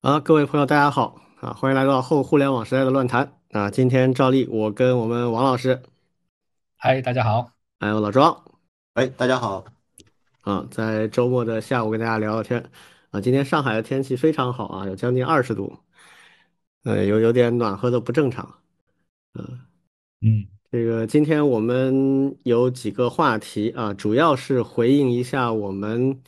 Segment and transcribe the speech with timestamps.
[0.00, 1.52] 啊，各位朋友，大家好啊！
[1.54, 3.68] 欢迎来到后互联网时代的乱谈啊！
[3.68, 5.82] 今天照例我跟我们王老师，
[6.76, 7.50] 嗨，大家好。
[7.80, 8.44] 还有老庄
[8.94, 9.64] 哎，大家好。
[10.42, 12.70] 啊，在周末的下午跟大家聊聊天
[13.10, 13.20] 啊。
[13.20, 15.76] 今天上海的天气非常好啊，有将近二十度，
[16.84, 18.54] 呃，有有点暖和的不正常。
[19.34, 19.60] 嗯
[20.20, 26.22] 嗯，这个今天我们有几个话题啊，主要是回应一下我们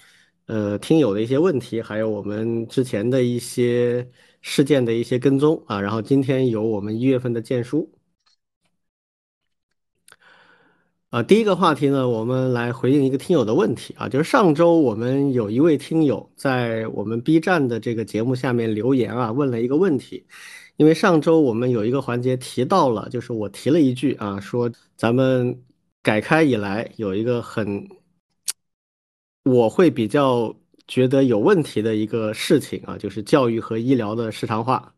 [0.50, 4.06] 呃听友的一些问题，还有我们之前的一些
[4.42, 5.80] 事件的一些跟踪啊。
[5.80, 7.88] 然后今天有我们一月份的荐书。
[11.10, 20.24] 啊，第一个话题呢，我们来回应一个听友的问题啊，就是上周我们有一位听友在我们 B 站的这个节目下面留言啊，问了一个问题，
[20.76, 25.60] 因为上周我们有一个环节提到了，就是我提了一句啊，说咱们
[26.00, 27.88] 改开以来有一个很，
[29.50, 30.54] 我会比较
[30.86, 34.94] 觉得有问题的一个事情啊，就是教育和医疗的市场化。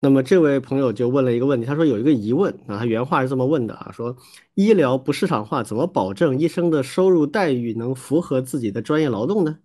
[0.00, 4.16] 那么这位朋友就问了一个问题，他说有一个疑问啊，他原话是这么问的啊，说
[4.54, 9.58] 医疗不市场化，怎么保证医生的收入待遇能符合自己的专业劳动呢？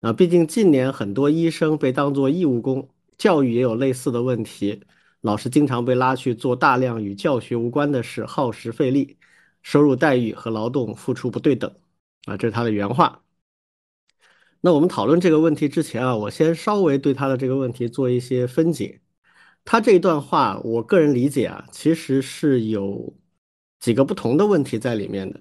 [0.00, 4.80] 啊，毕竟近年很多医生被当作义务工，教育也有类似的问题，
[5.20, 9.16] 老师经常被拉去做大量与教学无关的事，耗时费力，
[9.62, 11.72] 收入待遇和劳动付出不对等
[12.24, 13.22] 啊，这是他的原话。
[14.60, 19.00] 那我们讨论这个问题之前啊，我先稍微对他的这个问题做一些分解。
[19.64, 23.14] 他这一段话，我个人理解啊，其实是有
[23.80, 25.40] 几个不同的问题在里面的。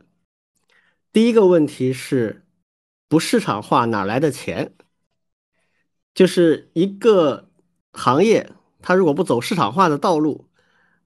[1.12, 2.46] 第一个问题是，
[3.08, 4.76] 不市场化哪来的钱？
[6.14, 7.50] 就是一个
[7.94, 10.50] 行业，它如果不走市场化的道路，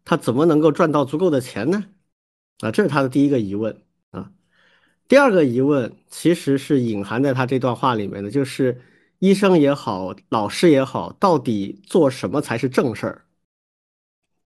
[0.04, 1.86] 它怎么能够赚到足够的钱呢？
[2.60, 3.85] 啊，这是他的第一个疑问。
[5.08, 8.82] 第二个疑问其实是隐含在他这段话里面的，就是。
[9.20, 13.26] 医生也好，老师也好，到底做什么才是正事儿？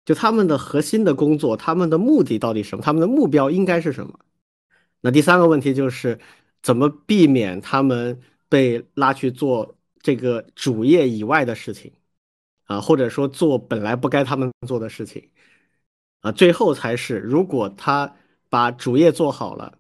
[0.05, 2.85] 就他们的核心的工作，他们的目的到底什么？
[2.85, 4.21] 他们的目标应该是什么？
[5.01, 6.21] 那第三个问题就是
[6.63, 11.91] 怎么避免他们被拉去做这个主业以外的事情
[12.65, 15.31] 啊，或者说做本来不该他们做的事情
[16.21, 16.31] 啊？
[16.31, 18.15] 最后才是，如果他
[18.51, 19.78] 把主业做好了。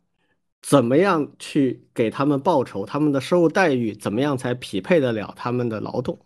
[0.60, 2.84] 怎么样去给他们报酬？
[2.84, 6.18] 他们的收入待遇怎么样才匹配得了他们的劳动？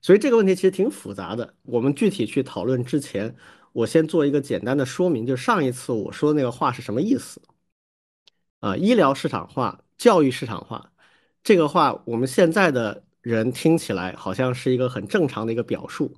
[0.00, 1.54] 所以这个问题其实挺复杂的。
[1.62, 3.34] 我们具体去讨论之前，
[3.72, 7.40] 我先做一个简单的说明，就上一次我说的那个话是什么意思？
[8.60, 10.92] 啊，医疗市场化、教育市场化，
[11.44, 16.14] 这个话我们现在的人听起来好像是一个很正常的一个表述，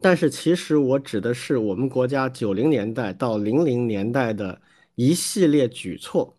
[0.00, 4.60] 但是其实我指的是我们国家九零年代到零零年代的
[4.94, 6.36] 一系列举措。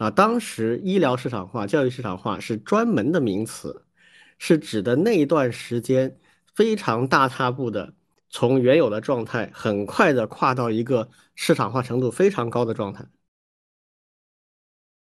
[0.00, 3.84] 啊，当时医疗市场化、教育市场化是专门的名词，
[4.38, 6.18] 是指的那一段时间
[6.54, 7.92] 非常大踏步的
[8.30, 13.04] 从原有的状态很快的跨到一个市场化程度非常高的状态。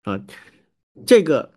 [0.01, 0.19] 啊，
[1.05, 1.53] 这个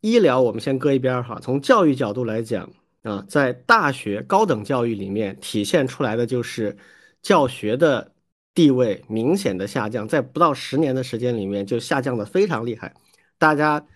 [0.00, 2.70] 医疗我们先搁一边哈，从教育角度来讲
[3.02, 6.78] 啊，在大学高等教育里面体现出来的就是
[7.20, 8.12] 教学的。
[8.52, 12.94] 地位明显的下降，在不到十年的时间里面就下降的非常厉害。
[13.38, 13.86] 大家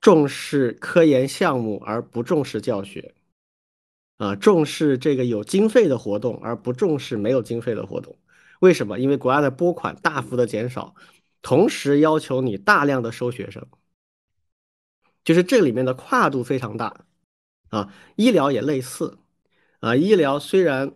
[0.00, 3.14] 重视科研项目而不重视教学，
[4.18, 8.18] 啊，重视这个有经费的活动而不重视没有经费的活动。
[8.60, 8.98] 为什么？
[8.98, 10.94] 因为国家的拨款大幅的减少，
[11.40, 13.64] 同时要求你大量的收学生，
[15.24, 17.06] 就是这里面的跨度非常大。
[17.68, 19.18] 啊，医疗也类似，
[19.78, 20.92] 啊，医疗虽然。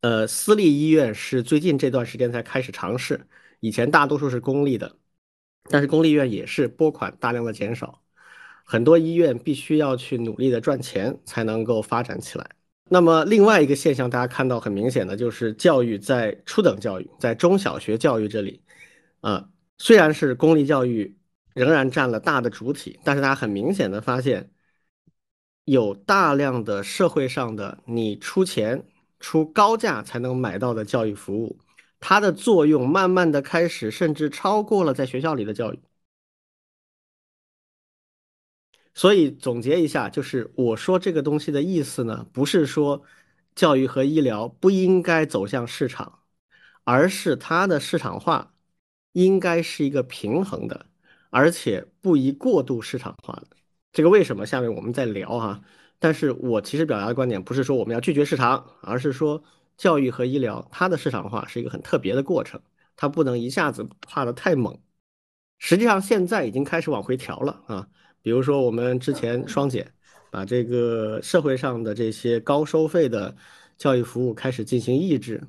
[0.00, 3.26] 呃，私立医院是最近这段时间才开始尝试，
[3.60, 4.96] 以前大多数是公立的，
[5.70, 8.02] 但是公立医院也是拨款大量的减少，
[8.64, 12.48] 很多医院必须要去努力的赚钱才能够发展起来。
[12.88, 18.62] 那么另外一个现象，大家看到很明显的就是教育在初等教育，在中小学教育这里，
[19.22, 19.48] 啊，
[19.78, 21.16] 虽然是公立教育
[21.54, 24.50] 仍然占了大的主体，但是大家很明显的发现，
[25.64, 28.84] 有大量的社会上的你出钱。
[29.20, 31.58] 出高价才能买到的教育服务，
[32.00, 35.80] 它的作用慢慢的开始，甚至超过了在学校里的教育。
[38.94, 43.02] 所以总结一下，就是我说这个东西的意思呢，不是说
[43.54, 46.20] 教育和医疗不应该走向市场，
[46.84, 48.54] 而是它的市场化
[49.12, 50.86] 应该是一个平衡的，
[51.30, 53.56] 而且不宜过度市场化的。
[53.92, 54.46] 这个为什么？
[54.46, 55.62] 下面我们再聊哈。
[55.98, 59.42] 但是我其实表达的观点不是说我们要拒绝市场，而是说
[59.76, 62.60] 教育和医疗它的市场化是一个很特别的过程，
[62.96, 64.78] 它不能一下子跨得太猛。
[65.58, 67.88] 实际上现在已经开始往回调了啊，
[68.20, 69.90] 比如说我们之前双减，
[70.30, 73.34] 把这个社会上的这些高收费的
[73.78, 75.42] 教育服务开始进行抑制。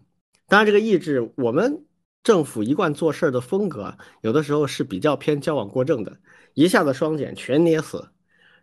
[0.47, 1.85] 当然，这个抑制我们
[2.23, 6.17] 政府一贯做事的风格，有的时候是比较偏矫枉过正的，
[6.53, 8.07] 一下子双减全捏死，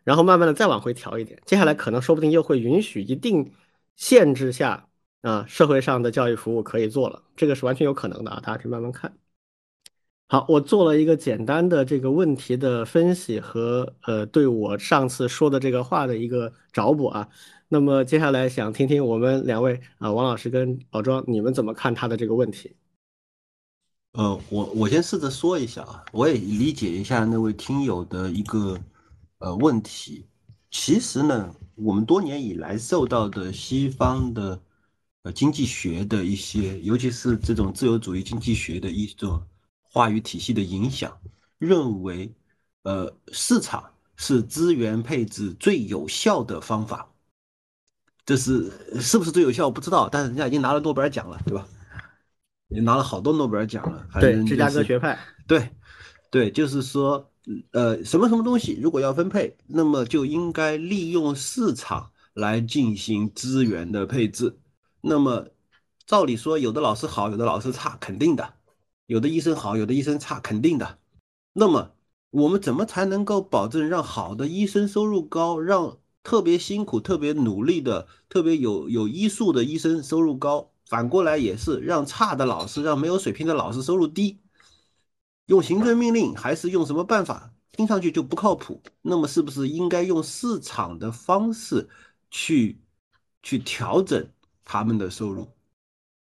[0.05, 3.53] 然后慢慢的再往回调一点，接下来可能说不定又会允许一定
[3.97, 4.89] 限制下
[5.23, 9.17] 啊社会上的教育服务可以做了，这个是完全有可能的啊，大家可以慢慢看。
[10.27, 17.29] 好，我做了一个简单的这个问题的分析和呃，对我上次说的这个话的一个找补啊。
[17.69, 22.75] 那么接下来想听听我们两位啊，王老师跟老庄，你们怎么看他的这个问题？
[24.13, 28.79] 呃，我我先试着说一下啊，我也理解一下那位听友的一个
[29.45, 30.27] 呃问题。
[30.71, 34.61] 其实呢，我们多年以来受到的西方的
[35.23, 39.41] 呃经济学的一些，尤其是这种自由主义经济学的一种。
[39.97, 41.17] 话语体系的影响，
[41.57, 42.35] 认为，
[42.83, 47.09] 呃，市场是资源配置最有效的方法。
[48.27, 49.67] 这是是不是最有效？
[49.67, 51.65] 我不知道，但是人家已经拿了诺贝尔奖了，对吧？
[52.71, 54.05] 也拿了好多诺贝尔奖了。
[54.21, 55.17] 对，芝加哥学派。
[55.47, 55.71] 对，
[56.35, 57.31] 对，就是说，
[57.71, 64.59] 呃，什么什么东西如果要分配，那么就应该利用市场来进行资源的配置。
[65.01, 65.47] 那么，
[66.09, 68.55] 照理说，有的老师好，有的老师差，肯定的。
[69.07, 70.99] 有的医生好，有的医生差，肯定的。
[71.53, 71.93] 那么
[72.31, 80.73] 我们怎么才能够保证让好的医生收入高，让特别辛苦、特别努力的、特别有有医术的医生收入高？
[80.89, 84.41] 反过来也是让差的老师、让没有水平的老师收入低。
[85.47, 87.53] 用行政命令还是用什么办法？
[87.73, 88.83] 听上去就不靠谱。
[89.03, 91.89] 那么是不是应该用市场的方式
[92.31, 92.81] 去
[93.43, 94.27] 去调整
[94.65, 95.49] 他们的收入？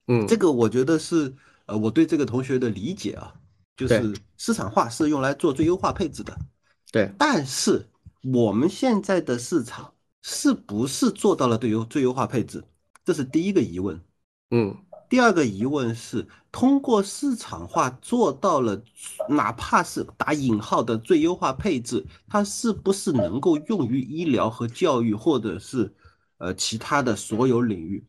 [0.08, 1.34] 嗯，这个我觉得是。
[1.68, 3.34] 呃，我对这个同学的理解啊，
[3.76, 6.38] 就是市场化是用来做最优化配置的，
[6.92, 7.12] 对。
[7.18, 7.84] 但是
[8.22, 9.92] 我们现在的市场
[10.22, 12.64] 是不是做到了最优最优化配置？
[13.04, 14.00] 这是第一个疑问。
[14.52, 14.78] 嗯，
[15.10, 18.82] 第二个疑问是，通过市场化做到了，
[19.30, 25.94] 哪怕是打引号的最优化配置，它是不是能够用于医疗和教育，或者是
[26.38, 28.06] 呃其他的所有领域？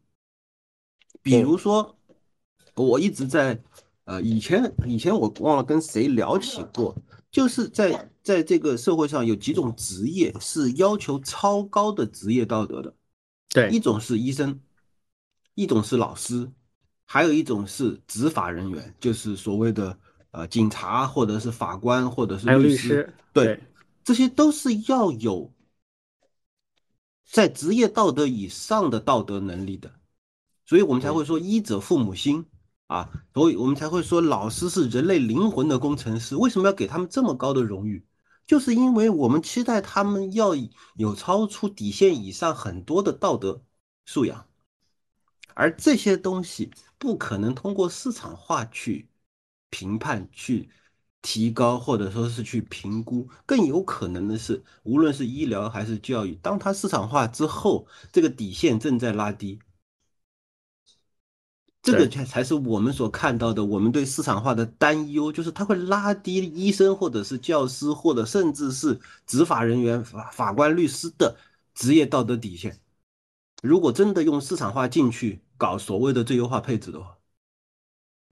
[1.22, 1.92] 比如说。
[2.78, 3.58] 我一直在，
[4.04, 6.94] 呃，以前以前我忘了跟谁聊起过，
[7.30, 12.94] 就是在在这个社会上有几种职业是要求超高的职业道德的，
[13.48, 14.60] 对，一种是医生，
[15.54, 16.52] 一种是老师，
[17.06, 19.98] 还有一种是执法人员，就是所谓的
[20.32, 23.62] 呃警察或者是法官或者是律师，对，
[24.04, 25.50] 这些都是要有
[27.24, 29.90] 在职业道德以上的道德能力的，
[30.66, 32.44] 所以我们才会说医者父母心。
[32.88, 36.36] 啊，所以我们才会说老师是人类灵魂的工程师。
[36.36, 38.06] 为什么要给他们这么高的荣誉？
[38.46, 40.52] 就是因为我们期待他们要
[40.94, 43.60] 有超出底线以上很多的道德
[44.04, 44.46] 素养，
[45.54, 49.08] 而这些东西不可能通过市场化去
[49.70, 50.70] 评判、去
[51.22, 53.28] 提高，或者说是去评估。
[53.44, 59.58] 更有可能的是，无论是医疗还是教育，当它市场化之后，这个底线正在拉低。
[61.82, 71.36] 这个才才是我们所看到的，我们对市场化的担忧，就是它会拉低医生或者是教师，或者甚至是执法人员、法法官、律师的
[71.74, 72.80] 职业道德底线。
[73.62, 77.18] 如果真的用市场化进去搞所谓的最优化配置的话，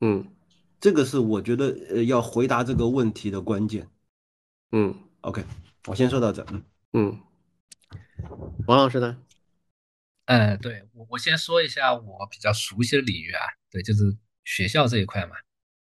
[0.00, 0.34] 嗯，
[0.80, 3.88] 这个是我觉得呃要回答这个问题的关键。
[4.72, 5.44] 嗯，OK，
[5.86, 6.44] 我先说到这。
[6.50, 7.20] 嗯嗯，
[8.66, 9.22] 王老师呢？
[10.26, 15.36] 嗯，对我我先说一下我比较熟悉的领域啊，对，就是学校这一块嘛。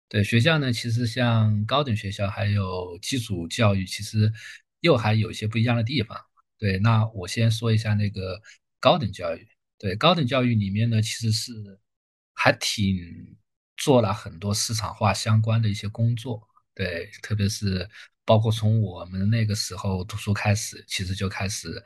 [0.07, 4.31] 对学校呢，其实像高等学校还有基础教育，其实
[4.79, 6.17] 又还有一些不一样的地方。
[6.57, 8.41] 对，那我先说一下那个
[8.79, 9.47] 高等教育。
[9.79, 11.53] 对，高等教育里面呢，其实是
[12.33, 13.35] 还挺
[13.77, 16.45] 做了很多市场化相关的一些工作。
[16.75, 17.89] 对，特别是
[18.25, 21.81] 包括从我们那个时候读书开始，其实就开始，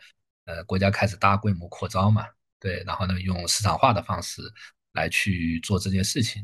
[0.45, 2.25] 呃，国家开始大规模扩招嘛。
[2.59, 4.41] 对，然后呢，用市场化的方式
[4.93, 6.43] 来去做这件事情。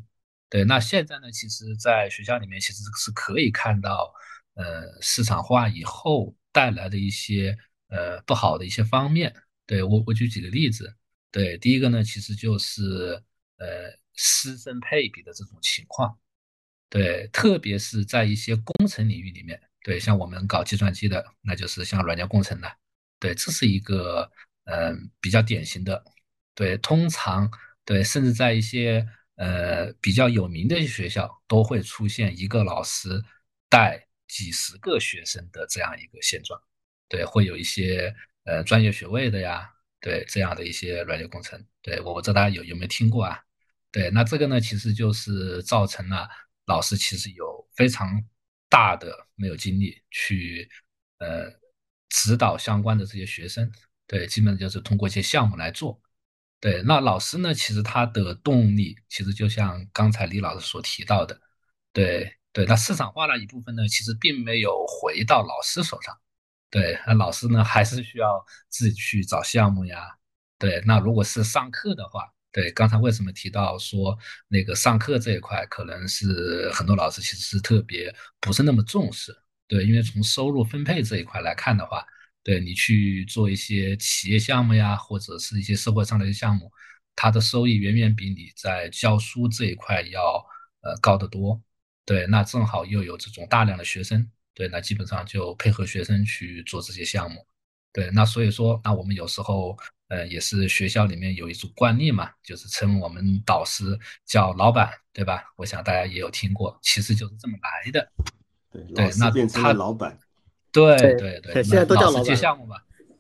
[0.49, 4.13] 对，那现在呢，其实，在学校里面其实是可以看到，
[4.53, 9.35] 呃，市场化以后带来的一些呃不好的一些方面。
[9.65, 10.95] 对我，我举几个例子。
[11.31, 13.23] 对，第一个呢，其实就是
[13.57, 16.17] 呃师生配比的这种情况。
[16.89, 22.71] 对，特别是在一些工程领域里面，对，像我们搞计算机的，那就是像软件工程的，
[23.19, 24.31] 对，这是一个。
[24.71, 26.03] 嗯，比较典型的，
[26.53, 27.51] 对，通常
[27.83, 33.09] 对，甚至在一些呃比较有名的学校，都会出现一个老师
[33.67, 36.61] 带几十个学生的这样一个现状，
[37.07, 43.39] 对，会有一些呃专业学位的呀，对这样的一些软件工程，对我不知道大家有有没有听过啊？
[43.91, 46.27] 对，那这个呢，其实就是造成了
[46.65, 48.23] 老师其实有非常
[48.69, 50.69] 大的没有精力去
[51.17, 51.51] 呃
[52.09, 53.71] 指导相关的这些学生，
[54.05, 55.99] 对，基本就是通过一些项目来做。
[56.59, 61.39] 对，那老师呢，其实他的动力其实就像刚才李老师所提到的，
[61.93, 66.15] 对对，那市场化那一部分呢，其实并没有回到老师手上。
[66.69, 70.15] 对，那老师呢还是需要自己去找项目呀。
[70.57, 79.35] 对，那如果是上课的话，对，刚才为什么提到说那个上课这一块，可能是很多老师其实是特别不是那么重视。
[79.67, 82.05] 对，因为从收入分配这一块来看的话，
[82.43, 86.71] 对你去做一些企业项目呀，或者是一些社会上的一些项目，
[87.15, 90.43] 它的收益远远比你在教书这一块要
[90.81, 91.61] 呃高得多。
[92.05, 94.29] 对，那正好又有这种大量的学生。
[94.59, 97.47] 对，那基本上就配合学生去做这些项目。
[97.93, 99.77] 对，那所以说，那我们有时候，
[100.09, 105.45] 呃，也是学校里面有一种惯例嘛，就是称我们导师叫老板，对吧？
[105.55, 108.11] 我想大家也有听过，其实就是这么来的。
[108.93, 110.19] 对，那变成了老板。
[110.73, 112.75] 对对对，现在都叫老师接项目嘛。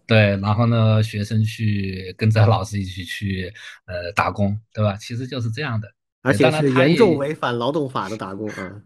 [0.05, 3.49] 对，然后呢，学生去跟着老师一起去
[3.85, 4.97] 呃打工，对吧？
[4.97, 5.89] 其实就是这样的。
[6.21, 8.81] 而且是严重违反劳动法的打工啊。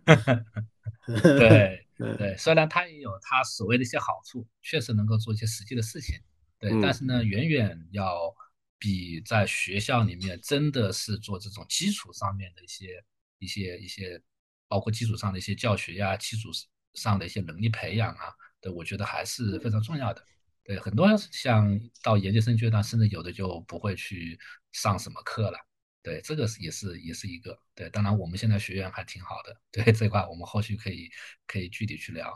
[1.24, 1.83] 对。
[2.18, 6.16] 对，虽然它也有它所谓的一些好处，确实能够做一些实际的事情，
[6.60, 8.34] 对，但是呢，远远要
[8.78, 13.04] 比在学校里面真的是做这种基础上面的一些
[13.40, 14.22] 一些一些，
[14.68, 16.50] 包括基础上的一些教学呀，基础
[16.94, 18.26] 上的一些能力培养啊，
[18.60, 20.24] 对，我觉得还是非常重要的。
[20.66, 24.40] 对，很多像到研究生阶段，甚至有的就不会去
[24.72, 25.58] 上什么课了。
[26.04, 31.10] 对，这个是也是也是一个对，当然我们现在学院还挺好的，对这块我们后续可以
[31.48, 32.30] 可以具体去聊。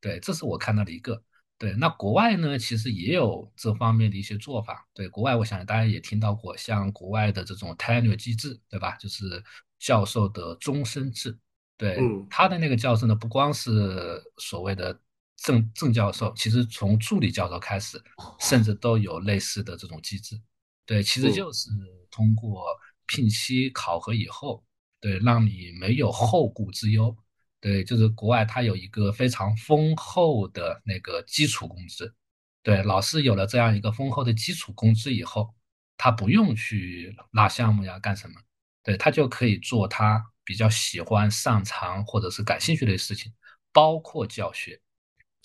[0.00, 1.22] 对，这是我看到的一个。
[1.56, 4.84] 对，那国外呢，其实也有这方面的一些做法。
[4.92, 8.96] 对，国外我想大家也听到过，像国外的这种 tenure 机制，对吧？
[8.96, 9.40] 就是
[9.78, 11.38] 教授的终身制。
[11.76, 15.00] 对，他的那个教授呢，不光是所谓的
[15.36, 18.02] 正正教授，其实从助理教授开始，
[18.40, 20.36] 甚至都有类似的这种机制。
[20.84, 21.70] 对，其实就是
[22.10, 22.66] 通过。
[23.06, 24.64] 聘期考核以后，
[25.00, 27.16] 对，让你没有后顾之忧，
[27.60, 32.14] 对，就是国外它有一个非常丰厚的那个基础工资，
[32.62, 35.54] 对，老师有了这样一个丰厚的基础工资以后，
[35.96, 38.34] 他不用去拉项目呀，干什么，
[38.82, 43.32] 对他就可以做他比较喜欢、擅长或者是感兴趣的事情，
[43.72, 44.80] 包括教学，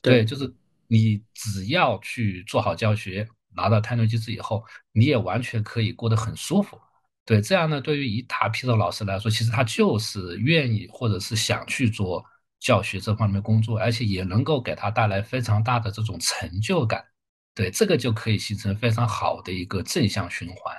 [0.02, 0.52] 对，就是
[0.88, 6.80] 你只要去做好教学，拿到 tenure 机制以后，你也完全可以过得很舒服。
[7.28, 12.24] 对，这样呢，对于一大批的老师来说，其实他就是愿意或者是想去做
[12.58, 17.04] 教学这方面工作，而且也能够给他带来非常大的这种成就感。
[17.54, 20.74] 对，这个就可以形成非常好的一个正向循环。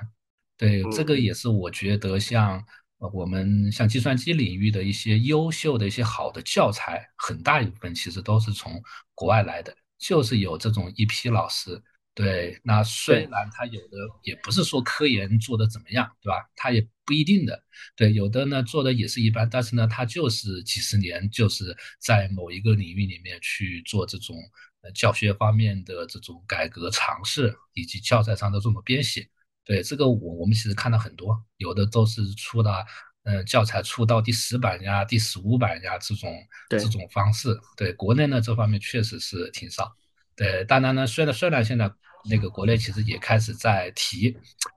[0.56, 2.64] 对，这个也是我觉得像
[3.12, 8.82] 我们像计算机领域的一些优秀的一些好的教材，很大一部分其实都是从
[9.14, 11.78] 国外来的，就是有这种一批老师。
[12.18, 16.50] 对，那虽然他有的也不是说科研做的怎么样，对吧？
[16.56, 17.62] 他也不一定的。
[17.94, 24.34] 对，有的呢做的也是一般，但是呢，他就是几十年就是在某一个领域里面去做这种
[24.80, 29.24] 呃教学方面的这种改革尝试，以及教材上的这种编写。
[29.64, 32.84] 对，这个我我们其实看到很多，有的都是出了
[33.22, 36.36] 呃教材出到第十版呀、第十五版呀这种
[36.68, 37.56] 这种方式。
[37.76, 39.94] 对，国内呢这方面确实是挺少。
[40.34, 41.88] 对，当然呢，虽然虽然现在。
[42.28, 44.36] 那个国内其实也开始在提，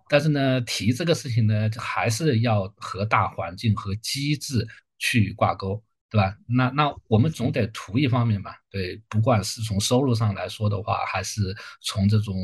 [0.10, 4.68] 但是呢，提这个事情呢，还是要和大环境和机制
[5.00, 6.36] 去挂钩，对吧？
[6.48, 12.36] 那那我们总得图一方面嘛，对，不管是从收入上来说的话，还是从这种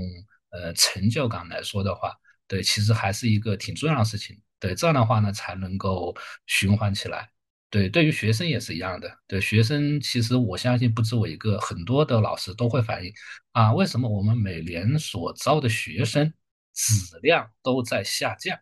[0.52, 2.14] 呃成就感来说的话，
[2.48, 7.30] 对，其实还是一个挺重要的事情，对，这样的话呢，才能够循环起来。
[7.70, 9.12] 对，对于学生也是一样的。
[9.28, 13.12] 对学生，其实我相信不止我一个，很多的老师都会反映
[13.52, 16.32] 啊，为什么我们每年所招的学生
[16.74, 18.58] 质量都在下降？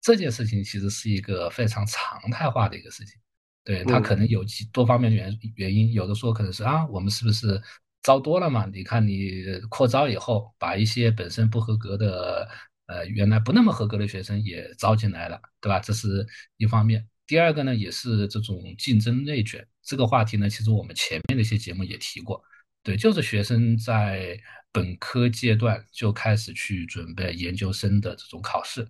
[0.00, 3.18] 这件事情其实是一个非常常态化的一个事情。
[3.64, 7.60] 对他可能有几多方面原原因，有的说可能是啊，我们是不是
[8.04, 8.64] 招多了嘛？
[8.72, 12.48] 你看你扩招以后，把一些本身不合格的，
[12.86, 15.80] 呃，原来不那么合格的学生也招进来了，对吧？
[15.80, 16.24] 这是
[16.58, 17.04] 一方面。
[17.26, 22.42] 第二个呢，也是这种竞争内卷这个话题呢，其实我们前面的一些节目也提过，
[22.82, 24.40] 对，就是学生在
[24.70, 28.86] 本科阶段就开始去准备研究生的这种考试，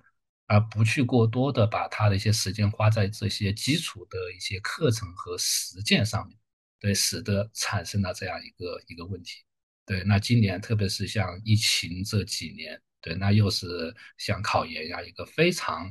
[0.46, 6.36] 而不去过多的把他的一些时间花在这些基础的一些课程和实践上面，
[6.78, 9.42] 对，使得产生了这样一个一个问题。
[9.86, 15.90] 对，那今年特别是像疫情这几年，对，那又是像考研呀，一个非常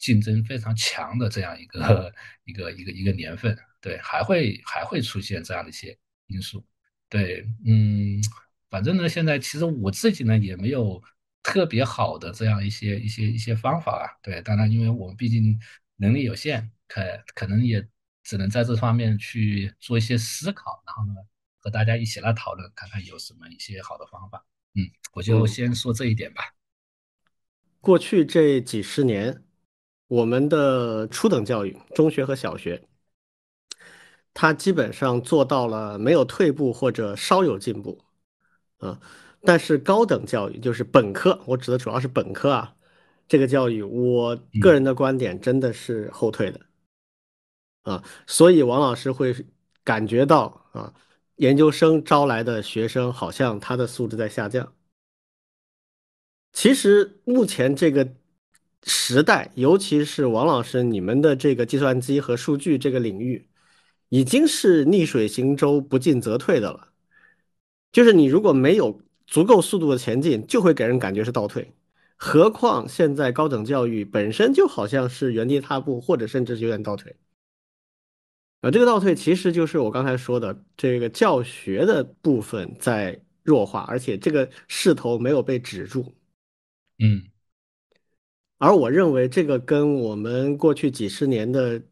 [0.00, 2.12] 竞争非常强的这样一个
[2.44, 6.66] 一个一个一个年份，对，还会还会出现这样的一些因素，
[7.08, 8.20] 对，嗯，
[8.68, 11.00] 反正呢，现在其实我自己呢也没有
[11.42, 15.56] 特别好的这样一些一些一些方法啊，对，当然，因为我们毕竟
[15.96, 17.00] 能力有限，可
[17.34, 17.86] 可能也
[18.24, 21.14] 只能在这方面去做一些思考，然后呢。
[21.62, 24.42] 和大家一起来讨论，看看有什么一些好的方法。
[24.76, 24.80] 嗯，
[25.12, 26.42] 我就先说这一点吧。
[27.82, 29.44] 过去这几十年，
[30.10, 32.82] 我们的初等教育，中学和小学，
[34.34, 37.96] 它基本上做到了没有退步或者稍有进步。
[38.78, 39.00] 啊，
[39.42, 42.74] 但是高等教育就是本科，我指的主要是本科啊，
[43.28, 46.60] 这个教育，我个人的观点真的是后退的。
[47.82, 49.32] 啊，所以王老师会
[49.84, 50.92] 感觉到啊。
[51.36, 54.74] 研究生招来的学生好像他的素质在下降。
[56.52, 58.06] 其实目前这个
[58.84, 63.48] 时代，尤其是王老师你们的这个计算机和数据这个领域，
[64.08, 66.88] 已经是逆水行舟，不进则退的了。
[67.92, 71.72] 就是你如果没有足够速度的前进，就会给人感觉是倒退。
[72.16, 77.16] 何况现在高等教育本身就好像是原地踏步，或者甚至有点倒退。
[78.60, 86.14] 啊，这个倒退其实就是我刚才说的这个教学的部分在弱化，而且这个势头没有被止住。
[86.98, 87.24] 嗯，
[88.60, 91.82] 而我认为这个跟我们过去几十年的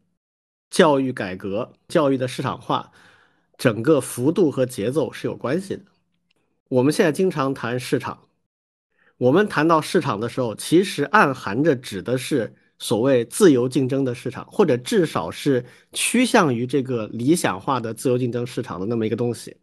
[0.69, 2.91] 教育改革、教育的市场化
[3.57, 5.81] 整个幅度和节奏是有关系的。
[6.69, 8.27] 我们现在经常谈市场，
[9.17, 12.55] 我们谈到市场的时候，其实暗含着指的是。
[12.81, 19.57] 所谓自由竞争的市场，或者至少是趋向于这个理想化的自由竞争市场的那么一个东西。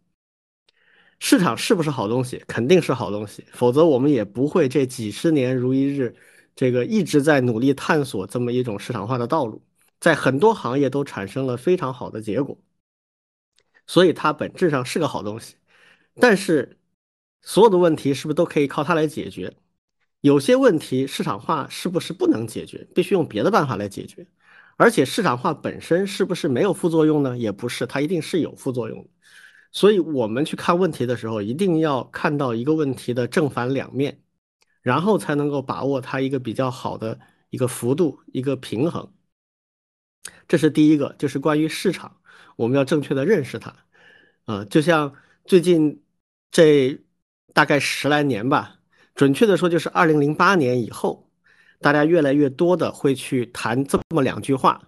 [1.17, 2.43] 市场是不是好东西？
[2.45, 6.15] 肯定是好东西，否则我们也不会这几十年如一日，
[6.57, 9.61] 这个一直在努力探索这么一种市场化的道路，
[9.99, 12.57] 在很多行业都产生了非常好的结果。
[13.85, 15.55] 所以它本质上是个好东西，
[16.15, 16.79] 但是
[17.41, 19.55] 所有的问题是不是都可以靠它来解决？
[20.21, 22.87] 有些问题市场化是不是不能解决？
[22.95, 24.27] 必须用别的办法来解决。
[24.77, 27.37] 而且市场化本身是不是没有副作用呢？
[27.37, 29.07] 也不是，它一定是有副作用。
[29.71, 34.19] 所以我们去看问题的时候，一定要看到一个问题的正反两面，
[34.87, 37.19] 然后才能够把握它一个比较好的
[37.49, 39.11] 一个幅度、一个平衡。
[40.47, 42.21] 这是第一个，就是关于市场，
[42.55, 43.75] 我们要正确的认识它。
[44.45, 46.01] 啊，就像最近
[46.51, 46.97] 这
[47.53, 48.79] 大概十来年吧。
[49.13, 51.29] 准确的说，就是二零零八年以后，
[51.81, 54.81] 大家越来越多的会去谈这么两句话，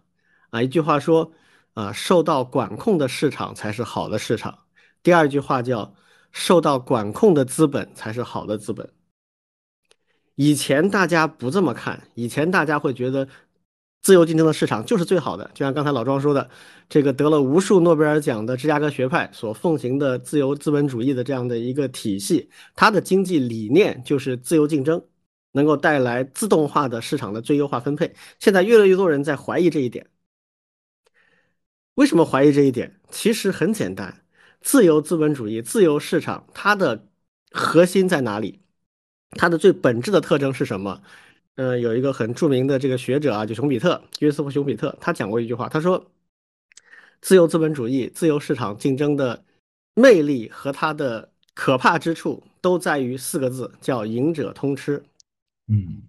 [0.51, 1.33] 啊，一句话说，
[1.73, 4.53] 啊，受到管控的市场才是好的市场；
[5.03, 5.93] 第二句话叫，
[6.31, 8.89] 受到管控的资本才是好的资本。
[10.41, 13.27] 以前大家不这么看，以前大家会觉得。
[14.01, 16.49] 自由竞争的市场就是最好的，就像刚才老庄说的，
[16.87, 25.03] 这个得了无数诺贝尔奖的芝加哥学派所奉行的自由资本主义的这样的一个体系，它的经济理念就是自由竞争，
[25.51, 28.15] 能够带来自动化的市场的最优化分配。
[28.39, 30.07] 现在越来越多人在怀疑这一点，
[31.95, 33.01] 为什么怀疑这一点？
[33.09, 34.23] 其实很简单，
[34.61, 37.09] 自由资本主义、自由市场它的
[37.51, 38.61] 核心在哪里？
[39.31, 41.01] 它的最本质的特征是什么？
[41.55, 46.09] 嗯，有一个很著名的这个学者啊，就熊彼特，约瑟夫·熊彼特，他讲过一句话，他说
[47.21, 49.43] ：“自由资本主义、自由市场竞争的
[49.93, 55.03] 魅力和它的可怕之处，都在于四个字，叫‘赢者通吃’。
[55.67, 56.03] 嗯，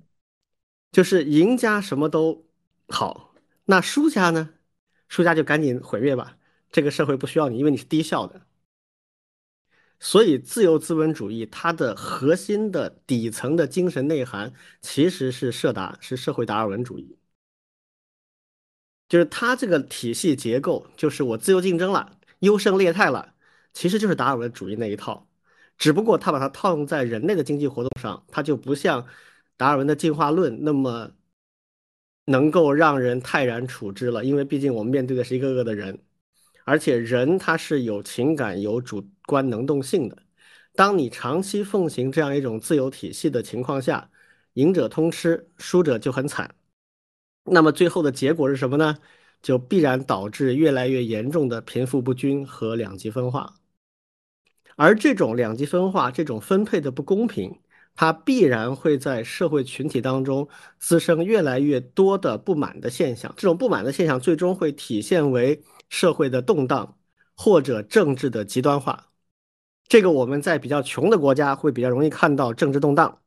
[0.92, 2.44] 就是赢家什么都
[2.88, 4.50] 好，那输家呢？
[5.08, 6.36] 输家就赶紧毁灭吧，
[6.70, 8.40] 这个社会不需要你，因为你是低效的。”
[10.00, 17.16] 所以，自由资本主义它的核心的底层的精神内涵其实是社达，是社会达尔文主义，
[19.08, 23.34] 就是它这个体系结构，就是我自由竞争了，优胜劣汰了，
[23.74, 25.28] 其实就是达尔文主义那一套，
[25.76, 29.06] 只不过他把它套用在人类的经济活动上，它就不像
[29.56, 31.12] 达尔文的进化论那么
[32.24, 36.02] 能够让人泰然处之了，因为毕竟我们面对的是一个个的人。
[36.70, 40.16] 而且人他是有情感、有主观能动性的。
[40.72, 44.08] 当你长期奉行这样一种自由体系的情况下，
[44.52, 46.54] 赢者通吃，输者就很惨。
[47.42, 48.98] 那么最后的结果是什么呢？
[49.42, 53.56] 就必然导致越来越严重的贫富不均和两极分化。
[54.76, 57.58] 而这种两极分化、这种分配的不公平，
[57.96, 63.34] 它必然会在社会群体当中滋生越来越多的不满的现象。
[63.36, 65.60] 这种不满的现象最终会体现为。
[65.90, 66.98] 社会的动荡
[67.36, 69.10] 或者政治的极端化，
[69.86, 73.20] 这个我们在比较穷的国家会比较容易看到政治动荡，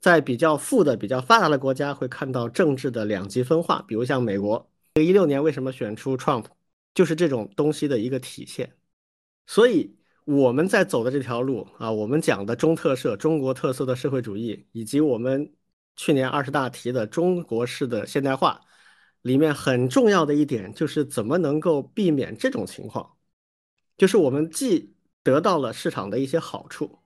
[0.00, 3.84] 在比较富的、比较发达的国家会看到政治的两极分化。
[3.86, 6.46] 比如像美国，一六年为什么选出 Trump，
[6.94, 8.72] 就是这种东西的一个体现。
[9.46, 15.52] 所以我们在走的这条路啊，我们讲的中特色、中国特色的社会主义，以及我们
[15.96, 18.60] 去年二十大提的中国式的现代化，
[19.26, 23.16] 里面很重要的一点就是怎么能够避免这种情况，
[23.98, 26.98] 就是我们既得到了市场的一些好处，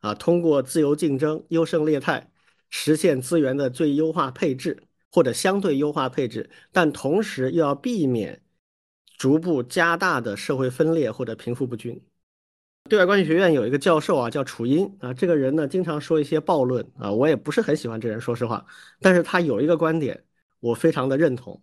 [0.00, 2.30] 啊，通过自由竞争、优胜劣汰，
[2.68, 8.40] 实现资源的最优化配置或者相对优化配置，但同时又要避免。
[9.18, 12.02] 逐步加大的社会分裂或者贫富不均。
[12.90, 18.66] 对外关系学院有一个教授啊，叫楚音啊，这个人呢经常说一些暴论啊，我也不是很喜欢这人，说实话。
[19.00, 20.24] 但是他有一个观点，
[20.62, 21.60] 我非常的认同，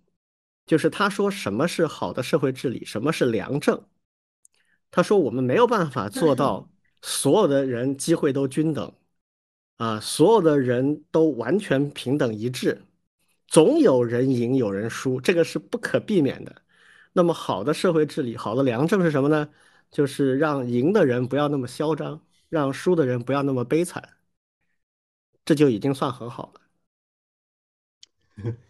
[0.66, 3.88] 就是他说什么是好的社会治理，什么是良政。
[4.92, 6.70] 他说我们没有办法做到
[7.02, 8.94] 所有的人机会都均等
[9.78, 12.84] 啊，所有的人都完全平等一致，
[13.48, 16.64] 总有人赢有人输，这个是不可避免的。
[17.14, 19.50] 那么好的社会治理，好的良政是什么呢？
[19.92, 24.18] 就是让赢的人不要那么嚣张，让输的人不要那么悲惨，
[25.46, 26.62] 这就已经算很好了。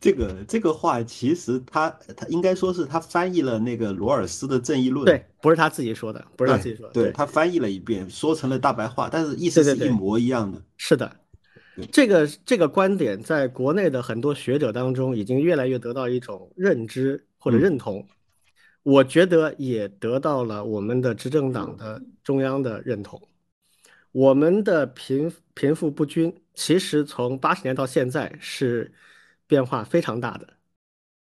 [0.00, 10.62] 这个这个话其实他他应该说是他翻译了那个罗尔斯的《正义论》，对，不是他自己说的，不是他自己说的，对他翻译了一遍，说成了大白话，但是意思是一模一样的。
[10.76, 11.10] 是的。
[11.90, 18.06] 这个这个观点在国内的很多学者当中已经越来越得到一种认知或者认同，
[18.82, 23.18] 我觉得也得到了我们的执政党的中央的认同。
[24.12, 28.92] 我们的贫贫富不均其实从八十年到现在是
[29.50, 30.56] 变化非常大的，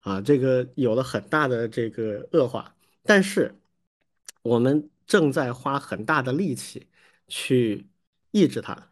[0.01, 3.55] 啊，这个有了很大的这个恶化，但是
[4.41, 6.89] 我们正在花很大的力气
[7.29, 7.87] 去
[8.31, 8.91] 抑制它。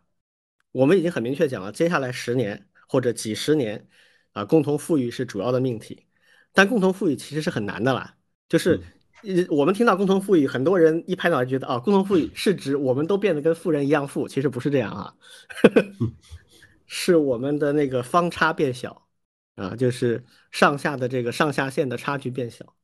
[0.71, 3.89] 我们已经很明确讲了，接下来十年或者几十年，
[4.31, 6.05] 啊，共同富裕是主要的命题。
[6.53, 8.15] 但共同富裕其实是很难的啦，
[8.47, 8.79] 就是
[9.23, 15.13] 呃，我们听到共同富裕，很多人一拍脑袋觉得啊，共同富裕是指我们都变得跟富人一样富，其实不是这样啊，
[16.87, 19.08] 是我们的那个方差变小
[19.59, 22.75] 啊，就是上下的这个上下限的差距变小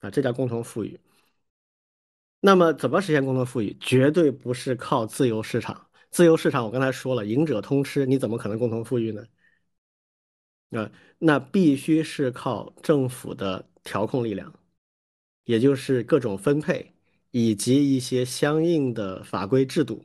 [0.00, 0.98] 啊，这叫共同富裕。
[2.40, 3.76] 那么怎么实现共同富裕？
[3.80, 5.86] 绝对不是靠自由市场。
[6.10, 9.24] 自由市场，我刚才说了，赢者通吃，你怎么可能共同富裕呢？
[10.70, 14.52] 啊，那必须是靠政府的调控力量，
[15.44, 16.94] 也就是各种分配
[17.30, 20.04] 以及一些相应的法规制度。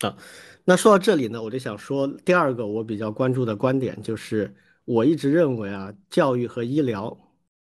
[0.00, 0.16] 啊，
[0.64, 4.54] 那说到这里呢，我就想说第二个我比较关注的观点，就是
[4.88, 7.14] 我一直认为啊，教育和医疗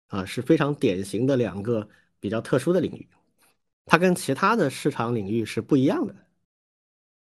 [0.08, 1.88] 啊是非常典型的两个
[2.20, 3.08] 比较特殊的领域，
[3.86, 6.16] 它跟其他的市场领域是不一样的。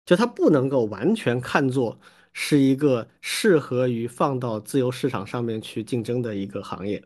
[0.05, 1.99] 就它不能够完全看作
[2.31, 7.03] 是一个适合于放到自由市场上面去竞争的一个行业。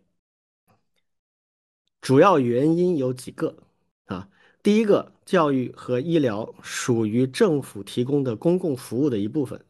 [1.99, 3.57] 主要原因有几个
[4.05, 4.29] 啊，
[4.61, 9.65] 第一个，教育和医疗属于政府提供的公共服务的一部分，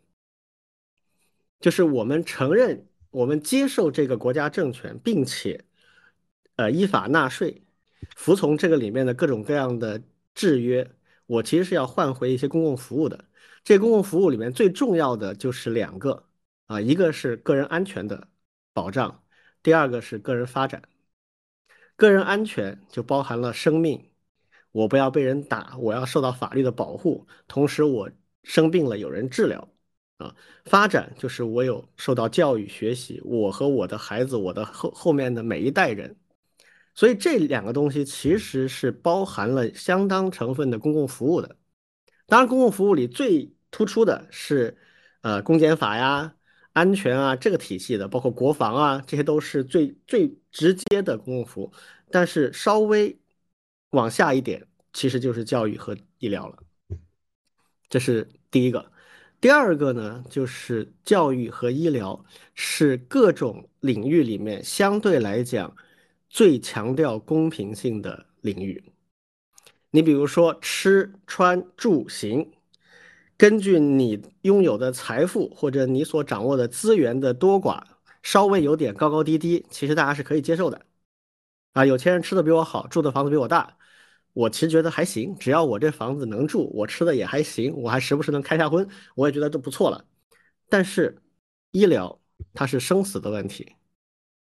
[1.62, 5.64] 就是我们承认，我们接受这个国家政权，并且
[6.56, 7.64] 呃依法纳税，
[8.16, 10.02] 服从这个里面的各种各样的
[10.34, 10.90] 制约。
[11.26, 13.26] 我其实是要换回一些公共服务的，
[13.64, 16.28] 这公共服务里面最重要的就是两个
[16.66, 18.28] 啊，一个是个人安全的
[18.74, 19.24] 保障，
[19.62, 20.82] 第二个是个人发展。
[21.96, 24.12] 个人安全就包含了生命，
[24.72, 28.10] 我不要被人打，我要受到法律的保护，同时我
[28.44, 29.70] 生病了有人治疗
[30.18, 30.36] 啊。
[30.66, 36.16] 发展就是我有受到教育学习，我和我的孩子，我的后后面的每一代人。
[36.96, 41.58] 所以这两个东西其实是包含了相当成分的公共服务的。
[42.28, 44.78] 当然，公共服务里最突出的是，
[45.22, 46.36] 呃，公检法呀、
[46.72, 51.74] 安全啊这个体系的，包括国防啊，这些都是最最直接的公共服务。
[52.12, 53.20] 但是稍微
[53.90, 56.60] 往下一点，其实就是教育和医疗了。
[57.90, 58.93] 这是第一个。
[59.44, 62.24] 第二个呢，就是教育和医疗
[62.56, 65.76] 是各种领域里面相对来讲。
[66.30, 68.82] 最强调公平性的领域，
[69.92, 72.54] 你比如说吃穿住行，
[73.38, 77.84] 根据你拥有的财富或者你所掌握的资源的多寡，
[78.22, 80.86] 稍微有点高高低低，其实大家是可以接受的。
[81.74, 83.78] 啊，有钱人吃的比我好，住的房子比我大，
[84.34, 90.06] 我其实觉得还行，只要我这房子能住，我吃的也还行，我还时不时能开下荤，我也觉得都不错了。
[90.70, 91.22] 但是
[91.72, 92.20] 医疗
[92.54, 93.74] 它是生死的问题，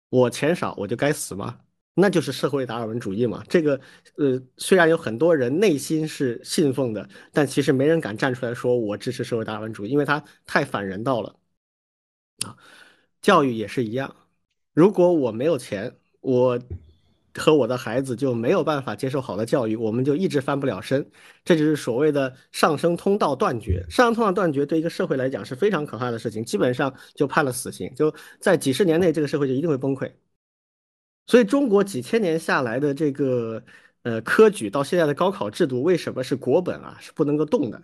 [0.10, 1.60] 我钱少我就该死吗？
[1.94, 3.44] 那就是社会达尔文主义嘛。
[3.50, 3.80] 这个
[4.18, 11.36] 呃，虽然有很多人内心是信奉的，但其实没人敢站出来说我支持社会达尔文主义，因为它太反人道了
[12.46, 12.56] 啊。
[13.22, 14.16] 教育也是一样，
[14.74, 16.60] 如果我没有钱，我
[17.36, 21.06] 和我的孩子就没有办法接受好的教育，我们就一直翻不了身。
[21.44, 23.86] 这就是所谓的上升通道断绝。
[23.90, 30.12] 上升通道断绝对一个社会来讲是非常可怕的事情，基本上就判了死刑，就在几十年内这个社会就一定会崩溃。
[31.28, 33.64] 所以，中国几千年下来的这个
[34.04, 36.98] 呃科举到现在的高考制度，为什么是国本啊？
[37.00, 37.82] 是不能够动的，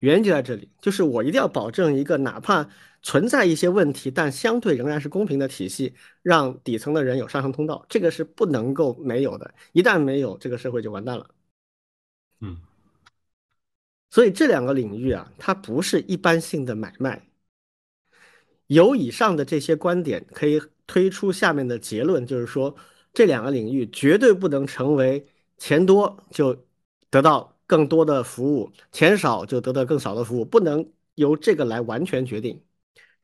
[0.00, 2.68] 原因就在这里，就是我一定要保证一个哪怕
[3.02, 9.54] 存在一些问题，但相对仍然是公平的体系，让底层的人有上升通道，这个是不能够没有的。
[9.72, 11.28] 一旦没有，这个社会就完蛋了。
[12.40, 12.58] 嗯，
[14.10, 17.28] 所以这两个领域啊，它不是一般性的买卖。
[18.66, 22.76] 有以上的这些观点，可以推出下面的结论，就是说
[23.14, 26.66] 这两个领域绝对不能成为钱多就
[27.10, 32.62] 得到更多的服务，钱少就得到更少的服务，不能由这个来完全决定，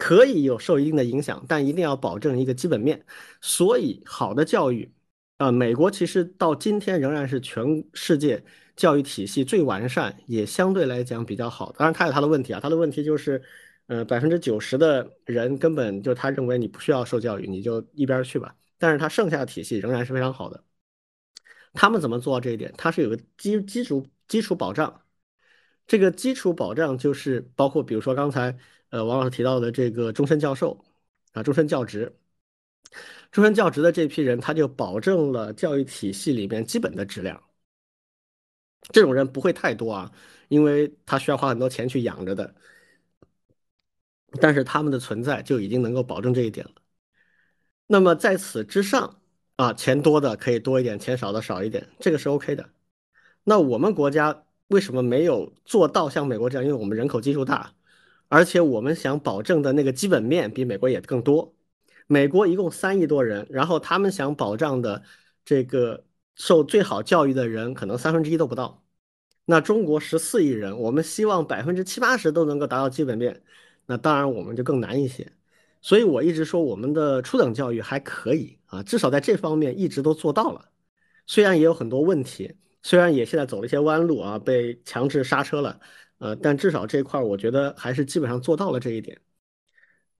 [0.04, 3.04] 可以有受一定的影响，但一定要保证一个基本面。
[3.40, 4.92] 所以，好的教育，
[5.38, 8.44] 啊，美国其实到今天仍然是全世界
[8.76, 11.72] 教育体系最完善，也相对来讲比较好。
[11.72, 13.42] 当然，它有它的问题啊，它的问题就是。
[13.86, 18.56] 呃，百分之九十的人根本就他认为你不需要受教育，你就一边去吧。
[18.78, 20.64] 但是他剩下的体系仍然是非常好的。
[21.74, 22.72] 他们怎么做到这一点？
[22.78, 25.02] 他是有个基基础基础保障。
[25.86, 28.56] 这个基础保障就是包括，比如说刚才
[28.94, 30.84] 呃王老师提到的这个终身教授
[31.32, 32.16] 啊，终身教职，
[33.32, 37.42] 终身教职的这批人，他就保证了教育体系里面基本的质量。
[38.92, 40.12] 这种人不会太多啊，
[40.48, 42.54] 因为他需要花很多钱去养着的。
[44.40, 46.72] 但是他们的存在就已经能够保证这一点了。
[47.86, 49.20] 那么在此之上
[49.56, 52.70] 啊，钱多的可以多一点，钱少的少一点，这个是 OK 的。
[53.42, 56.64] 那我们国家为什么没有做到像美国这样？
[56.64, 57.74] 因为我们人口基数大，
[58.34, 61.54] 而且我们想保证的那个基本面比美国也更多。
[62.08, 65.04] 美国一共三亿多人，然后他们想保障的
[65.44, 68.84] 这个受最好教育的人可能三分之一都不到。
[69.44, 73.40] 那中国十四亿人，我们希望百分之七八十都能够达到基本面。
[73.86, 75.30] 那当然，我们就更难一些，
[75.80, 80.70] 所以我一直说我们的初等教育还可以啊，至少在这方面一直都做到了。
[81.28, 85.78] 虽然也有很多问题，虽然也现在走了一些弯路啊，被强制刹车了，
[86.24, 89.20] 呃，但至少这一块儿我觉得还是基本上做到了这一点。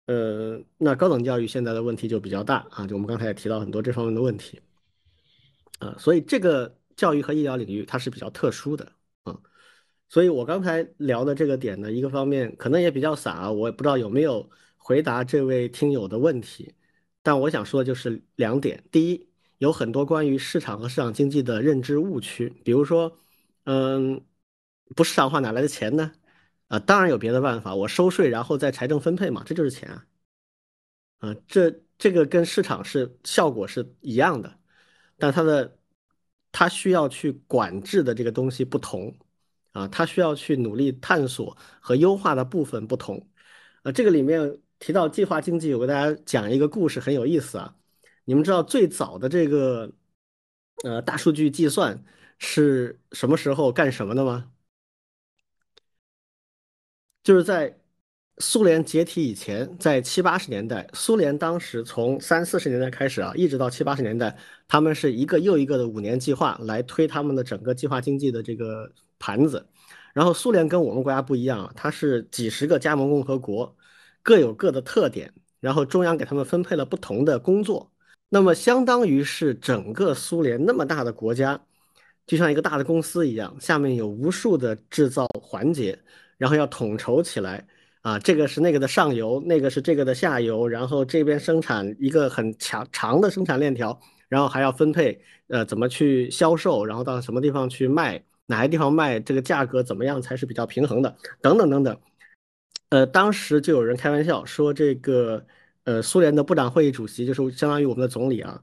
[0.04, 4.60] 呃，那高等教育现在的问题就比较大啊，就我们刚才也提到很多这方面的问题
[5.78, 9.34] 啊，所以这个教育和医疗领域它是比较特殊的啊。
[10.10, 16.74] 所以，我刚才聊的这个点呢，一个方面可能也比较散啊，我也不知道有没有回答这位听友的问题。
[17.22, 23.16] 但我想说的就是两点：第一，有很多关于市场和市场经济的认知误区，比如说，
[23.64, 24.20] 嗯，
[24.94, 26.12] 不市场化哪来的钱呢？
[26.68, 30.06] 啊，当然有别的办法，我收税然后再财政分配嘛，这就是钱啊。
[31.18, 34.58] 啊，这这个跟市场是效果是一样的，
[35.18, 35.78] 但它的
[36.52, 39.14] 它需要去管制的这个东西不同。
[39.74, 43.28] 啊，他需要去努力探索和优化的部分不同，
[43.82, 47.74] 呃，这个里面提到计划经济，我给大家讲一个故事，很有意思啊。
[48.24, 49.92] 你们知道最早的这个
[50.84, 52.04] 呃大数据计算
[52.38, 54.48] 是什么时候干什么的吗？
[57.24, 57.76] 就是在。
[58.38, 69.64] 苏联解体以前，在七八十年代，苏联当时从三四十年代开始啊，一直到七八十年代，他们是一个又一个的五年计划来推他们的整个计划经济的这个盘子。
[70.12, 73.76] 然后苏联跟我们国家不一样啊，它是几十个加盟共和国，
[74.20, 77.92] 各有各的特点，然后中央给他们分配了不同的工作。
[78.30, 81.64] 那么相当于是整个苏联那么大的国家，
[82.26, 85.96] 就像一个大的公司一样，下面有无数的制造环节，
[86.38, 87.66] 然后要统筹起来。
[88.02, 101.98] 啊，这个是那个的上游，那个是这个的下游，然后这边生产一个很强长的生产链条，然后还要分配，呃，怎么去销售，然后到什么地方去卖，哪些地方卖，这个价格怎么样才是比较平衡的，等等等等。
[102.90, 105.46] 呃，当时就有人开玩笑说，这个
[105.84, 108.62] 呃，苏联的部长会议主席就是相当于我们的总理啊，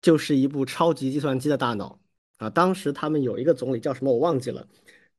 [0.00, 1.98] 就是一部超级计算机的大脑
[2.36, 2.48] 啊。
[2.48, 4.64] 当时他们有一个总理叫什么我忘记了，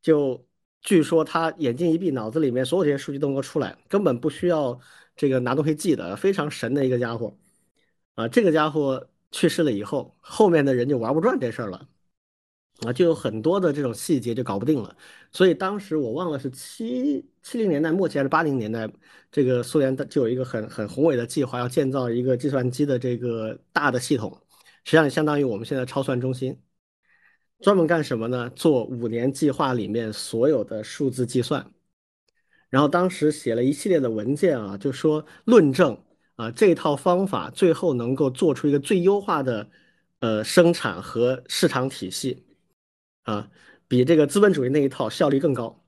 [0.01, 0.41] 就。
[0.81, 4.79] 据说他眼睛一闭，脑子里面所有这些数据都能够出来，根本不需要
[5.15, 7.37] 这个拿东西记的，非常神的一个家伙
[8.15, 8.27] 啊！
[8.27, 11.87] 这个家伙去世了以后，后面的人就玩不转这事儿了
[12.85, 14.95] 啊，就有很多的这种细节就搞不定了。
[15.31, 18.89] 所以当时我忘了是七七零年代末期还是八零年代，
[19.31, 24.31] 这个苏联的就有一个很很宏伟的计划，要建造一个计算机的这个大的系统，
[24.85, 26.57] 实际上相当于我们现在超算中心，
[27.61, 28.49] 专门干什么呢？
[28.51, 31.65] 做五年计划里面所有的数字计算。
[32.69, 35.97] 然后当时写了一系列的文件啊，就说论证
[36.35, 39.69] 啊这套方法最后能够做出一个最优化的
[40.19, 42.45] 呃生产和市场体系
[43.23, 43.49] 啊，
[43.87, 45.83] 比这个资本主义那一套效率更高。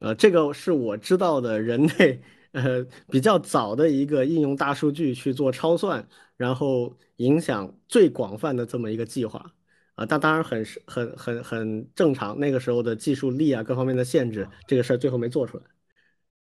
[0.00, 2.20] 呃，这个是我知道的人类
[2.52, 9.52] 呃比较早的一个应用大数据去做超算，然后影响最广泛的这么一个计划
[9.94, 10.06] 啊。
[10.06, 15.64] 但当然很是很很很正常，那个时候的技术力啊各方面的限制，这个事儿最后没做出来。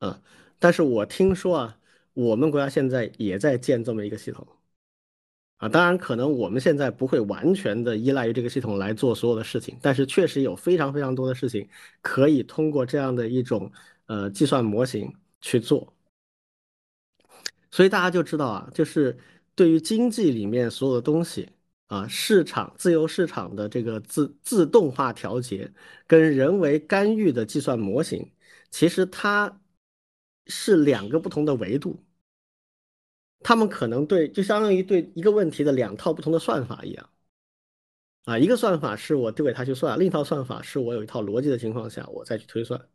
[0.01, 0.21] 啊，
[0.59, 1.79] 但是我听说啊，
[2.13, 4.47] 我们国家现在也在建这么一个系统，
[5.59, 11.69] 啊，当然可能我们现在不会完全的依赖于这个系统来做所有的事情，但是确实有非常非常多的事情
[12.01, 13.71] 可以通过这样的一种
[14.07, 15.93] 呃计算模型去做，
[17.71, 19.17] 所以大家就知道啊，就是
[19.55, 21.49] 对于经济里面所有的东西
[21.93, 25.73] 啊，市场自由市场的这个自自动化调节
[26.07, 28.33] 跟人为干预的计算模型，
[28.71, 29.59] 其实它。
[30.49, 32.05] 是两个不同的维度，
[33.41, 37.09] 他们可能对就相当于对一个问题的两套不同的算法一样，
[38.25, 42.89] 啊，一个算法是我丢给他去算，另一套算法是我有一套逻辑的情况下我再去推算，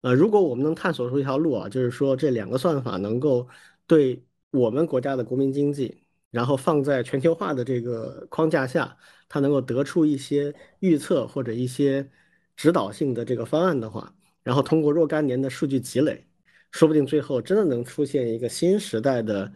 [0.00, 3.46] 呃，如果我们能探索出一条路啊，就是说这两个算法能够
[3.86, 8.96] 对我们国家的国民经济，然后放在全球化的这个框架下，
[9.28, 12.08] 它能够得出一些预测或者一些
[12.56, 16.26] 指导性的这个方案的话，然后通过若干年的数据积累。
[16.72, 19.52] 说不定最后真的能出现一个新时代的，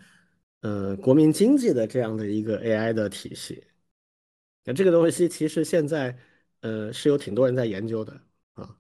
[0.62, 3.62] 呃，国民经济的这样的一个 AI 的体系。
[4.64, 6.18] 那这个东西其实现在，
[6.62, 8.20] 呃，是有挺多人在研究的
[8.54, 8.76] 啊。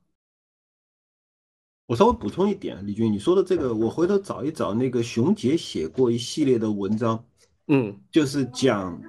[1.86, 7.24] 我稍微补充一点，李军，你说的这个，我回头找一找那个熊杰写过一系列的文章，
[7.68, 9.00] 嗯，就是讲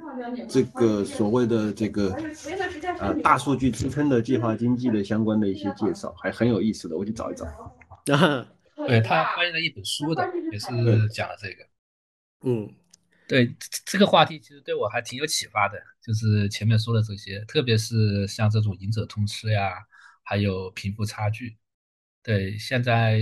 [0.50, 2.16] 这个所谓的这个
[3.00, 7.46] 呃大数据支撑的计划经济的相关的一些介绍，还很有意思的，我去找一找。
[8.16, 8.48] 啊。
[8.88, 10.68] 对他翻译了一本书的，也是
[11.08, 11.66] 讲了这个。
[12.44, 12.70] 嗯，
[13.26, 19.72] 对这个话题其实对我还挺有启发的，就是前面说的这些，特别是像这种“赢者通吃”呀，
[20.24, 21.58] 还有贫富差距。
[22.22, 23.22] 对，现在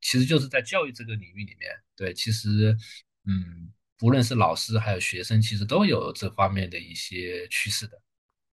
[0.00, 2.76] 其实就是在教育这个领域里面，对，其实
[3.24, 3.70] 嗯，
[4.02, 7.96] 不论是老师还有学生，其实都有这方面的一些趋势的。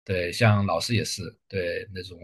[0.05, 2.19] 对，像老师也是，对那种。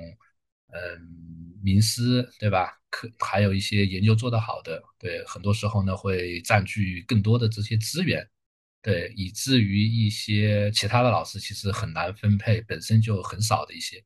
[0.75, 2.73] 嗯，名师对吧？
[2.89, 8.27] 可还有一些研究做得好的，对，很多时候呢会占据更多的这些资源，
[8.81, 14.03] 对，以至于一些其他的老师其实很难分配，本身就很少的一些，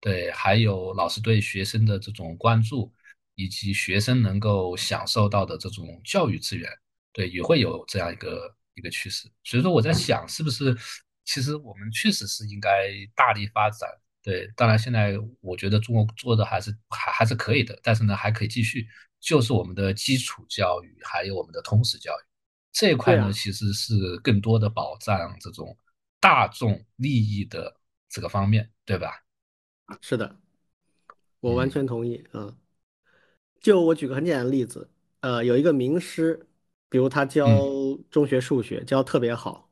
[0.00, 2.92] 对，还有老师对学生的这种关注，
[3.36, 6.68] 以及学生能够享受到的这种教育资源，
[7.12, 9.30] 对，也会有这样一个一个趋势。
[9.44, 10.76] 所以说我在想，是不是
[11.24, 13.88] 其实我们确实是应该大力发展。
[14.22, 18.86] 对，当然现在我觉得中国做的还是还还是可以的，但是呢还可以继续，
[19.18, 22.22] 就是我们的基础教育还有我们的通识教育
[22.70, 25.76] 这一块呢，其实是更多的保障这种
[26.20, 27.74] 大众利益的
[28.08, 29.24] 这个方面，对吧？
[30.02, 30.36] 是的，
[31.40, 32.54] 我完全同意啊。
[33.60, 36.46] 就我举个很简单的例子，呃，有一个名师，
[36.90, 37.48] 比如他教
[38.10, 39.70] 中学数学教特别好，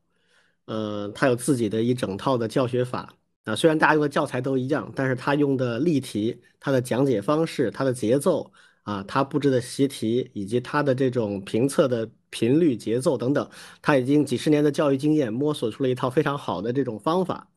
[0.65, 3.13] 呃，他有自己的一整套的教学法。
[3.45, 8.53] 啊，虽然大家用的教材都一样，但是他用的例题、他的讲解方式、他的节奏
[8.83, 13.49] 啊，他布置的习题以及他的这种评测的频率、节奏等等，
[13.81, 17.49] 他已经几十年的教育经验摸索出了一套非常好的这种方法。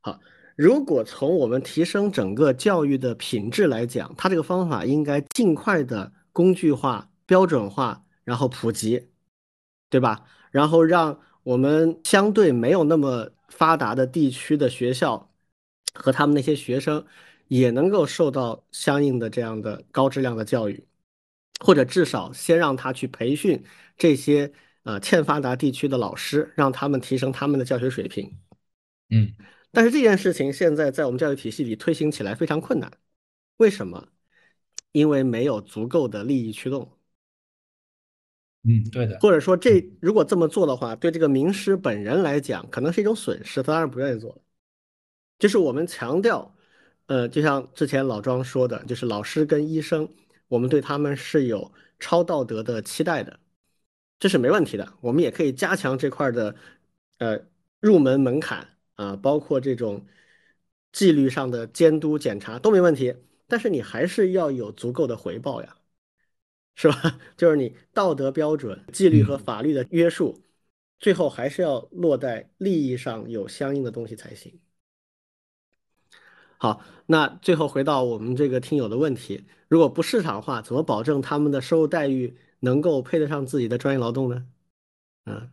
[0.00, 0.18] 好，
[0.56, 9.08] 如果从我们提升整个教育的品质来讲，他这个方法应该尽快的工具化、标准化，然后普及，
[9.88, 10.24] 对吧？
[10.50, 13.30] 然后让我们相对没有那么。
[13.50, 15.32] 发达的地区的学校
[15.94, 17.04] 和他们那些学生
[17.48, 20.86] 也能够受到相应的这样的高质量的教育，
[21.64, 23.64] 或者至少先让他去培训
[23.96, 28.38] 这些呃欠发达地区的老师，让他们提升他们的教学水平。
[29.08, 29.32] 嗯，
[29.72, 32.92] 但是这件事情现在在我们教育体系里推行起来非常困难，
[33.56, 34.08] 为什么？
[34.92, 36.97] 因为没有足够的利益驱动。
[38.68, 39.18] 嗯，对的。
[39.20, 44.38] 或者说，这如果这么做的话，对这个名师本人来讲，可能是一种损失，他当然不愿意做了。
[45.38, 46.54] 就是我们强调，
[47.06, 50.06] 呃，就像之前老庄说的，就是老师跟医生，
[50.48, 53.40] 我们对他们是有超道德的期待的，
[54.18, 54.92] 这是没问题的。
[55.00, 56.54] 我们也可以加强这块的，
[57.18, 57.40] 呃，
[57.80, 60.04] 入门门槛啊，包括这种
[60.92, 63.14] 纪律上的监督检查都没问题。
[63.46, 65.77] 但是你还是要有足够的回报呀。
[66.78, 67.18] 是吧？
[67.36, 70.40] 就是你道德标准、纪律和法律的约束，
[71.00, 74.60] 最后还是要落在利益上有相应的东西才行。
[76.56, 84.46] 好，那最后回到我们这个听友的问题，如果不市场化，怎么保证他们的收入待遇能够配得上自己的专业劳动呢？
[85.24, 85.50] 嗯，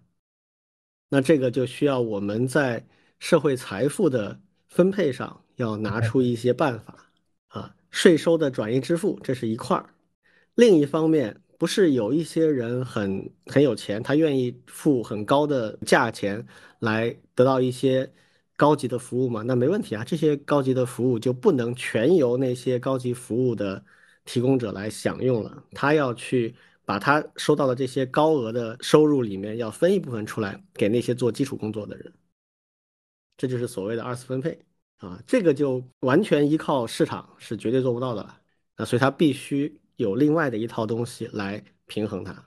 [1.10, 2.86] 那这个就需要我们在
[3.18, 7.10] 社会财富的分配上要拿出一些办法
[7.48, 9.90] 啊，税收的转移支付这是一块儿，
[10.56, 11.39] 另一方面。
[11.58, 16.45] 不是有一些人很很有钱，他愿意付很高的价钱
[16.80, 18.12] 来得到一些
[18.58, 19.41] 高级的服务吗？
[19.41, 23.82] 那没问题啊，这些高级的服务就不能全由那些高级服务的
[24.26, 26.53] 提供者来享用了，他要去
[26.84, 32.14] 把他收到的这些高额的收入里面要分一部分出来给那些做基础工作的人，
[33.38, 34.60] 这就是所谓的二次分配
[34.97, 38.41] 啊，这个就完全依靠市场是绝对做不到的了，
[38.76, 39.80] 那所以他必须。
[39.98, 42.43] 有另外的一套东西来平衡它。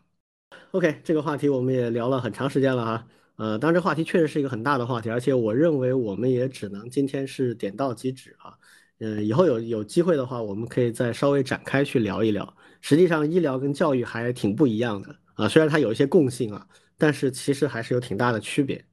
[0.72, 3.06] OK，这个话题我们也聊了很长时间了哈。
[3.36, 8.58] 呃，当然这话题确实是一个很大的话题，而且我认为我们也只能今天是点到即止啊。
[8.98, 12.56] 嗯，以后有有机会的话，我们可以再稍微展开去聊一聊。
[12.80, 16.68] 实际上，医疗跟教育还挺不一样的啊，虽然它有一些共性啊，
[16.98, 18.84] 但是其实还是有挺大的区别。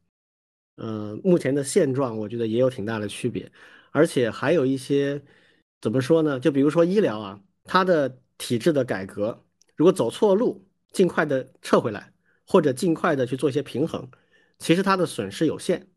[0.77, 3.51] 呃，目前的现状我觉得也有挺大的区别，
[3.91, 5.21] 而且还有一些
[5.81, 6.39] 怎么说呢？
[6.39, 8.21] 就比如说医疗啊，它的。
[8.37, 12.13] 体制的改革，如果走错路，尽快的撤回来，
[12.45, 14.09] 或者尽快的去做一些平衡，
[14.59, 15.89] 其实它的损失有限。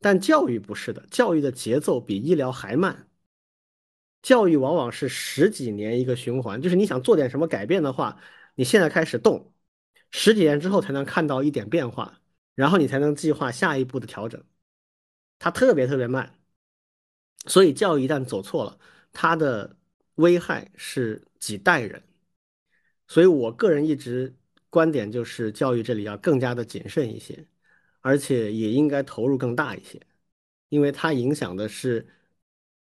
[0.00, 3.08] 但教育不是的，教育的节奏比医疗还慢。
[4.22, 8.20] 教育往往是十几年一个循环，就是你想做点什么改变的话，
[8.54, 9.52] 你现在开始动，
[10.10, 12.20] 十几年之后才能看到一点变化，
[12.54, 14.42] 然后你才能计划下一步的调整。
[15.38, 16.38] 它特别特别慢，
[17.46, 18.78] 所以教育一旦走错了，
[19.12, 19.76] 它的。
[20.16, 22.00] 危害是几代人，
[23.08, 24.32] 所以我个人一直
[24.70, 27.44] 观点就是教育这里要更加的谨慎一些，
[28.00, 30.00] 而且也应该投入更大一些，
[30.68, 32.06] 因为它影响的是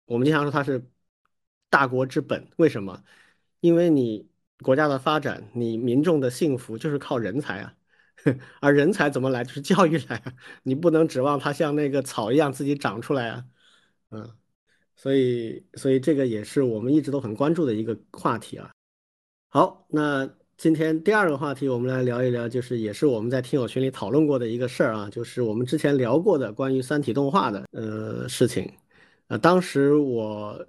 [0.05, 0.89] 我们经常说它是
[1.69, 2.47] 大国之本。
[2.55, 3.03] 为什么？
[3.59, 4.29] 因为你
[4.61, 7.75] 国家的发展，你民众的幸福就是靠人才啊，
[8.61, 9.43] 而人才怎么来？
[9.43, 10.33] 就是教育来啊，
[10.63, 13.45] 你不能指望它像那个草一样自己长出来啊，
[14.11, 14.37] 嗯。
[14.95, 18.69] 所以，所以这个也是我们一直都很关注的一个话题啊。
[19.49, 28.69] 好，那今天第二个话题，我们来聊一聊，就是也是我们在听友群里讨论过的一个事儿啊，就是我们之前聊过的关于三体动画的呃事情。
[29.27, 30.65] 呃，当时我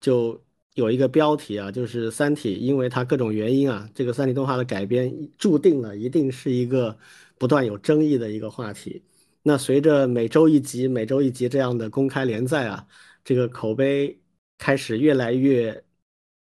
[0.00, 0.40] 就
[0.74, 6.96] 有一个标题啊，就是三体，因为它各种原因啊，这个三体动画的改编注定了一定是一个
[7.38, 9.02] 不断有争议的一个话题。
[9.42, 12.86] 那随着每周一集、每周一集这样的公开连载啊。
[13.28, 14.18] 这个口碑
[14.56, 15.84] 开始越来越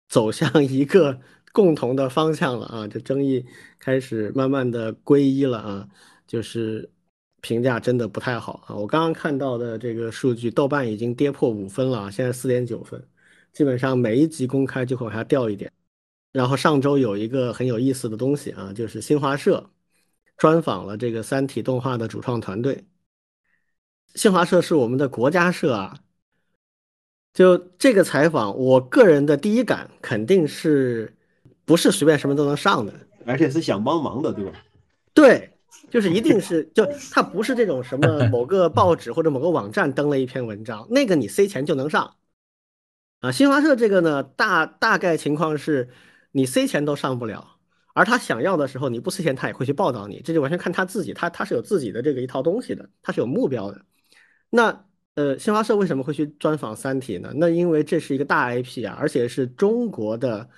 [0.09, 1.17] 走向 一个
[1.53, 2.86] 共同的方向了啊！
[2.86, 3.45] 这争议
[3.80, 5.88] 开始慢慢的归一了啊，
[6.28, 6.91] 就是
[7.39, 8.76] 评价真的不太好啊！
[8.76, 13.01] 我刚刚看到的这个数据，豆瓣已经跌破五分了啊，现在四点九分，
[13.53, 15.71] 基本上每一集公开就会往下掉一点。
[16.34, 19.71] 然后上周有一个很有意思的东西啊，就是新华社
[20.36, 22.84] 专访了这个《三体》动画的主创团队。
[24.15, 26.01] 新华社是我们的国家社啊。
[27.36, 31.13] 就这个采访，我个人的第一感肯定是，
[31.65, 32.93] 不是随便什么都能上的，
[33.25, 34.53] 而且是想帮忙的，对吧？
[35.13, 35.51] 对，
[35.89, 42.15] 就是一定是，就他不是这种什么某个报纸或者某个网站登了一篇文章，那个你塞钱就能上。
[43.19, 45.89] 啊，新华社这个呢，大大概情况是，
[46.31, 47.57] 你塞钱都上不了，
[47.93, 53.83] 而他想要的时候，你不塞钱他也会去报道你，这就完全看他自己，他他是有自己的这个一套东西的，他是有目标的。
[54.49, 54.86] 那。
[55.16, 57.32] 呃，新华社为什么会去专访《三体》呢？
[57.36, 60.49] 那因为这是一个大 IP 啊，而且是中国的，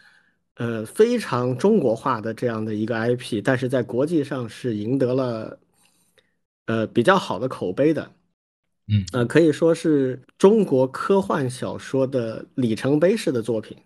[0.55, 5.59] 呃，非常中国化的这样的一个 IP，但是在国际上是赢得了
[6.65, 8.11] 呃比较好的口碑的，
[8.87, 13.77] 嗯，呃，可以说是中国科幻小说的里程碑式的作品。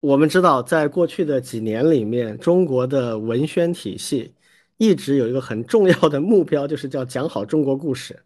[0.00, 4.32] 我们知道，在过去的几年里面，中国的文宣体系
[4.78, 8.18] 一直有一个很重要的目标，就是叫讲好中国故事。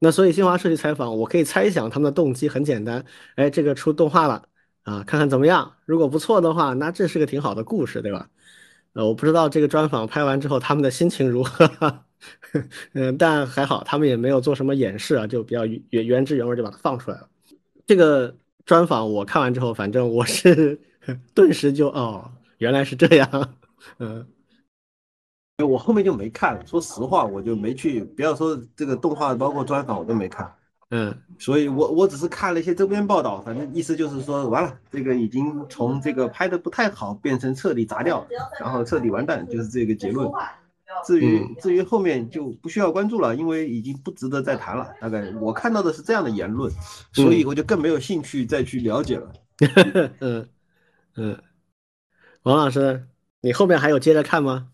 [0.00, 3.04] 那所以新华社去采访，我可以猜想他们的动机很简单，
[3.36, 4.48] 哎，这个出动画了
[4.82, 5.76] 啊，看看怎么样？
[5.86, 8.28] 如果不错的话，那这是个挺好的故事，对吧？
[8.92, 12.04] 呃，我不知道这个专访拍完之后他们的心情如何，
[12.92, 17.28] 嗯， 但还好他们也没有做什么掩饰啊，就比较原原汁原味就把它放出来了。
[17.86, 18.36] 这个
[18.66, 20.78] 专访我看完之后，反正我是
[21.34, 23.54] 顿时就哦，原来是这样，
[23.98, 24.26] 嗯。
[25.62, 28.02] 我后面就没看了，说实话，我就没去。
[28.02, 30.52] 不要说这个动画，包括专访，我都没看。
[30.90, 38.26] 嗯，所以我我只是看了一些周边报道，反正意思就是说，完了，这个已经从这个拍的不太好，变成彻底砸掉，
[38.60, 40.28] 然后彻底完蛋，就是这个结论。
[41.06, 44.92] 至于至于后面就不需要关注了，因为已经不值得再谈了。
[45.00, 46.70] 大概我看到的是这样的言论，
[47.12, 49.32] 所以我就更没有兴趣再去了解了。
[50.20, 50.48] 嗯
[51.16, 51.42] 嗯，
[52.42, 53.06] 王老师，
[53.40, 54.68] 你后面还有接着看吗？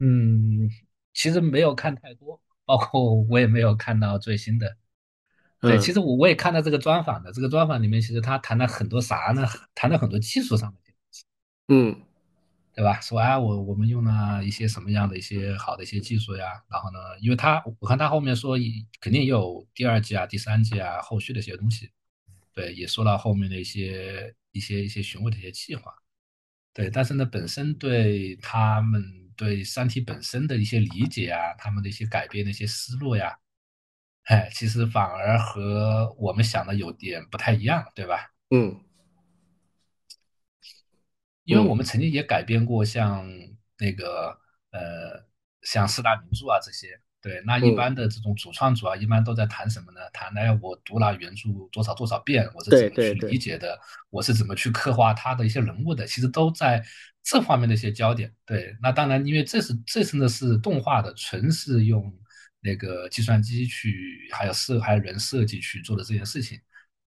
[0.00, 0.68] 嗯，
[1.12, 4.76] 其实没有看太多，包括我也没有看到最新的。
[5.60, 9.46] 对，其实我我也看到这个专访的，这个专访里面其实他谈了很多啥呢？
[9.74, 11.24] 谈了很多技术上的东西。
[11.68, 12.02] 嗯。
[12.74, 13.00] 对吧？
[13.00, 16.62] 说啊，我我们用了一些什么样的一些好的一些技术呀？
[16.70, 18.56] 然后呢，因为他我看他后面说，
[19.00, 21.90] 肯定有第二季啊、第三季啊，后续的一些东西。
[22.54, 25.92] 对，也说到后面的一些一些一些询问的一些计划。
[26.72, 29.02] 对，但是呢，本身对他们
[29.38, 33.38] 对《三体》本身的一些理解啊，他们的一些改变的一些思路呀，
[34.24, 38.32] 哎，其实反而和我们想的有点不太一样，对吧？
[38.50, 38.80] 嗯。
[41.44, 43.26] 因为我们曾经也改编过像
[43.78, 44.38] 那个
[44.70, 45.24] 呃，
[45.62, 50.00] 像四大名著啊这些，对，那一般的这种主创组啊，一般都在谈什么呢？
[50.12, 53.80] 谈哎，我读了原著多少多少遍，我是怎么去理解的？
[54.10, 56.06] 我是怎么去刻画他的一些人物的？
[56.06, 56.84] 其实都在
[57.28, 58.32] 这方面的一些焦点。
[58.46, 62.10] 对，那当然，因为这是这次呢是动画的，纯是用
[62.60, 66.58] 那个计算机去，还有设还有人设计去做的这件事情。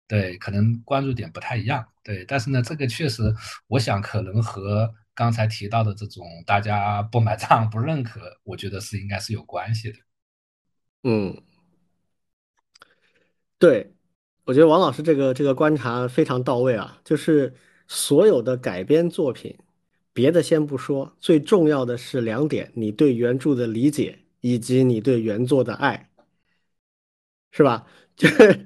[0.08, 1.84] 对，可能关注点不太一样。
[2.04, 3.34] 对，但是呢，这个确实，
[3.68, 9.98] 我想可能和刚才提到的这种大家不买账、不认可，我觉得是应该是有关系的。
[11.04, 11.42] 嗯，
[13.58, 13.92] 对，
[14.44, 17.00] 我觉得王老师这个这个观察非常到位啊。
[17.04, 17.56] 就是
[17.88, 19.58] 所有的改编作品，
[20.14, 26.10] 别的先不说，最重要的是两点：你对原著的理解，以及你对原作的爱，
[27.52, 27.86] 是吧？
[28.16, 28.66] 就是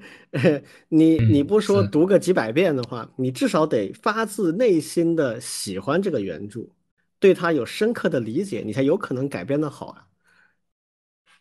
[0.90, 6.68] 你你不说读个几百遍的话，你至少得发自内心的喜欢这个原著，
[7.20, 10.08] 对它有深刻的理解，你才有可能改编的好啊。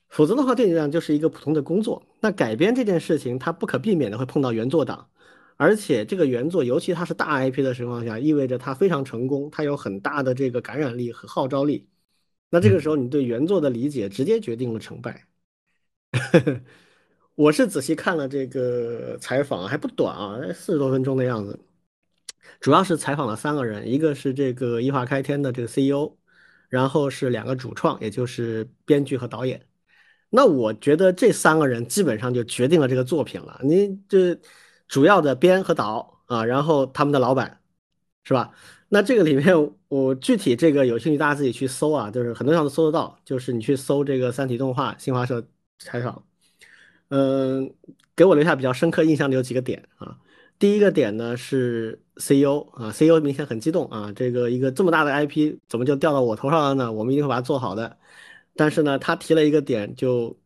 [0.08, 2.06] 否则的话，对你来讲就是一个普通的工作。
[2.20, 5.08] 那改编这件事情，它不可避免的会碰到原作党，
[5.56, 11.88] 而且这个原作，尤其它是大 IP 的情况下，意味着它非常成功，它有很大的这个感染力和号召力。
[12.50, 15.26] 那这个时候，你对原作的理解直接决定了成败。
[17.34, 21.58] 我是仔细看了这个采访，还不短啊，四十多分钟的样子。
[22.60, 26.16] 主要是采访了三个人，一个是这个一化开天的这个 CEO，
[26.68, 29.66] 然后是两个主创，也就是编剧和导演。
[30.30, 33.60] 那我觉得这三个人基本上就决定了这个作品了。
[33.64, 34.38] 你这
[34.94, 37.58] 主要的编和导啊，然后他们的老板
[38.22, 38.52] 是吧？
[38.88, 45.44] 那这个里面我具体这个有兴趣大家自己去搜啊，就是很多地方都搜得到，就是你去搜这个三体动画新华社
[45.80, 46.22] 采访。
[47.08, 47.74] 嗯，
[48.14, 50.16] 给我留下比较深刻印象的有几个点啊。
[50.60, 56.92] 第一个点呢是 CEO 啊，CEO 明显很激动啊，这个一个这么大的 IP 怎么就掉到我头上了呢？
[56.92, 57.98] 我们一定会把它做好的。
[58.54, 60.38] 但是呢，他提了一个点，就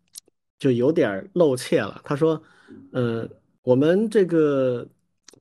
[0.58, 2.00] 就有点露怯了。
[2.02, 2.42] 他说
[2.92, 3.28] ：“嗯，
[3.68, 4.88] 我们这个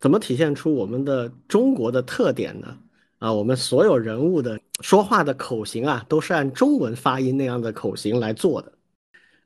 [0.02, 2.78] 怎么体现出我们的中国的特点呢？
[3.20, 8.74] 啊，我们所有人物的说话的口型啊，都是按中文发音那样的口型来做的。”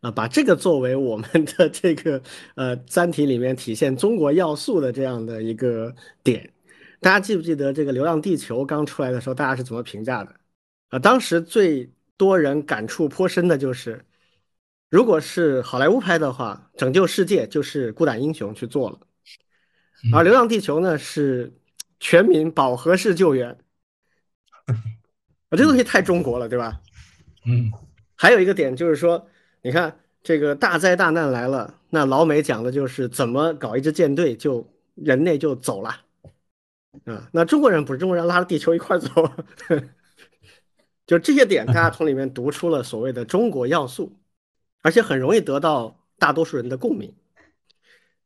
[0.01, 2.19] 啊，把这个作为我们的这个
[2.55, 6.51] 呃《三体》里面体现中国要素的这样的一个点，
[6.99, 10.33] 大家记不记得这个《流浪地球》刚出来的时候，大家是怎么评价的？
[10.89, 14.03] 啊，当时最多人感触颇深的就是，
[14.91, 18.99] 如果是好莱坞拍的话，拯救世界就是孤胆英雄去做了，
[20.13, 21.51] 而《流浪地球》呢是
[21.99, 23.57] 全民饱和式救援，
[24.67, 24.75] 啊，
[25.57, 26.81] 这东西太中国了，对吧？
[27.45, 27.71] 嗯，
[28.15, 29.27] 还有一个点就是说。
[29.63, 35.89] 你看这个大灾大难来了，那老美讲的就是怎么搞一支舰队，就人类就走了
[37.05, 37.29] 啊。
[37.31, 39.31] 那中国人不是中国人，拉着地球一块走，
[41.05, 44.17] 就这些点，大家从里面读出了所谓的中国要素，
[44.81, 47.13] 而且很容易得到大多数人的共鸣。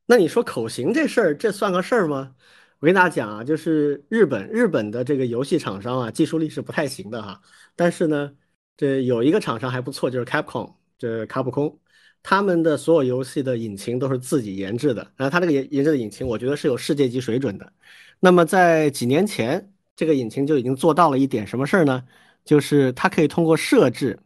[0.05, 2.35] 那你说口型这事儿，这算个事儿吗？
[2.79, 7.41] 我跟大家讲啊，就是日本日本的这个游戏厂商啊，技术力是不太行的哈。
[7.75, 8.31] 但是呢，
[8.77, 10.73] 这有一个厂商还不错，就是 Capcom。
[10.97, 11.77] 这卡普空，
[12.23, 17.73] 他们的所有游戏的引擎都是自己研制的，然后他这个研研制的引擎，我觉得是有世界级水准的。
[18.19, 22.05] 那么在几年前，这个引擎就已经做到了一点什么事儿呢？
[22.45, 24.17] 就是它可以通过设置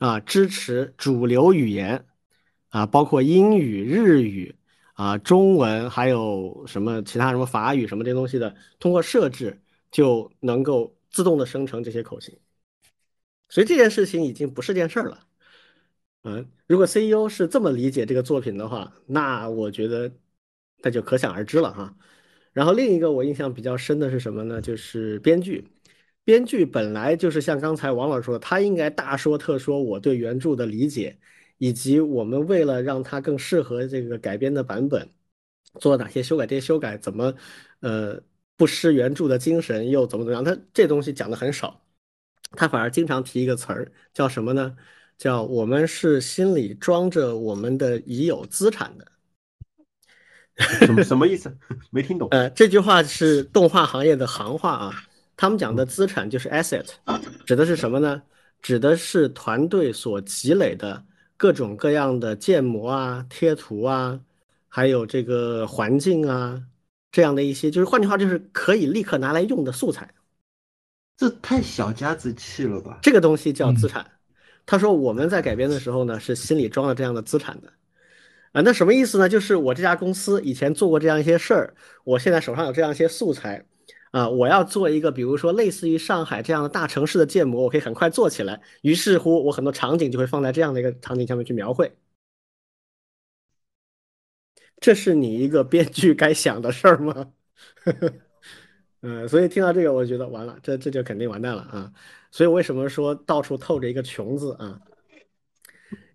[0.00, 2.06] 啊，支持主流语言
[2.70, 4.56] 啊，包括英语、日语
[4.94, 12.34] 啊、中文，还有什么其他什么法语什么这东西的，通过设置就能够自动的生成这些口型。
[13.50, 15.26] 所以这件事情已经不是件事儿了。
[16.22, 20.10] 嗯，如果 CEO 是这么理解这个作品的话，那我觉得
[20.78, 21.94] 那就可想而知了哈。
[22.54, 24.62] 然后另一个我印象比较深的是什么呢？
[24.62, 25.68] 就是编剧，
[26.30, 31.18] 编剧本来就是像刚才王老师说的，他应该大说特说我对原著的理解，
[31.58, 35.10] 以及我们为了让它更适合这个改编的版本，
[35.80, 37.34] 做哪些修改，这些修改怎么
[37.80, 38.22] 呃
[38.56, 40.44] 不失原著的精神，又怎么怎么样？
[40.44, 41.82] 他这东西讲的很少，
[42.52, 44.76] 他反而经常提一个词儿，叫什么呢？
[45.18, 49.04] 叫我们是心里装着我们的已有资产的。
[50.86, 51.52] 什么什么意思？
[51.90, 52.28] 没听懂。
[52.30, 54.94] 呃，这句话是动画行业的行话啊。
[55.40, 56.84] 他们讲的资产就是 asset，
[57.46, 58.20] 指的是什么呢？
[58.60, 61.02] 指的是团队所积累的
[61.38, 64.20] 各种各样的建模啊、贴图啊，
[64.68, 66.62] 还有这个环境啊，
[67.10, 70.12] 这样的一些，就是换句话就是可以立刻拿来用的素材。
[71.16, 72.98] 这太小家子气了吧？
[73.00, 74.06] 这个东西叫资产。
[74.66, 77.72] 他说我们在改编的时候呢，是心里装了这样的资产的。
[78.52, 79.26] 啊，那什么意思呢？
[79.26, 81.74] 就是我这家公司以前做过这样一些事儿，
[82.04, 83.64] 我现在手上有这样一些素材，
[84.10, 88.60] 啊，我要做一个，比如说类似于上海这样的大城市的建模，我可以很快做起来。
[88.82, 91.92] 于是乎，我很多场景就会放在这样的一个场景下面去描绘。
[94.80, 97.32] 这是你一个编剧该想的事儿吗？
[99.02, 101.92] 嗯， 所以听到这个，我觉得完了，这这就肯定完蛋了啊！
[102.30, 104.80] 所以为什么说到处透着一个穷字啊？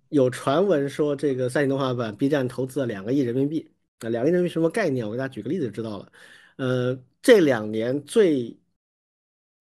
[0.09, 3.71] 有传闻说，这个赛艇动画版 B 站投资了两个亿人民币。
[3.99, 5.05] 啊，两个亿人民币什么概念？
[5.05, 6.11] 我给大家举个例子就知道了。
[6.57, 8.57] 呃，这两年最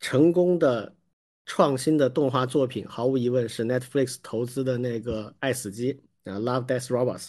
[0.01, 0.95] 成功的
[1.47, 5.95] 创新的动画作品，毫无疑问是 Netflix 投资的那个《爱死机》
[6.33, 7.27] 啊，《Love Death Robots》。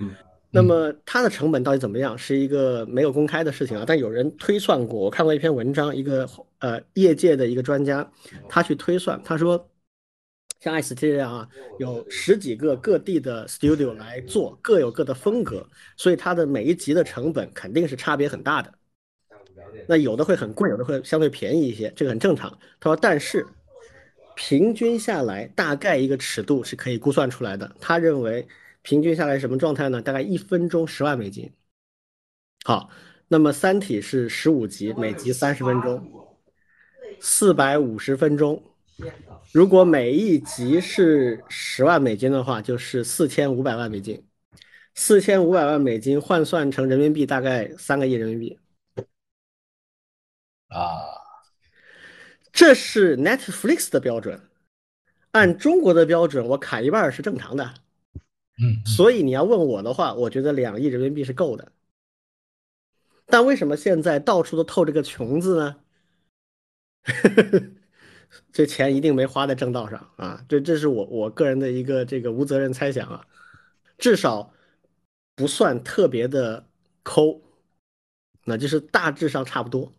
[0.00, 0.14] 嗯。
[0.50, 2.16] 那么它的成本到底怎么样？
[2.16, 3.84] 是一个没有公开的事情啊。
[3.86, 6.28] 但有人推算过，我看过一篇文章，一个
[6.60, 8.10] 呃业界的一个专家，
[8.48, 9.68] 他去推算，他说。
[10.60, 11.48] 像爱死机这样啊，
[11.78, 15.64] 有十几个各地的 studio 来做，各有各的风格，
[15.96, 18.74] 所以它的每一集的成本肯定是差别很大的。
[19.86, 22.50] 那有的会很贵，有的会相对便宜一些，这个很正常。
[22.78, 23.44] 他说，但是
[24.34, 27.74] 平均下来，大概一个尺度是可以估算出来的。
[27.80, 28.46] 他认为
[28.82, 30.00] 平均下来什么状态呢？
[30.00, 31.50] 大概一分钟十万美金。
[32.64, 32.90] 好，
[33.28, 36.02] 那么《三体》是十五集，每集三十分钟，
[37.20, 38.62] 四百五十分钟。
[39.52, 44.22] 如果每一集是十万美金的话，就是四千五百万美金。
[44.94, 48.58] 四千五百万美金换算成人民币，大概三个亿人民币。
[50.68, 51.00] 啊，
[52.52, 54.40] 这是 Netflix 的标准。
[55.32, 57.74] 按中国的标准，我砍一半是正常的。
[58.60, 61.72] 嗯，所以你要问我的话，我觉得两亿人民币是够的。
[63.26, 65.76] 但为什么现在到处都透这个穷字呢？
[68.52, 70.44] 这钱一定没花在正道上啊！
[70.48, 73.26] 这这是我我个人的一个这个无责任猜想啊，
[73.96, 74.52] 至少
[75.34, 76.66] 不算特别的
[77.02, 77.40] 抠，
[78.44, 79.94] 那就是大致上差不多，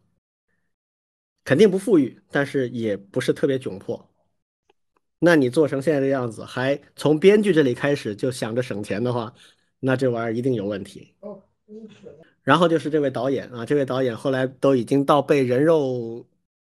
[1.44, 4.10] 肯定不富裕，但是也不是特别窘迫。
[5.20, 9.34] 那你做成现在这样子，还从编剧这里开始就想着省钱的话，
[9.80, 11.14] 那这玩意儿一定有问题。
[12.44, 16.26] 然后就是这位导演啊，这位导演后来都已经到被人肉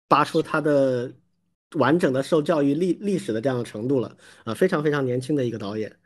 [0.08, 1.12] 扒出他的。
[1.76, 5.96] 完整的受教育历历史的这样的程度了啊，非常非常年轻的一个导演，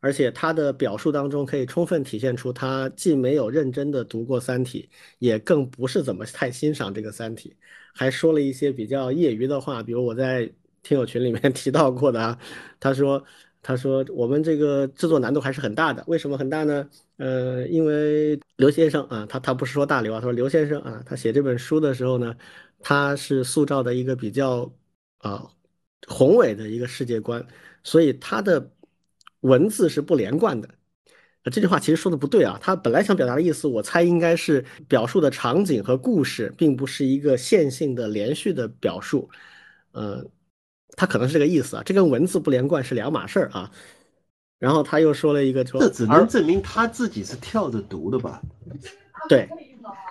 [0.00, 4.88] 而且他的表述当中可以充分体现出他既没有认真的读过《三体》，
[5.18, 7.50] 也更不是怎么太欣赏这个《三体》，
[7.94, 10.50] 还说了一些比较业余的话，比如我在
[10.82, 12.38] 听友群里面 提到过的啊，
[12.80, 13.24] 他说
[13.62, 16.88] 他说我们这个制作难度还是很大的，为什么很大呢？
[17.16, 22.34] 呃，因为刘先生啊，他他不是说大刘啊，他说刘先生啊，他写这本书的时候呢，
[22.80, 24.72] 他是塑造的一个比较。
[25.18, 25.50] 啊，
[26.06, 27.44] 宏伟的一个世界观，
[27.82, 28.70] 所以他的
[29.40, 30.68] 文字是不连贯的。
[31.50, 39.30] 这句话其实说的不对啊，他本来想表达的意思，我猜应该是表述的场景和故事，并不是一个线性的连续的表述。
[39.92, 40.22] 呃，
[40.96, 43.70] 他可能是这个意思啊，这跟文字不连贯是两码事儿啊。
[44.58, 48.42] 然后他又说了一个说，这只能证明他自己是跳着读的吧？
[49.28, 49.48] 对，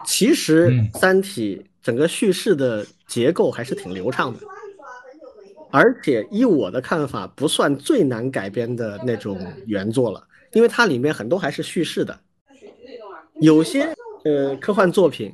[0.06, 4.40] 其实《三体》整个叙事的结构还是挺流畅的。
[5.70, 12.18] 而且依我的看法，不算最难改编的那种原作了，因为它里面很多还是叙事的。
[13.42, 13.94] 有些
[14.24, 15.32] 呃科幻作品，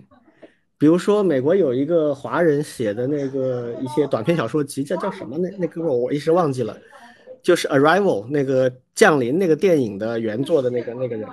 [0.78, 6.78] 比如说美国有一个华人写的那个一些短篇小说集，叫叫什么那那个我一时忘记了，
[7.42, 11.30] 就是《Arrival》那个降临那个电影的原作的那个那个人，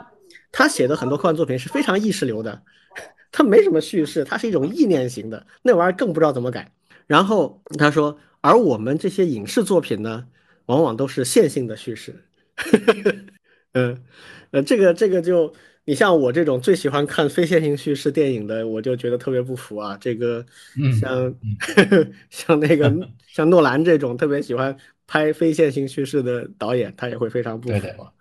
[0.52, 2.62] 他写的很多科幻作品是非常意识流的，
[3.32, 6.70] 他没什么叙事，它是一种意念型的，那玩意儿更不知道怎么改。
[7.06, 8.16] 然后他说。
[8.40, 10.26] 而我们这些影视作品呢，
[10.66, 12.14] 往往都是线性的叙事，
[13.74, 14.02] 嗯，
[14.50, 15.52] 呃，这个这个就
[15.84, 19.96] 你像我这种最喜欢看非线性叙事电影的，我就觉得特别不服啊。
[20.00, 20.44] 这个
[21.00, 22.06] 像嗯像
[22.58, 22.92] 像那个
[23.26, 24.76] 像诺兰这种特别喜欢
[25.06, 28.12] 拍非线性叙事的导演，他也会非常不服啊。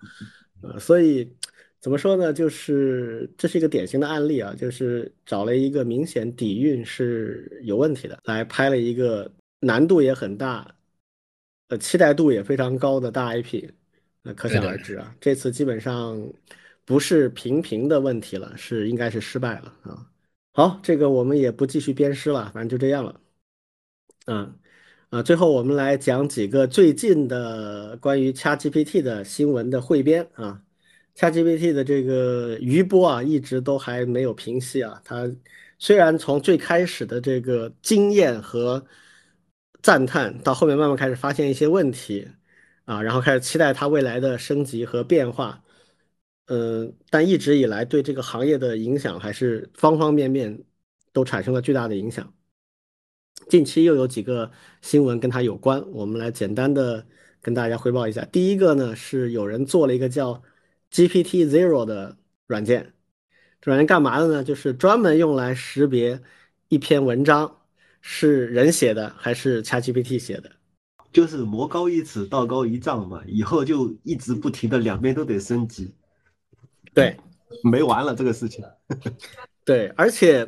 [0.62, 1.32] 呃，所以
[1.80, 2.34] 怎么说呢？
[2.34, 10.76] 就是这是一个典型的案例啊，就是找了一个明显底蕴是有问题的，来拍了一个难度也很大，
[11.68, 13.70] 呃，期待度也非常高的大 IP，
[14.22, 16.18] 那可想而知啊，这次基本上
[16.86, 20.06] 不是平平的问题了，是应该是失败了啊。
[20.54, 23.22] 好，这个我们也不继续鞭尸了，反正就这样了。
[24.26, 24.60] 嗯，
[25.10, 30.62] 啊，最后我们来讲几个最近的关于 ChatGPT 的新闻的汇编啊。
[31.16, 35.02] ChatGPT 的这个余波啊，一直都还没有平息啊。
[35.04, 35.30] 它
[35.78, 38.86] 虽然从最开始的这个经验和
[39.82, 42.28] 赞叹，到后面慢慢开始发现一些问题
[42.86, 45.64] 啊，然后开始期待它未来的升级和变化。
[46.48, 50.64] 嗯，但一直以来对这个行业的影响还是方方面面
[51.14, 52.34] 都产生了巨大的影响。
[53.48, 54.52] 近期又有几个
[54.82, 57.06] 新闻跟它有关，我们来简单的
[57.42, 58.26] 跟大家汇报一下。
[58.26, 60.42] 第一个呢是有人做了一个叫
[60.92, 62.18] GPT Zero 的
[62.48, 62.94] 软件，
[63.62, 64.44] 这软件干嘛的呢？
[64.44, 66.22] 就是专门用来识别
[66.68, 67.59] 一篇文章
[68.02, 70.52] 是人写的还是 ChatGPT 写的。
[71.12, 75.92] 就是魔高一尺，道高一丈嘛，以后就一直不停的两边都得升级，
[76.94, 77.18] 对
[77.64, 78.64] 没完了这个事情。
[79.66, 80.48] 对，而且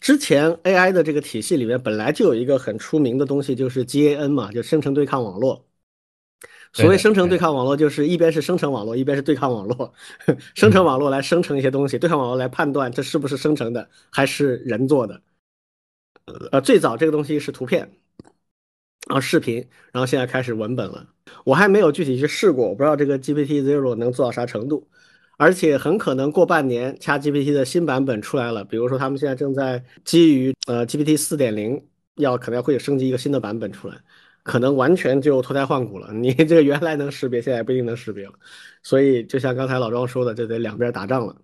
[0.00, 5.64] 之前 AI 的这个体系里面本来就有一个很出名的东西，就是 GAN 嘛，就生成对抗网络。
[6.72, 9.92] 所谓生成对对抗网络，就是一边是生成网络，一边是对抗网络。
[10.54, 15.20] 生成网络来生成一些东西，对抗网络来判断这是不是生成的，还是人做的。
[16.52, 17.90] 呃，最早这个东西是图片，
[19.08, 19.56] 然后视频，
[19.92, 21.06] 然后现在开始文本了。
[21.44, 24.88] 我还没有具体去试过，我不知道这个 GPT Zero 能做到啥程度。
[25.36, 31.82] 而且很可能过半年，ChatGPT 的新版本出来了，比如说他们现在正在基于呃 GPT 四点零，
[32.16, 33.96] 要可能会升级一个新的版本出来，
[34.42, 36.12] 可能完全就脱胎换骨了。
[36.14, 38.32] 你这个原来能识别，现在不一定能识别了。
[38.82, 41.34] 所以就像刚才老庄说的，就得两边打仗了。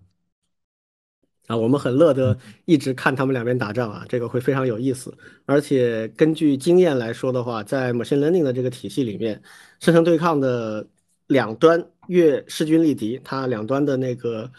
[1.47, 5.17] 啊，我们很乐得一直看他们两边打仗啊，这个会非常有意思。
[5.45, 9.41] 而且根据经验来说的话，在 machine learning 的这个体系里面，
[9.79, 10.85] 生成对抗的
[11.27, 14.51] 两端越势均力敌，它两端的那个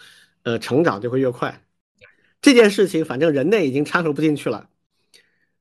[0.44, 1.62] 呃成长就会越快。
[2.40, 4.68] 这件事情反正人类已经掺和不进去了，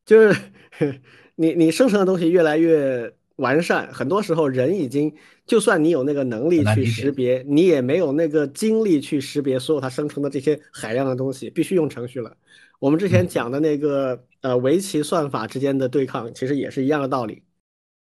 [0.06, 0.40] 就是
[1.36, 5.14] 你你生成的东西越来越完善，很多时候人已经
[5.48, 12.38] 就算你有那个能力去识别，你也没有那个精力去识别所有它生成的这些海量的东西，必须用程序了。
[12.80, 17.44] 我们之前嗯讲的那个呃围棋算法之间的对抗，其实也是一样的道理。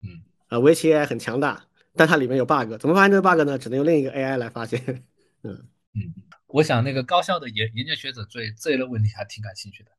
[0.03, 1.65] 嗯，呃，围棋 AI 很强大，
[1.95, 3.57] 但它里面有 bug，怎么发现这个 bug 呢？
[3.57, 4.83] 只能用另一个 AI 来发现。
[5.45, 5.53] 嗯
[5.95, 6.13] 嗯，
[6.49, 9.91] 我想那个高校的研研究学者对这一类问题还挺感兴趣的，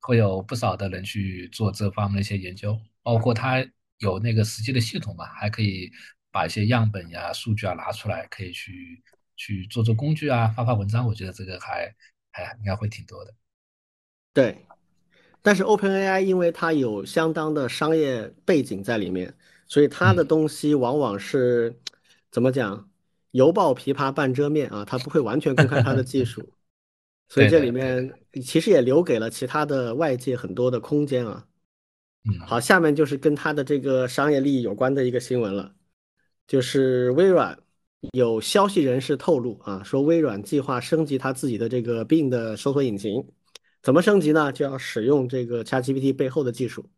[0.00, 3.64] 会有不少的人去做这方面的一些研究，包括他
[3.98, 5.90] 有那个实际的系统嘛，还可以
[6.30, 9.02] 把一些样本呀、数据啊拿出来，可以去
[9.36, 11.06] 去做做工具啊、发发文章。
[11.06, 11.94] 我觉得这个还
[12.30, 13.34] 还应该会挺多的。
[14.32, 14.64] 对。
[15.40, 19.34] 但是 OpenAI 因为它有相当的商业背景在里面，
[19.66, 21.80] 所以它的东西往往是
[22.30, 22.90] 怎么讲？
[23.32, 26.52] 犹抱琵琶半遮面啊，它不会完全公开它的技术，
[27.28, 31.46] 所以这里面其实也留给了其他的外界很多的空间啊。
[32.46, 35.74] 好，下面就是跟它的这个商业利益有关的一个新闻了，
[36.46, 37.58] 就是微软
[38.12, 43.26] 有消息人士透露啊，说微软计划升级它自己的这个 Bing 的搜索引擎，
[43.82, 44.52] 怎么升级呢？
[44.52, 46.88] 就要使用这个 ChatGPT 背后的技术。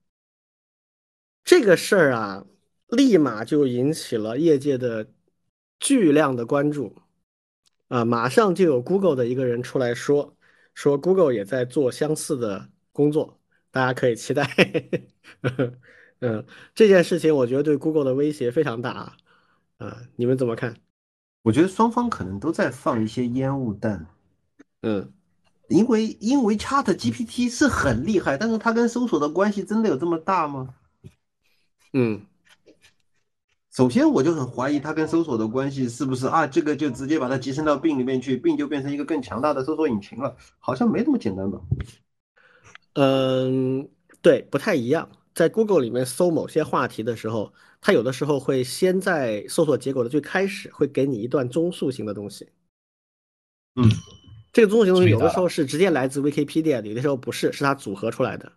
[1.42, 2.46] 这个事儿啊，
[2.88, 5.08] 立马就引起了业界的
[5.80, 6.94] 巨量的关注
[7.88, 10.36] 啊，马上就有 Google 的一个人出来说，
[10.74, 13.39] 说 Google 也在做相似的工作，
[13.70, 14.48] 大家可以期待。
[16.20, 16.44] 嗯，
[16.74, 19.16] 这件事情我觉得对 Google 的威胁非常大啊，
[19.78, 20.76] 啊，你们怎么看？
[21.42, 24.06] 我觉得双方可能都在放一些烟雾弹，
[24.82, 25.12] 嗯
[25.68, 30.74] 因为因为 Chat GPT 是很厉害，但是它跟搜索的关系真的有这么大吗？
[31.92, 32.20] 嗯
[33.70, 36.46] 首先，我就很怀疑它跟搜索的关系是不是啊？
[36.46, 41.60] 这个就直接把它集成到 Bing 里面去，Bing 就变成一个更强大的搜索引擎了，好像没这么简单吧？
[42.94, 43.88] 嗯，
[44.20, 45.10] 对，不太一样。
[45.34, 52.48] 在 Google 里面搜某些话题的时候，它有的时候会先在搜索结果的最开始会给你一段综述性的东西。
[53.76, 53.88] 嗯，
[54.52, 58.52] 这个综述性东西有的时候是直接来自 Wikipedia 的，有的时候不是，是它组合出来的。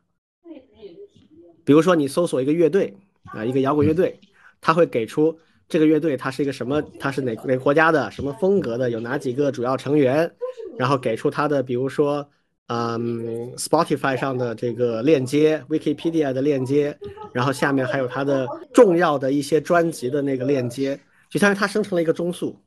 [1.64, 4.20] 比如说你搜索一个乐队啊，一个摇滚乐队，
[4.60, 10.36] 它会给出这个乐队它是一个什么，它是哪哪个国家的，什么风格的，有哪几个主要成员，
[10.78, 12.30] 然后给出它的，比如说，
[12.68, 16.98] 嗯，Spotify 上的这个链接，Wikipedia 的链接，
[17.34, 21.00] 然后下面还有它的重要的一些专辑的那个链接，
[21.30, 22.58] 就相当于它生成了一个中速。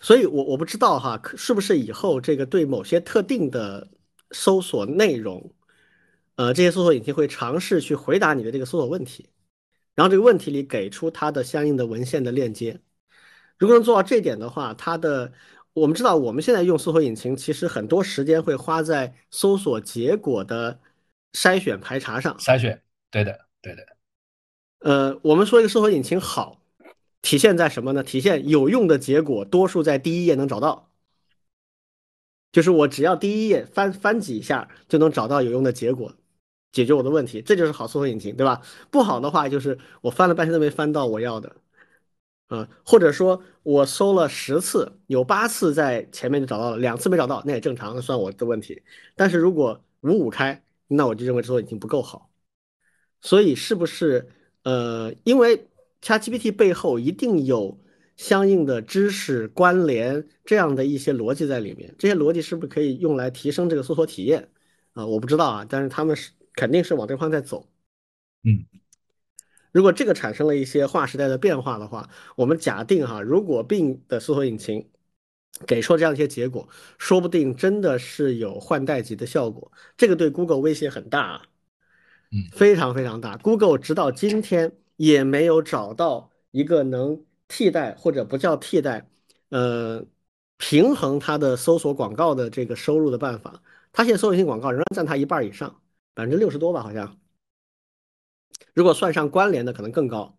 [0.00, 3.88] 所以我我不知道哈，是不是以后这个对某些特定的
[4.30, 5.50] 搜索内容，
[6.36, 9.30] 呃，这些搜索引擎会尝试去回答你的这个搜索问题。
[9.96, 12.78] 然后这个问题里给出它的相应的文献的链接，
[13.58, 15.32] 如果能做到这点的话，它的
[15.72, 20.80] 我们知道我们现在用搜索引擎，其实很多时间会花在搜索结果的
[21.32, 22.36] 筛选排查上。
[22.38, 23.86] 筛选，对的，对的。
[24.80, 26.60] 呃，我们说一个搜索引擎好，
[27.22, 28.02] 体现在什么呢？
[28.02, 30.90] 体现有用的结果多数在第一页能找到，
[32.52, 36.14] 就是我只要第一页翻翻几下就能找到有用的结果。
[36.70, 38.60] 解决我的问题，这就是好搜索引擎，对吧？
[38.90, 41.56] 不好的话，就是我翻了半天都没翻到我要的，
[42.48, 48.82] 啊，或者说我搜了十次，有八次在前面就找到了，两次没找到，那也正常，算我的问题。
[49.16, 52.30] 但是如果五五开，那我就认为搜索引擎不够好。
[53.22, 54.28] 所以是不是
[54.64, 55.68] 呃，因为
[56.02, 57.78] ChatGPT 背后一定有
[58.16, 64.48] 相应的知识关联这样的一些逻辑在里面，这些逻辑是不是可以用来提升这个搜索体验
[64.92, 65.06] 啊？
[65.06, 66.32] 我不知道啊，但是他们是。
[66.54, 67.68] 肯定是往这方在走，
[68.42, 68.66] 嗯，
[69.72, 74.88] 如果这个产生了一些划时代的变化的话，我们假定哈，如果 Bing 的搜索引擎
[75.66, 81.42] 给出这样一些结果，说不定真的是有换代级的效果，这个对 Google 威胁很大啊，
[82.32, 83.36] 嗯，非常非常大。
[83.36, 89.08] Google 直到今天也没有找到一个能替代或者不叫替代，
[89.50, 90.04] 呃，
[90.56, 93.62] 平衡它的搜索广告的这个收入的办法。
[93.92, 95.80] 它现在搜索性广告仍然占它一半以上。
[96.14, 97.16] 百分之六十多吧，好像。
[98.78, 100.38] 如果算上关联的，可能更高。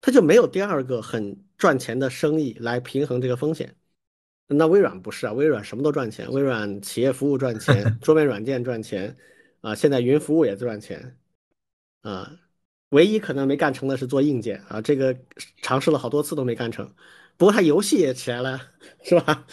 [0.00, 3.76] 它就没有第二个很赚钱的生意来平衡这个风险。
[4.48, 9.16] 那微软不是啊，微软什么都赚钱，微软企业服务赚钱， 桌面软件赚钱，
[9.60, 11.16] 啊，现在云服务也赚钱，
[12.00, 12.40] 啊，
[12.88, 15.16] 唯一可能没干成的是做硬件啊，这个
[15.62, 16.92] 尝试了好多次都没干成。
[17.36, 18.60] 不过它游戏也起来了，
[19.04, 19.46] 是吧？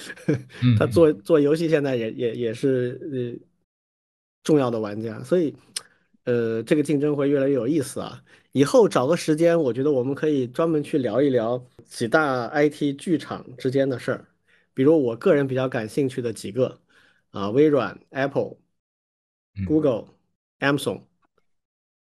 [0.80, 3.00] 它做做游戏现在也也也是
[3.40, 3.46] 呃。
[4.44, 5.56] 重要的玩家，所以，
[6.26, 8.24] 呃，这个竞争会越来越有意思啊！
[8.52, 14.28] 以后找个时间，我觉得我们可以专门去聊一聊几大 IT 剧场之间的事儿，
[14.74, 16.82] 比如我个人比较感兴趣的几个
[17.30, 18.58] 啊，微软、Apple、
[19.68, 20.08] Google、
[20.60, 21.04] Amazon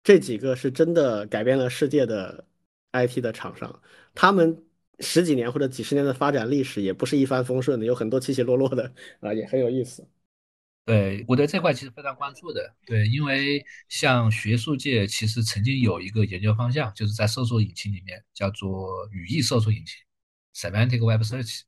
[0.03, 2.45] 这几个是真的改变了世界的
[2.91, 3.81] IT 的厂商，
[4.15, 4.65] 他们
[4.99, 10.07] 十几年或者几十年的发展历史也不是一帆风顺的，有很多起起落落的啊，也很有意思。
[10.89, 19.97] 对我对这块其实非常关注的，对，因为像学术界其实曾经有一个研究方向，就是在搜索引擎里面叫做语义搜索引擎
[20.55, 21.61] （semantic web search）。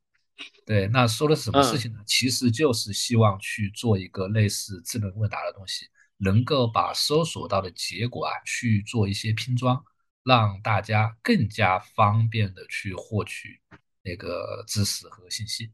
[0.66, 2.00] 对，那说的是什么事情呢？
[2.04, 9.80] 其实就是希望去做一个类似智能问答的东西，能够把搜索到的结果啊去做一些拼装，
[10.24, 13.60] 让大家更加方便的去获取
[14.02, 15.70] 那个知识和信息。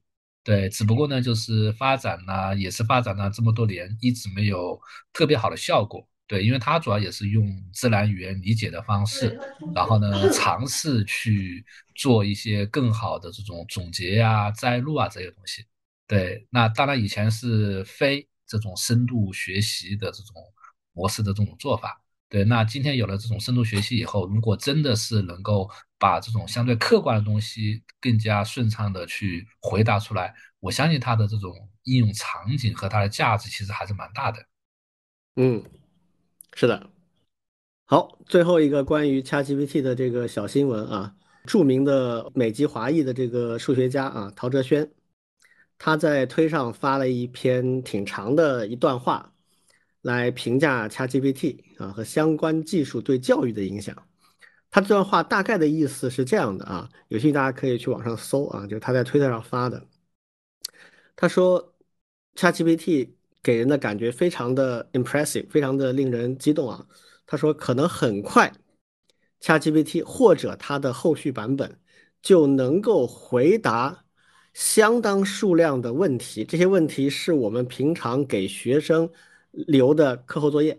[0.48, 4.80] 对，只不过呢，就是发展呢，也是发展了这么多年，一直没有
[5.12, 6.08] 特别好的效果。
[6.26, 9.38] 对，因为它主要也是用自然语言理解的方式，
[9.74, 11.62] 然后呢，尝试去
[11.94, 15.66] 做一些更好的这种总结呀、摘录啊这些东西。
[16.06, 20.34] 对，那当然以前是非这种深度学习的这种
[20.94, 22.00] 模式的这种做法。
[22.30, 31.54] 对，那今天有了这种深度学习以后，如果真的是能够把这种相对客观的东西更加顺畅的去回答出来，我相信它的这种
[31.84, 34.44] 应用场景和它的价值其实还是蛮大的。
[35.36, 35.64] 嗯，
[36.54, 36.90] 是的。
[37.86, 41.14] 好，最后一个关于 ChatGPT 的这个小新闻啊，
[41.46, 44.90] 著名的美籍华裔的这个数学家啊，陶哲轩，
[45.78, 49.32] 他在推上发了一篇挺长的一段话。
[50.02, 53.96] 来评价 ChatGPT 啊和相关技术对教育的影响。
[54.70, 59.82] 他这段话大概的意思是这样的啊，有兴趣大家可以去网上搜啊，就是他在推特上发的。
[61.16, 61.74] 他说
[62.34, 63.10] ，ChatGPT
[63.42, 66.86] 给人的感觉非常的 impressive，非常的令人激动啊。
[67.26, 68.52] 他说，可能很快
[69.40, 71.80] ，ChatGPT 或者它的后续版本
[72.22, 74.04] 就能够回答
[74.52, 76.44] 相当数量的问题。
[76.44, 79.10] 这些问题是我们平常给学生。
[79.50, 80.78] 留的课后作业，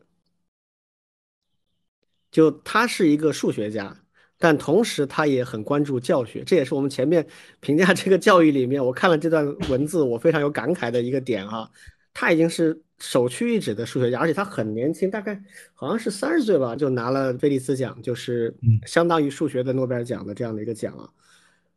[2.32, 3.96] 就他是一个数学家，
[4.38, 7.28] 但同时他也很关注教学，这也是我们前面
[7.60, 11.70] 评价这个教育里面，我看了这段文字，我非常有感慨的一个点啊。
[12.14, 15.42] 他已经是首屈一指的数学家，而且他很年轻，大概
[15.74, 18.54] 好像是三十岁吧，就拿了菲利斯奖，就是
[18.86, 21.08] 相当于数学的诺贝尔奖的这样的一个奖啊。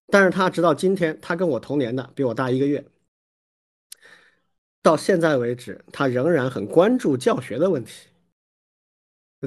[0.08, 2.84] 但是他直到今天，他跟我同年的，比我大一个月，
[4.82, 8.08] 到现在为止，他仍然很关注教学的问题，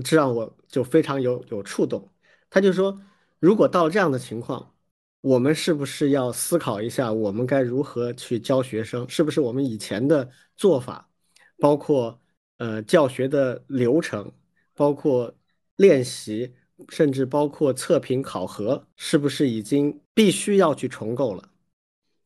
[0.04, 2.10] 这让我就非常有有触动。
[2.50, 2.98] 他就说，
[3.40, 4.74] 如果到这样的情况，
[5.20, 9.08] 我们是不是要思考一下，我们该如何去教学生？
[9.10, 11.10] 是不是我们以前的做法，
[11.58, 12.22] 包括
[12.58, 14.32] 呃教学的流程，
[14.74, 15.36] 包括
[15.76, 16.54] 练习，
[16.88, 21.50] 甚至包括测评考核，是不是已经必须要去重构了？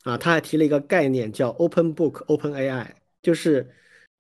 [0.04, 3.70] 啊，他还提了一个概念叫 Open Book Open AI，就是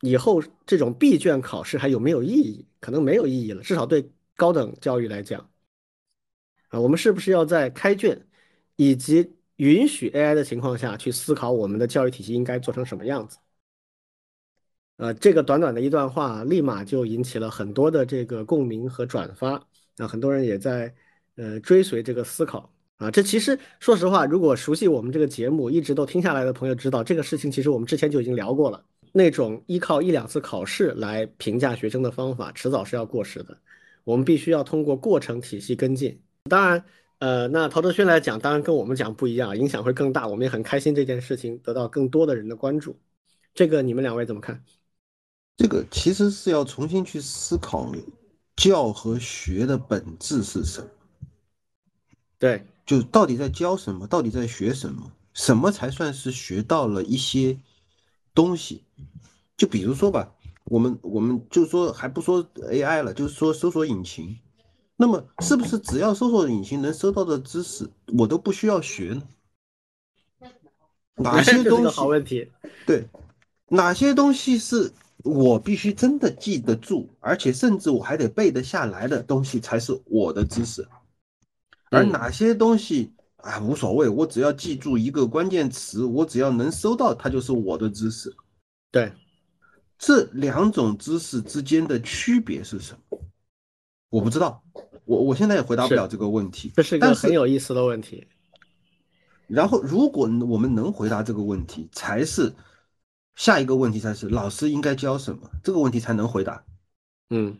[0.01, 2.67] 以后这种闭卷考试还有没有意义？
[2.79, 5.49] 可能没有意义了，至少对高等教育来讲，
[6.69, 8.25] 啊，我们是不是要在开卷？
[8.75, 13.37] 以及允许 AI 的情况下去思考我们的教育体系应该做成什么样子。
[14.95, 19.53] 呃，这个短短的一段话，立马就引起了很多的这个共鸣和转发。
[19.97, 20.93] 啊，很多人也在
[21.35, 22.73] 呃追随这个思考。
[22.99, 28.85] 啊，这其实说实话，如果熟悉我们这个节目一直都听下来的朋友知道，这个事情其实我们之前就已经聊过了。
[29.11, 33.57] 那种依靠一两次考试来评价学生的方法，迟早是要过时的。
[34.03, 36.21] 我们必须要通过过程体系跟进。
[36.47, 36.85] 当然。
[37.19, 40.25] 呃，那陶哲轩来讲，当然跟我们讲不一样，影响会更大。
[40.25, 42.97] 我们也很开心这件事情得到更多的人的关注。
[43.53, 44.63] 这个你们两位怎么看？
[45.57, 47.91] 这个其实是要重新去思考
[48.55, 50.87] 教和学的本质是什么。
[52.37, 57.55] 对，就到底在教什么，到底在学什么，什么才算是学到了一些
[58.33, 58.83] 东西？
[59.55, 60.33] 就比如说吧，
[60.63, 64.35] 我们我们就说还不说 AI 了，就是说搜索引擎。
[64.95, 67.87] 那么，是不是只要搜索引擎能搜到的知识，
[68.17, 70.49] 我都不需要学呢？
[71.13, 71.89] 哪些东西？
[71.89, 72.49] 好问题。
[72.87, 73.07] 对，
[73.67, 80.87] 哪些东西是我必须真的记得住，而且甚至我还得背得下来的东西才是我的知识？
[81.89, 88.35] 而哪些东西啊无所谓，我只要记住一个关键词，我只要能搜到它就是我的知识。
[88.91, 89.11] 对，
[89.97, 93.19] 这两种知识之间的区别是什么？
[94.09, 94.63] 我不知道。
[95.05, 98.27] 我我现在也回答不了这个问题，这是一个很有意思的问题。
[99.47, 102.53] 然后，如果我们能回答这个问题，才是
[103.35, 106.63] 下一个问题，才是老师应该教什么这个问题才能回答。
[107.31, 107.57] 嗯，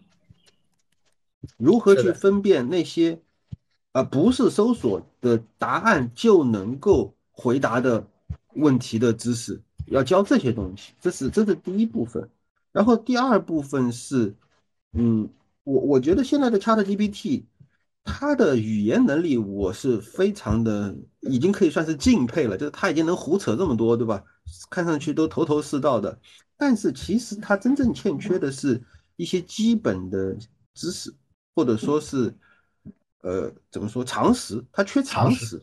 [1.58, 3.20] 如何去分辨那些
[3.92, 8.06] 啊不是搜索的答案就能够回答的
[8.56, 9.62] 问题的知识？
[9.88, 12.30] 要教这些东西，这是这是第一部分。
[12.72, 14.36] 然后第二部分是，
[14.94, 15.30] 嗯。
[15.66, 17.44] 我我觉得现在的 Chat GPT，
[18.04, 22.58] 它的语言能力我是非常的，已经可以算是敬佩了。
[22.58, 24.24] 就是它已经能胡扯这么多，对吧？
[24.72, 26.18] 看上去都头头是道的。
[26.58, 28.82] 但是其实它真正欠缺的是
[29.16, 30.36] 一些基本的
[30.74, 31.14] 知识，
[31.54, 32.34] 或者说是，
[33.22, 34.64] 呃，怎么说常识？
[34.72, 35.62] 它缺常识。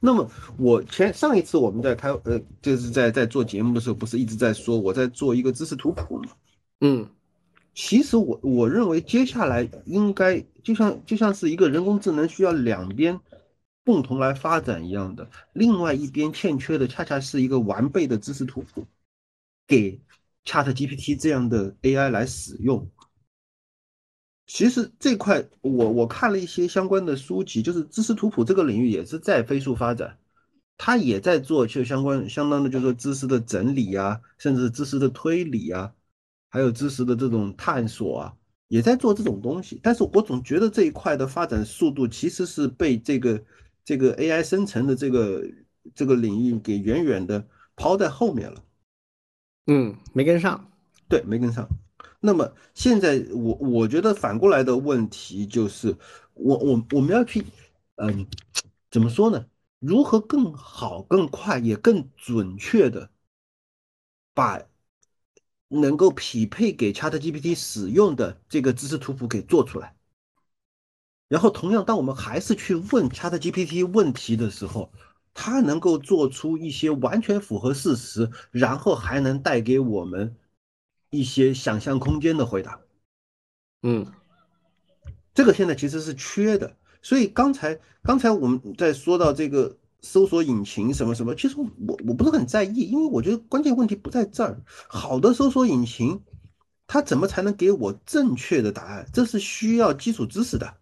[0.00, 6.32] 那么我前上一次我们在开呃，就是在在做节目的时候，不是一直在说我在做一个知识图谱吗？
[6.80, 7.08] 嗯。
[7.74, 13.18] 其实我我认为接下来应该就像就像是一个人工智能需要两边
[13.82, 18.86] 共同来发展一样的，另外一边欠缺的恰恰是一个完备的知识图谱，
[19.66, 19.98] 给
[20.44, 22.86] Chat GPT 这样的 AI 来使用。
[24.46, 30.18] 其实这块我我看了一些相关的书籍，就是知识图谱这个领域也是在飞速发展，
[30.76, 35.92] 它也在做就相关相当的就是说知识的整理啊，甚至知识的推理啊。
[36.54, 38.34] 还有知识的这种探索啊，
[38.68, 43.42] 也在做这种东西，但是我总觉得这一块的发展速度其实是被这个
[43.82, 45.42] 这个 AI 生成的这个
[45.94, 47.42] 这个领域给远远的
[47.74, 48.62] 抛在后面了。
[49.66, 50.70] 嗯，没跟上，
[51.08, 51.66] 对，没跟上。
[52.22, 55.94] 那么现在我我觉得反过来的问题就是，
[56.32, 57.44] 我我我们要去，
[57.96, 58.26] 嗯，
[58.90, 59.44] 怎么说呢？
[59.80, 63.10] 如何更好、更快、也更准确的
[64.32, 64.62] 把。
[65.74, 69.96] 能够匹配给 ChatGPT 使用的这个知识图谱给做出来，
[71.28, 74.92] 然后同样，当我们还是去问 ChatGPT 问题的时候，
[75.32, 80.36] 它能够做出一些完全符合事实，然后还能带给我们
[81.12, 82.80] 一些想象空间的回答。
[83.84, 84.04] 嗯，
[85.32, 89.78] 这个现在其实是缺的，所以刚才刚才我们在说到这个。
[90.04, 94.60] 搜索引擎什么什么，其实我我不是很在意，因为我觉得关键问题不在这儿。
[94.88, 96.20] 好的搜索引擎，
[96.88, 99.06] 它怎么才能给我正确的答案？
[99.12, 100.74] 这是需要基础知识的。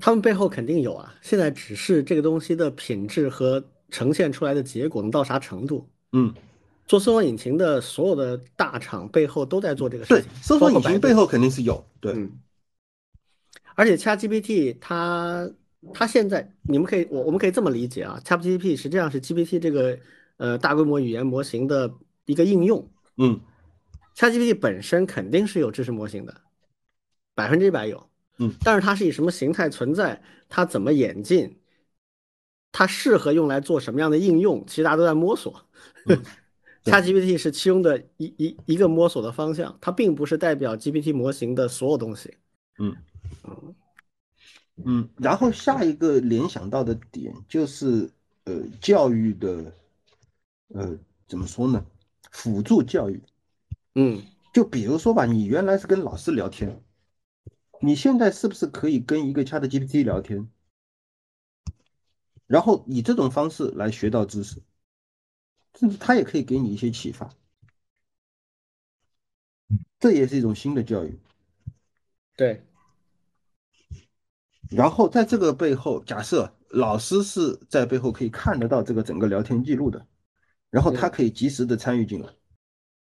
[0.00, 5.86] 他们背后肯定有啊，现在只是这个东西的品质和呈现出来的结果能到啥程度？
[6.12, 6.32] 嗯，
[6.86, 12.30] 做搜索引擎的所有的大厂背后都在做这个事搜索引擎背后肯定是有，对，嗯，
[13.74, 15.50] 而且 ChatGPT 它
[15.92, 19.98] 它现在你们可以我我们可以这么理解啊，ChatGPT 实际上是 GPT 这个
[20.36, 21.92] 呃大规模语言模型的
[22.24, 22.88] 一个应用。
[23.16, 23.40] 嗯
[24.14, 26.40] ChatGPT 本身肯定是有知识模型的，
[27.34, 28.08] 百分之一百有。
[28.38, 31.58] 嗯，但是它是以什么形态存在，它怎么演进，
[32.70, 35.66] 它适合用来做什么样的应用，其实大家都在摸索。
[36.06, 36.18] 嗯 对
[36.86, 42.34] ChatGPT 是其中的一一一个摸索的方向，它并不是代表 GPT 模型的所有东西。
[42.78, 42.96] 嗯。
[44.84, 48.10] 嗯，然后下一个联想到的点就是
[48.44, 49.72] 呃教育的
[50.68, 51.82] 呃怎么说呢？
[52.30, 53.22] 辅助教育，
[53.94, 54.22] 嗯，
[54.52, 56.82] 就比如说吧，你原来是跟老师聊天，
[57.80, 60.46] 你现在是不是可以跟一个 Chat GPT 聊天，
[62.46, 64.60] 然后以这种方式来学到知识，
[65.78, 67.30] 甚至他也可以给你一些启发，
[69.98, 71.18] 这也是一种新的教育。
[72.36, 72.62] 对，
[74.70, 80.06] 然后在这个背后，假设老师是在背后可以看得到这个整个聊天记录的，
[80.70, 82.28] 然后他可以及时的参与进来。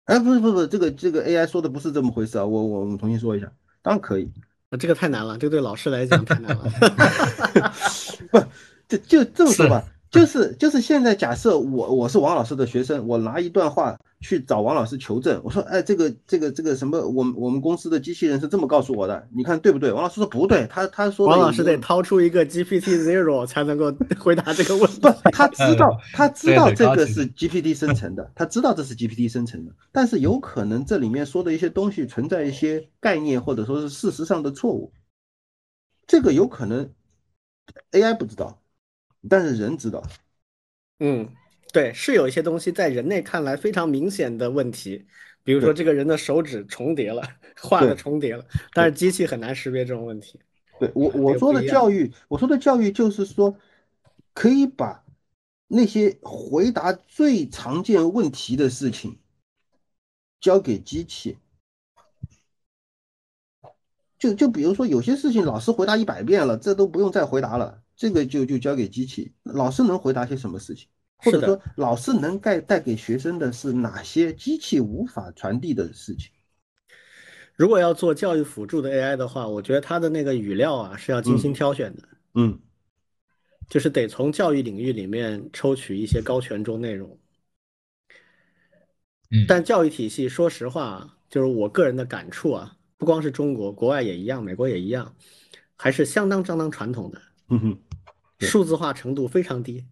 [0.04, 3.52] 哎，不是不是不，这个这个 AI 说的不是这么回事啊，我我我们重新说一下，
[3.82, 4.32] 当然可以，
[4.70, 6.64] 啊这个太难了，这个对老师来讲太难了。
[8.32, 8.40] 不，
[8.88, 19.92] 就就这么说吧，就是就是现在假设我我是王老师的学生，我拿一段话去找王老师求证，我说，哎，这个这个这个什么，我们我们公司的机器人是这么告诉我的，你看对不对？
[19.92, 25.00] 王老师说不对，他他说王老师得掏出一个 GPT Zero 才能够 回答这个问题。
[25.00, 34.90] 不，他知道，他知道这个是 GPT 生成的，他知道这是 GPT 生成的，但是有可能这里面说的一些东西存在一些概念或者说是事实上的错误，
[36.06, 36.90] 这个有可能
[37.92, 38.58] AI 不知道，
[39.28, 40.02] 但是人知道。
[40.98, 41.28] 嗯，
[41.72, 45.06] 对，是有一些东西在人类看来非常明显的问题，
[45.42, 47.22] 比如说这个人的手指重叠了，
[47.60, 48.44] 画的重叠了，
[48.74, 50.38] 但是机器很难识别这种问题。
[50.78, 53.56] 对我我说的教育，我说的教育就是说，
[54.34, 55.04] 可以把
[55.66, 59.18] 那些回答最常见问题的事情
[60.40, 61.36] 交给机器。
[64.18, 69.30] 就就比如说有些事情老师回答一百遍了，这都不用再回答了，这个就就交给机器。
[69.42, 70.88] 老师能回答些什么事情？
[71.18, 76.30] 或者说老师能带带给学生的是哪些机器无法传递的事情？
[77.56, 82.02] 如果要做教育辅助的 AI 的话，我觉得它的那个语料啊是要精心挑选的，
[82.34, 82.56] 嗯
[83.68, 87.18] 就是得从教育领域里面抽取一些高权重内容。
[89.30, 95.12] 嗯，但教育体系，说实话，就是我个人的感触啊，不光是中国，国外也一样，美国也一样，
[95.76, 97.87] 还是相当相当传统的，嗯哼，对
[98.40, 99.84] 数字化程度非常低。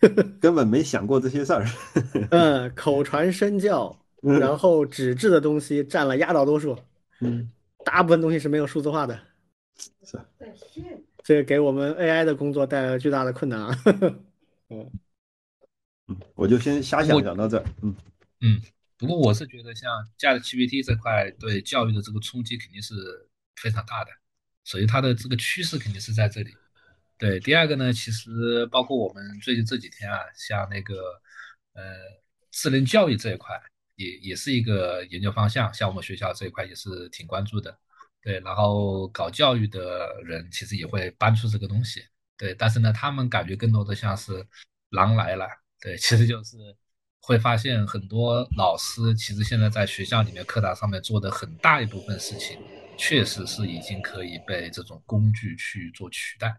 [0.40, 1.66] 根本没想过这些事儿。
[2.30, 6.76] 嗯，口传身教，嗯然后纸质的东西占了压倒多数，
[7.20, 7.50] 嗯，
[7.84, 9.20] 大部分东西是没有数字化的，
[10.04, 10.18] 是。
[11.22, 13.78] 这个给我们 AI 的工作带来了巨大的困难啊。
[14.70, 14.90] 嗯，
[16.08, 17.64] 嗯，我就先瞎想我想到这儿。
[17.82, 17.94] 嗯
[18.40, 18.60] 嗯，
[18.96, 22.94] 不过我是觉得像 ChatGPT 这块对教育的这个冲击肯定是
[23.56, 24.10] 非常大的，
[24.64, 26.50] 所以它的这个趋势肯定是在这里。
[27.18, 30.94] 对，第二个呢，其实包括我们最近这几天啊，像那个
[31.74, 31.82] 呃
[32.52, 33.60] 智能教育这一块，
[33.96, 37.76] 也也是一个研究方向，像我们学校这一块也是挺关注的。
[38.22, 42.04] 对，然后搞教育的人其实也会搬出这个东西。
[42.36, 44.46] 对，但是呢，他们感觉更多的像是
[44.90, 45.44] 狼来了。
[45.80, 46.56] 对，其实就是
[47.20, 52.60] 会发现很多老师其实现在在学校里面课堂上面做的很大一部分事情，
[52.96, 56.56] 确实是已经可以被这种工具去做取代。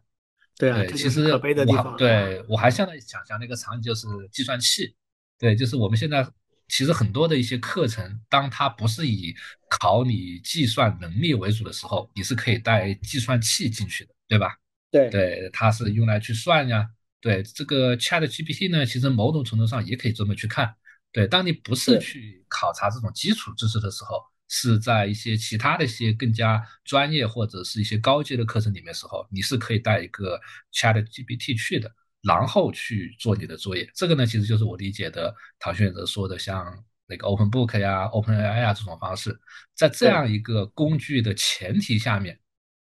[0.59, 1.95] 对啊，对，其实可悲的地我。
[1.97, 4.93] 对我还现在想象那个场景就是计算器，
[5.39, 6.27] 对，就是我们现在
[6.67, 9.33] 其实很多的一些课程，当它不是以
[9.69, 14.57] 考你计算能力为主的时候，你是可以带计算器进去的，对吧？
[14.91, 16.89] 对对，它是用来去算呀。
[17.21, 20.75] 对，这个 Chat GPT 呢，其实某种程度上也可以这么去看。
[21.11, 30.37] 对，当你不是去考察这种基础知识的时候，是在一些其他的一些更加专业或者是一些高阶的课程里面时候，你是可以带一个
[30.73, 31.89] Chat GPT 去的，
[32.23, 33.89] 然后去做你的作业。
[33.93, 36.65] 这个呢，其实就是我理解的唐炫哲说的，像
[37.07, 39.39] 那个 Open Book 呀、OpenAI 呀这种方式，
[39.75, 42.39] 在这样一个工具的前提下面，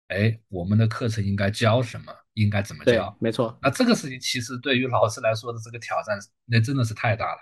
[0.09, 3.59] 哎，我们的课程应该教什么，应该怎么对教？，没错。
[3.63, 7.39] 那这个事情其实对于老师来说的这个挑战，那真的是太大了。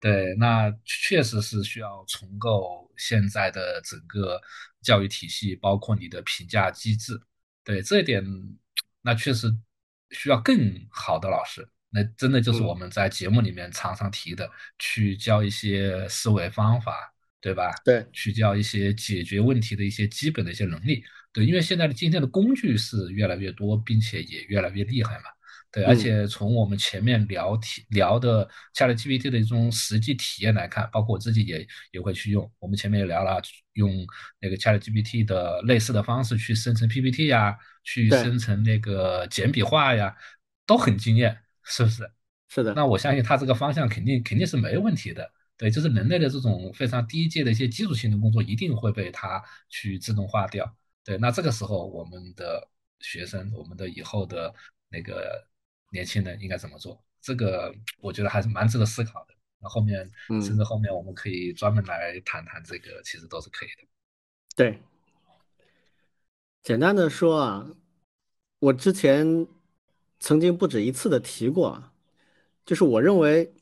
[0.00, 4.40] 对，那确实是需要重构现在的整个
[4.80, 7.20] 教育体系，包括你的评价机制。
[7.64, 8.24] 对这一点，
[9.02, 9.52] 那确实
[10.10, 14.48] 需要更好的老师，那真的就是嗯我们在节目里面常常提的，
[14.78, 17.70] 去教一些思维方法，对吧？
[17.84, 21.04] 对，去教一些解决问题的一些基本的一些能力。
[21.32, 25.24] 对，因为现在的今天的工具是越来越多，并且也越来越厉害嘛。
[25.70, 32.50] 对，而嗯且从我们前面聊体聊的 ChatGPT 的一种实际体验来看，包括我自己也也会去用。
[32.58, 33.40] 我们前面也聊了，
[33.74, 34.06] 用
[34.40, 40.16] 那个 ChatGPT 的类似的方式去生成 PPT 呀，去生成那个简笔画呀，
[40.66, 42.10] 都很惊艳，是不是？
[42.48, 45.30] 是的，那我相信它这个方向肯定肯定是没问题的。
[45.58, 50.74] 对，就是人类的这种非常低阶的一些基础性的工作，一定会被它去自动化掉。
[51.04, 52.66] 对，那这个时候我们的
[53.00, 54.54] 学生，我们的以后的
[54.88, 55.44] 那个
[55.90, 57.02] 年轻人应该怎么做？
[57.20, 59.34] 这个我觉得还是蛮值得思考的。
[59.60, 63.88] 那后面嗯甚至后面我们可以专门来谈谈这个，其实都是可以的。
[64.54, 64.80] 对，
[66.62, 67.68] 简单的说啊，
[68.60, 69.46] 我之前
[70.20, 71.92] 曾经不止一次的提过啊，
[72.64, 73.52] 就是我认为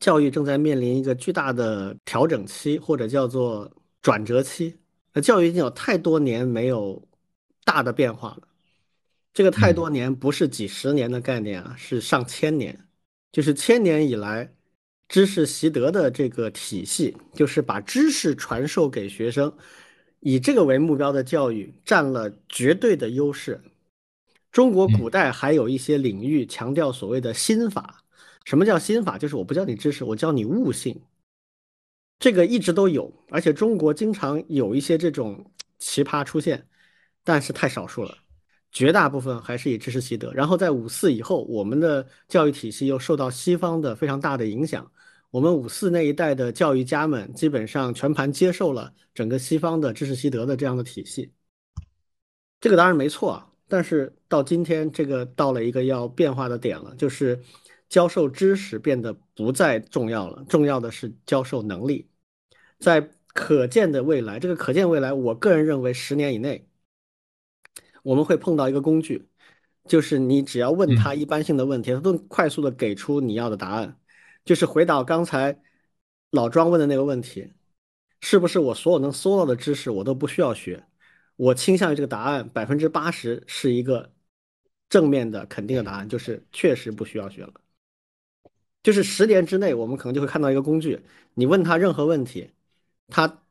[0.00, 3.70] 教育正在面临一个巨大的调整期，或者叫做
[4.00, 4.74] 转折期。
[5.12, 7.06] 那教育已经有太多年没有
[7.64, 8.47] 大的变化了，
[9.32, 12.88] 这个太嗯多年不是几十年的概念啊，是上千年，
[13.30, 14.52] 就是千年以来
[15.08, 19.52] 知识习得的这个体系，就是把知识传授给学生。
[20.20, 23.60] 以这个为目标的教育占了绝对的优势。
[24.50, 28.02] 中国古代还有一些领域强调所谓的心法。
[28.44, 29.16] 什么叫心法？
[29.16, 31.00] 就是我不教你知识，我教你悟性。
[32.18, 36.66] 这个一直都有，而且中国经常有一些这种奇葩出现，
[37.22, 38.18] 但是太少数了。
[38.70, 40.32] 绝大部分还是以知识习得。
[40.32, 44.90] 然后在五四以后，我们的教育体系又受到西方的非常大的影响。
[45.30, 51.32] 我们五四那一代的教育家们基本上全盘接受了整个西方的知识习得的这样的体系，
[52.60, 53.44] 这个当然没错。
[53.68, 57.38] 但是到今天，这个到了一个要变化的点了，就是
[57.90, 62.08] 教授知识变得不再重要了，重要的是教授能力。
[62.78, 66.67] 在可见的未来，这个可见未来，我个人认为十年以内，
[68.08, 69.28] 我们会碰到一个工具，
[69.84, 74.00] 就是你只要问他一般性的问题，他都快速的给出你要的答案。
[74.46, 75.60] 就是回答刚才
[76.30, 77.52] 老庄问的那个问题，
[78.22, 80.82] 是不是我所有能搜到的知识我都不需要学？
[81.36, 84.10] 我倾向于这个答案百分之八十是一个
[84.88, 87.52] 正面的肯定的答案，就是确实不需要学了。
[88.82, 90.98] 就是十年之内，我们可能就会看到一个工具，
[91.34, 92.52] 你问他任何问题，
[93.08, 93.42] 他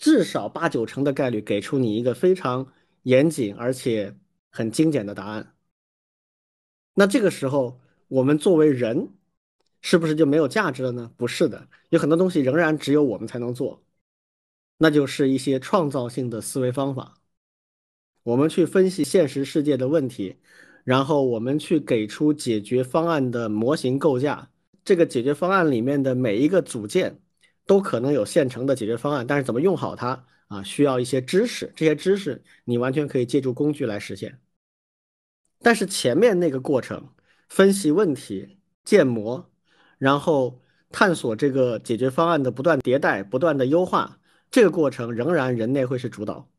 [0.00, 4.14] 至少八九成的概率给出你一个非常严谨而且
[4.50, 5.54] 很精简的答案。
[6.94, 9.08] 那这个时候，我们作为人，
[9.80, 11.10] 是不是就没有价值了呢？
[11.16, 13.82] 不是的，有很多东西仍然只有我们才能做，
[14.78, 17.14] 那就是一些创造性的思维方法。
[18.22, 20.36] 我们去分析现实世界的问题，
[20.84, 24.50] 然后我们去给出解决方案的模型构架。
[24.84, 27.20] 这个解决方案里面的每一个组件
[27.64, 31.72] 都可能有现成的解决方案，但是怎么用好它啊，需要一些知识。
[31.76, 34.40] 这些知识你完全可以借助工具来实现。
[35.60, 37.14] 但是前面那个过程，
[37.48, 39.48] 分析问题、建模，
[39.98, 40.60] 然后
[40.90, 44.20] 探索这个解决方案的不断迭代、不断的优化，
[44.50, 46.50] 这个过程仍然人类会是主导。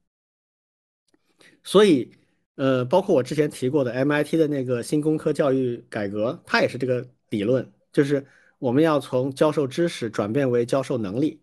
[1.63, 2.15] 所以，
[2.55, 8.25] 呃，包括我之前提过的 MIT 的那个新工科教育改革，它也是这个理论，就是
[8.57, 11.41] 我们要从教授知识转变为教授能力。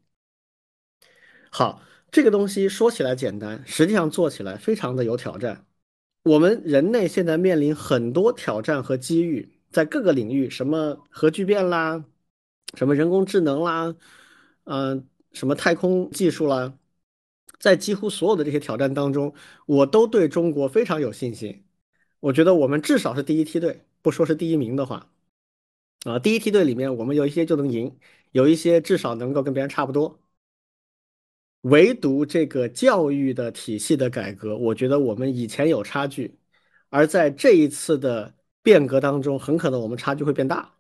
[1.51, 5.67] 好，这个东西说起来简单，实际上做起来非常的有挑战。
[6.23, 12.05] 我们人类现在面临很多挑战和机遇，在各个领域，什么核聚变啦，
[12.75, 13.95] 什么人工智能啦，
[14.65, 16.75] 嗯、什么太空技术啦，
[17.59, 19.35] 在几乎所有的这些挑战当中，
[19.67, 21.65] 我都对中国非常有信心。
[22.21, 25.11] 我觉得我们至少是第一梯队，不说是第一名的话，
[26.05, 27.99] 啊，第一梯队里面我们有一些就能赢，
[28.33, 30.19] 有一些至少能够跟别人差不多。
[31.63, 36.39] 唯独这个教育的体系的改革，我觉得我们以前有差距，
[36.89, 40.73] 而在这一次的变革当中，很可能我们差距会变大。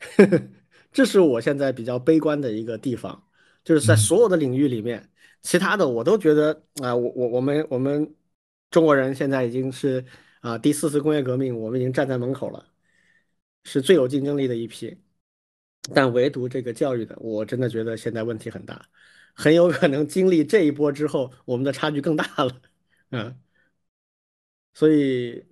[0.92, 3.22] 这是我现在比较悲观的一个地方，
[3.64, 5.08] 就是在所有的领域里面，
[5.42, 6.52] 其他的我都觉得
[6.82, 8.14] 啊、我我我们我们
[8.70, 10.04] 中国人现在已经是
[10.40, 12.66] 啊、第四次工业革命，我们已经站在门口了，
[13.64, 14.96] 是最有竞争力的一批。
[15.94, 18.84] 但唯独这个教育的，我真的觉得现在问题很大。
[19.34, 22.60] 很有可能经历这一波之后，我们的差距更大了，
[23.10, 23.38] 嗯，
[24.74, 25.46] 所以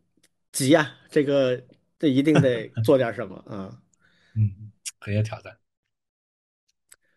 [0.52, 1.62] 急呀、这个
[1.98, 3.80] 这一定得 做点什么啊。
[4.36, 5.56] 嗯，很有挑战。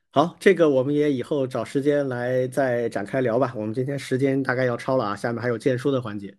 [0.10, 3.53] 好，这个我们也以后找时间来再展开聊吧。
[3.56, 6.38] 我们今天时间大概要超了啊，下面还有荐书的环节。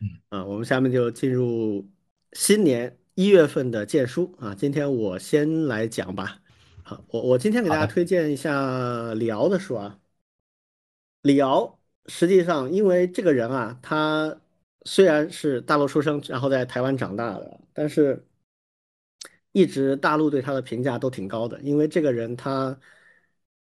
[0.00, 1.90] 嗯，啊，我们下面就进入
[2.32, 6.40] 新年一月份的荐书啊，今天我先来讲吧。
[6.88, 9.98] 好，我我今天给大家推荐一下李敖的书啊。
[11.22, 14.40] 李敖实际上因为这个人啊，他
[14.84, 18.24] 虽然是大陆出生，然后在台湾长大的，但是
[19.50, 22.78] 一直大陆对他的评价都挺高的，因为这个人他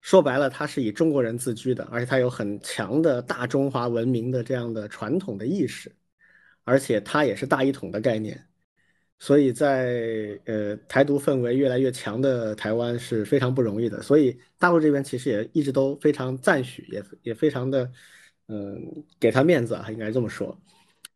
[0.01, 5.91] 说白了，他是以中国人自居的，而且他有很强的大中华文明的这样的传统的意识，
[6.65, 8.47] 而且他也是大一统的概念。
[9.19, 17.89] 所以在呃台独氛围越来越强的台湾是非常不容易的，所以大陆这边其实也一直都非常赞许，也也非常的
[18.47, 20.55] 嗯给他面子啊，应该这么说。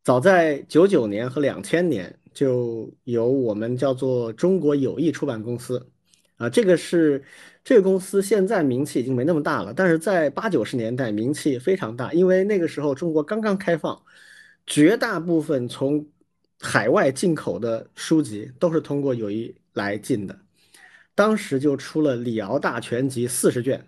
[0.03, 5.87] 早在九九年和两千年就有我们叫做中国友谊出版公司
[6.37, 7.23] 啊，这个是
[7.63, 14.01] 这个公司现在名气已经没那么大了，但是在八九十年代名气非常大，因为那个时候中国刚刚开放，
[14.65, 16.03] 绝大部分从
[16.61, 20.39] 海外进口的书籍都是通过友谊来进的，
[21.15, 23.85] 当时就出了《李敖大全集》四十卷。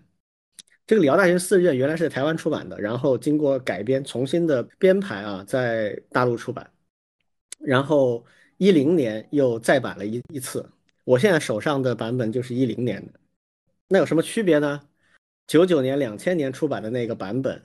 [0.86, 6.70] 这个《李敖大全四十卷》原来是台湾出版的，然后经过改编，重新的编排啊，在大陆出版。
[7.60, 8.26] 然后
[8.58, 10.70] 一零年又再版了一一次。
[11.06, 13.20] 我现在手上的版本就是一零年的。
[13.88, 14.82] 那有什么区别呢？
[15.46, 17.62] 九九年、两千年出版的那个版本，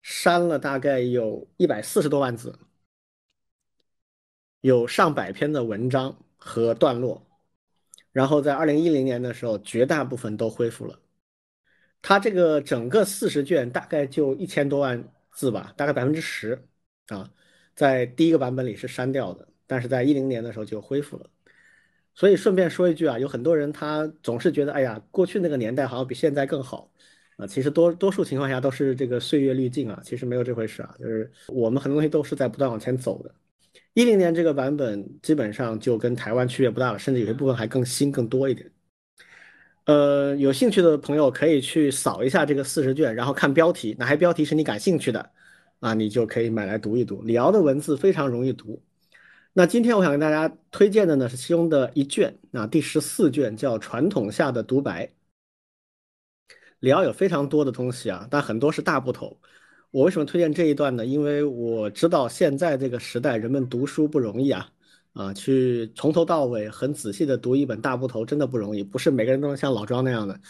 [0.00, 2.58] 删了大概有一百四十多万字。
[4.62, 7.26] 有上百篇的文章和段落，
[8.12, 10.98] 然后在二零一零年的时候，绝大部分都恢复了。
[12.00, 15.02] 它这个整个四十卷大概就一千多万
[15.32, 16.64] 字吧，大概百分之十
[17.08, 17.28] 啊，
[17.74, 21.28] 在第一个版本里是删掉的，但是在一零年的时候就恢复了。
[22.14, 26.92] 所以顺便说一句啊，有很多人他总是觉得，哎呀，过去那个年代好像比现在更好
[27.36, 27.46] 啊。
[27.48, 33.34] 其实多多数情况下都是这个岁月滤镜啊，其实没有这回事啊，就是我们很多东西都是在不断往前走的。
[33.94, 38.70] 一零年这个版本基本上就跟台湾区别不大了，甚至有些部分还更新更多一点。
[39.84, 45.30] 呃，有兴趣的朋友可以去扫一下这个四十卷，然后看标题，哪些标题是你感兴趣的
[45.80, 47.20] 啊，你就可以买来读一读。
[47.22, 48.82] 李敖的文字非常容易读。
[49.52, 55.06] 那今天我想跟大家推荐的呢是其中的一卷啊，第十四卷叫《传统下的独白》。
[56.78, 59.38] 李敖有非常多的东西啊，但很多是大部头。
[59.92, 61.04] 我为什么推荐这一段呢？
[61.04, 64.66] 因为我知道现在这个时代人们读书不容易啊，
[65.12, 70.40] 啊，去从头到尾很仔细的读一本大部头真的不容易，不是每个人都能像老庄那样的。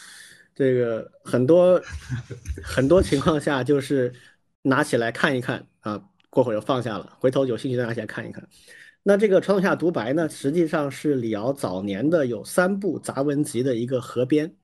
[0.54, 1.82] 这个很多
[2.62, 4.12] 很多情况下就是
[4.62, 6.00] 拿起来看一看啊，
[6.30, 8.48] 过会儿又放下了，回头有兴趣再拿起来看一看。
[9.02, 14.54] 那这个传统下独白呢，实际上是李敖早年的有三部杂文集的一个合编。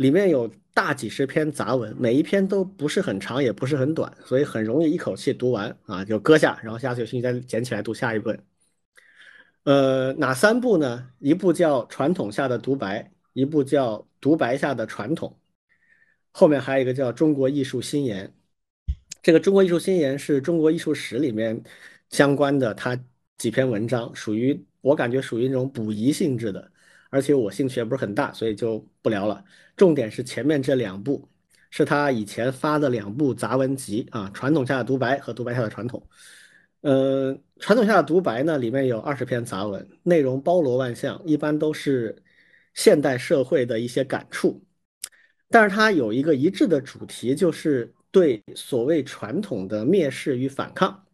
[0.00, 8.42] 里面有大几十篇杂文，每一篇都不是很长，也不是很短，所以很容易一口气读完啊，就搁下，然后下次有兴趣再捡起来读下一本。
[9.64, 11.06] 呃，哪三部呢？
[11.18, 13.02] 一部叫《传统下的独白》，
[13.34, 15.36] 一部叫《独白下的传统》，
[16.32, 18.26] 后面还有一个叫《中国艺术新言》。
[19.20, 21.62] 这个《中国艺术新言》是中国艺术史里面
[22.08, 22.98] 相关的，它
[23.36, 26.72] 几篇文章属于我感觉属于那种补遗性质的。
[27.10, 29.44] 而且我兴趣也不是很大，所以就不聊了。
[29.76, 31.28] 重点是前面这两部，
[31.68, 36.00] 是他以前发的两部杂文集啊，《传统下的独白》和《独白下的传统》。
[36.82, 42.22] 呃，《传统下的独白》呢，里面有二十篇杂文，内容包罗万象，一般都是
[42.74, 44.62] 现代社会的一些感触。
[45.48, 51.04] 但是它有一个一致的主题，就是对所谓传统的蔑视与反抗。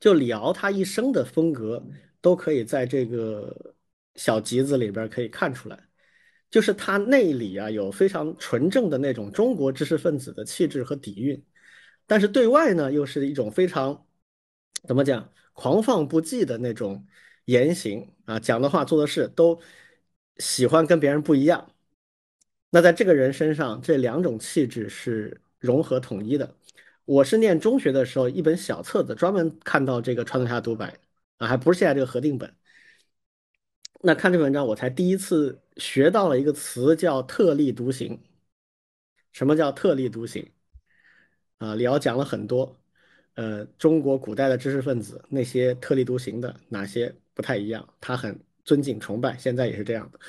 [0.00, 1.82] 就李敖他一生的风格，
[2.20, 3.74] 都可以在这个。
[4.16, 5.78] 小集子里边可以看出来，
[6.50, 11.44] 就是他内里啊有非常纯正的那种中国知识分子的气质和底蕴，
[12.06, 14.06] 但是对外呢又是一种非常
[14.86, 17.06] 怎么讲狂放不羁的那种
[17.44, 19.60] 言行啊，讲的话做的事都
[20.38, 21.72] 喜欢跟别人不一样。
[22.70, 26.54] 那在这个人身上，这两种气质是融合统一的。
[27.04, 30.98] 我是念中学的时候，一本小册子专门看到这个传统下独白
[31.38, 32.54] 啊，还不是现在这个合订本。
[34.02, 38.18] 那看这篇文章，我才第一次学到了一个词，叫特立独行。
[39.32, 40.46] 什么叫特立独行？
[41.58, 42.78] 啊，李敖讲了很多，
[43.34, 50.20] 呃，中国古代的知识分子那些特立独行的哪些不太一样，他很尊敬崇拜，现在也是这样的。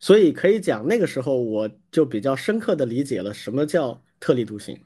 [0.00, 4.78] 所以可以讲，那个时候我就比较深刻的理解了什么叫特立独行。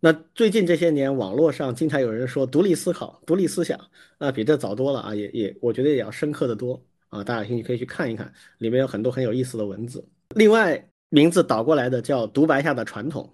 [0.00, 6.80] 那最近这些年，网络上经常有人说独立思考、独立思想，那比这早多了啊，也也我觉得也要深刻的多。
[7.14, 10.04] 啊，大家有兴趣可以去看一看，里面有很多很有意思的文字。
[10.30, 13.32] 另外，名字倒过来的叫“独白下的传统”，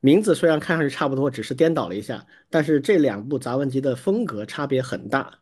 [0.00, 5.38] 名字虽然看上去差不多，只是颠倒了一下，但是这两部杂文集的风格差别很大。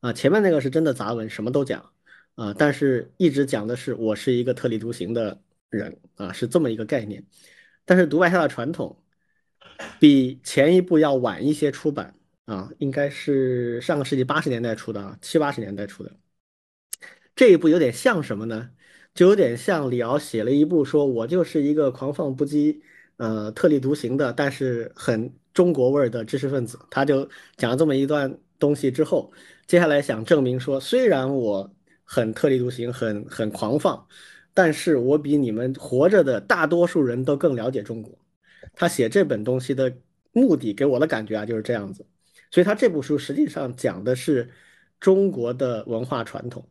[0.00, 1.92] 啊，前面那个是真的杂文，什么都讲
[2.34, 5.40] 啊，但是一直讲的是我是一个特立独行的
[5.70, 7.24] 人啊，是这么一个概念。
[7.84, 9.00] 但是独白下的传统
[10.00, 12.12] 比前一部要晚一些出版
[12.46, 16.10] 啊，应该是上个世纪八十年代出的啊，七八十年代出的。
[17.38, 18.70] 这一部有点像什么呢？
[19.14, 22.80] 就有点像李敖写了一部，说我就是一个狂放不羁、
[23.16, 26.76] 呃特立独行的，但是很中国味儿的知识分子。
[26.90, 29.32] 他就讲了这么一段东西之后，
[29.68, 34.04] 接下来想证明说，虽然我很特立独行、很很狂放，
[34.52, 38.18] 但是我比你们活着的大多数人都更了解中国。
[38.74, 39.96] 他写这本东西的
[40.32, 42.04] 目的，给我的感觉啊就是这样子。
[42.50, 44.50] 所以他这部书实际上讲的是
[44.98, 46.68] 中国的文化传统。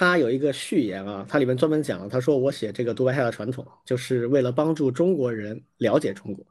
[0.00, 6.46] 他有一个序言啊，他里面专门讲了，他说我写这个独白下的传统，就是为了帮助中国人了解中国，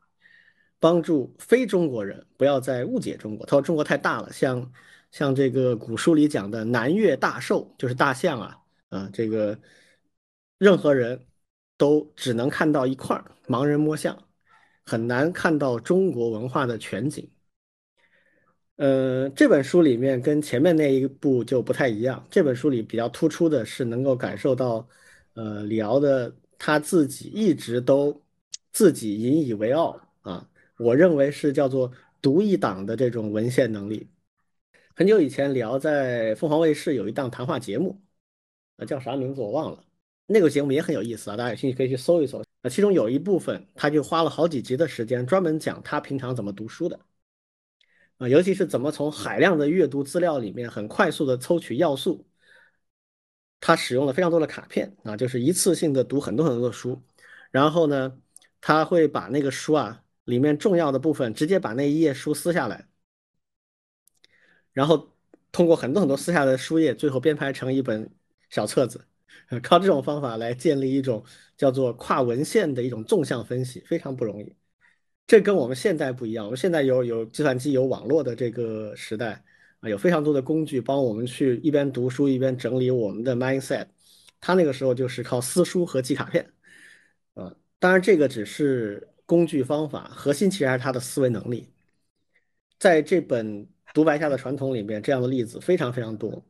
[0.82, 3.46] 帮助非中国人不要再误解中国。
[3.46, 4.70] 他说中国太大了，像
[5.12, 8.58] 像这个古书里讲的南岳大兽，就是大象啊
[8.90, 9.58] 啊，这个
[10.58, 11.26] 任何人
[11.78, 14.28] 都只能看到一块儿，盲人摸象，
[14.86, 17.32] 很难看到中国文化的全景。
[18.78, 22.24] 呃，这本书里面跟前面那一部就不太一样。
[22.30, 24.88] 这本书里比较突出的是能够感受到，
[25.34, 28.22] 呃，李敖的他自己一直都
[28.72, 30.48] 自己引以为傲啊。
[30.78, 31.92] 我认为是叫做
[32.22, 34.08] 独一档的这种文献能力。
[34.96, 38.00] 很久以前，李敖在凤凰卫视有一档谈话节目，
[38.78, 39.84] 呃，叫啥名字我忘了。
[40.28, 42.44] 那个节目也很有意思啊，大家有兴趣可以去搜一搜。
[42.70, 47.00] 其中有一部分，他就花了好几集的时间专门讲他平常怎么读书的。
[48.18, 52.28] 啊，尤其是怎么从海量的阅读资料里面很快速的抽取要素，
[53.60, 57.02] 他使用了非常多的卡片啊，就是一次性的读很多很多的书，
[57.52, 58.20] 然后呢，
[58.62, 62.88] 他会把那个书啊里面重要的部分直接把那一页书撕下来，
[64.74, 65.16] 然后
[65.52, 68.10] 通过很多很多撕下来的书页，最后编排成一本
[68.50, 69.06] 小册子，
[69.64, 71.24] 靠这种方法来建立一种
[71.56, 74.56] 叫做跨文献的一种纵向分析，非常不容易。
[75.28, 79.44] 这跟我们现在不一样，我们现在有有计算机、有网络的这个时代
[79.82, 83.88] 啊，有非常多的工具帮我们去一边读书一边整理我们的 mindset。
[84.40, 86.50] 他那个时候就是靠撕书和记卡片
[87.34, 91.68] 啊，当然这个只是工具方法，核心其实还是他的思维能力。
[92.80, 96.42] 在这本独白下的传统里面，这样的例子非常非常多。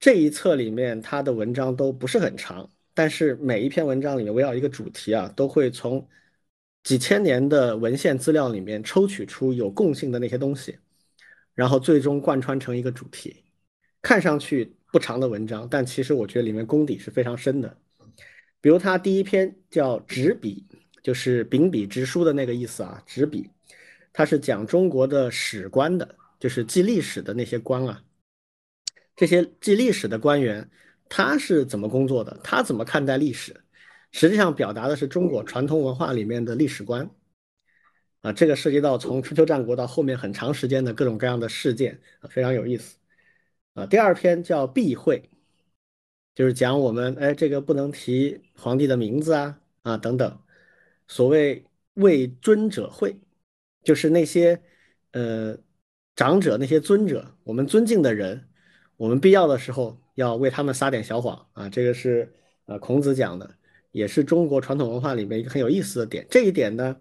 [0.00, 6.04] 这一册里面他的文章都不是很长，但是每一篇文章里面围绕一个主题啊，都会从。
[6.84, 10.78] 几千年的文献资料里面抽取出有共性的那些东西，
[11.54, 13.44] 然后最终贯穿成一个主题。
[14.00, 17.76] 看上去不长的文章，但其实我觉得里面功底是非常深的。
[18.60, 20.66] 比如他第一篇叫“执笔”，
[21.02, 23.02] 就是秉笔直书的那个意思啊。
[23.04, 23.50] 执笔，
[24.12, 28.02] 他是讲中国的史官的，就是记历史的那些官啊。
[29.14, 30.70] 这些记历史的官员，
[31.08, 32.40] 他是怎么工作的？
[32.42, 33.54] 他怎么看待历史？
[34.10, 37.08] 实际上表达的是中国传统文化里面的历史观，
[38.22, 42.96] 啊，这个涉及到从春秋战国到后面很长时间的各种各样的事件，啊，非常有意思，
[43.74, 45.22] 啊，第二篇叫避讳，
[46.34, 50.40] 就是讲我们哎这个不能提皇帝的名字啊啊等等，
[51.06, 51.64] 所谓
[51.94, 53.14] 为尊者讳，
[53.84, 54.60] 就是那些
[55.12, 55.56] 呃
[56.16, 58.48] 长者那些尊者，我们尊敬的人，
[58.96, 61.46] 我们必要的时候要为他们撒点小谎。
[61.52, 63.57] 啊，这个是呃孔子讲的。
[63.90, 66.96] 也是中国传统文化里面一个很有意思的点，这一点呢，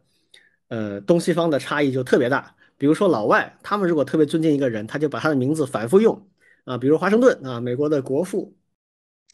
[0.70, 2.56] 呃，东西方的差异就特别大。
[2.78, 6.28] 比如说老外，他们如果特别尊敬一个人，他就把他的名字反复用
[6.66, 8.56] 啊，比如华盛顿啊，美国的国父，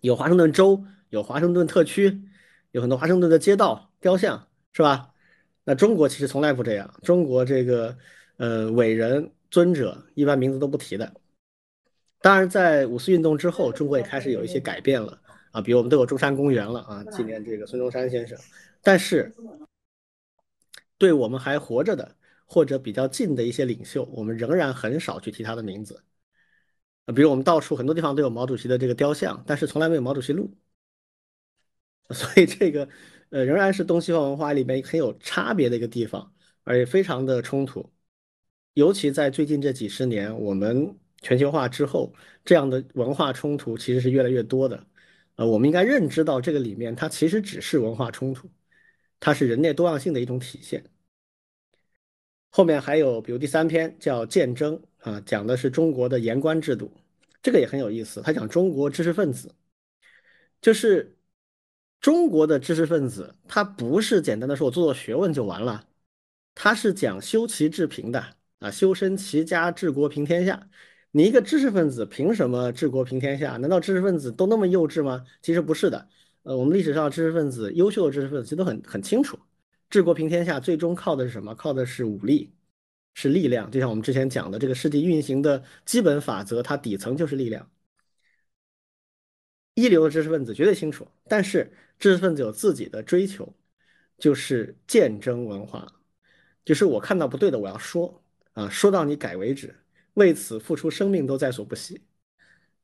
[0.02, 2.22] 有华盛顿州，有华盛顿特区，
[2.72, 5.10] 有很多华盛顿的街道雕像，是吧？
[5.66, 7.98] 那中国其实从来不这样，中国这个
[8.38, 11.14] 呃伟人尊者一般名字都不提的。
[12.22, 15.20] 当然，在五四运动之后，中国也开始有一些改变了。
[15.54, 18.36] 啊，比如我们都有中山公园了啊，纪念这个孙中山先生。
[18.82, 19.32] 但是，
[20.98, 22.16] 对我们还活着的
[22.46, 26.04] 或者比较近的一些领袖，我们仍然很少去提他的名字。
[27.06, 30.52] 啊，比如我们到处很多地方都有毛主席的这个雕像，但是从来没有毛主席录。
[32.10, 32.90] 所以这个
[33.30, 37.94] 呃，仍然是东西方文化里面很有差别的一个地方，而且非常的冲突。
[38.74, 42.12] 尤其在最近这几十年，我们全球化之后，
[42.44, 44.86] 这样的文化冲突其实是越来越多的。
[45.36, 48.50] 呃，我们应该认知到这个里面，它其实只是文化冲突，
[49.20, 50.84] 它是人类多样性的一种体现。
[52.50, 54.80] 后面还有，比如第三篇叫《鉴争》
[55.10, 56.92] 啊，讲的是中国的言官制度，
[57.42, 58.22] 这个也很有意思。
[58.22, 59.54] 他讲中国知识分子，
[60.62, 61.18] 就是
[62.00, 65.88] 中国的知识分子，他不是简单的说我做做学问就完了，
[66.54, 70.70] 他是讲修齐治平的啊，修身齐家治国平天下，
[71.16, 73.56] 你一个知识分子凭什么治国平天下？
[73.58, 75.24] 难道知识分子都那么幼稚吗？
[75.44, 76.10] 其实不是的。
[76.42, 79.38] 呃，我们历史上知识分子，优秀的知识分子其实都很很清楚，
[79.92, 81.54] 治国平天下最终靠的是什么？
[81.54, 82.52] 靠的是武力，
[83.14, 83.70] 是力量。
[83.70, 87.70] 就像我们之前讲的，这个世界运行的基本法则，它底层就是力量。
[89.76, 93.54] 一流的知识分子绝对清楚，但是知识分子有自己的追求，
[94.18, 95.94] 就是见争文化，
[96.66, 98.24] 就是我看到不对的，我要说
[98.54, 99.76] 啊，说到你改为止，
[100.16, 102.02] 为此付出生命都在所不惜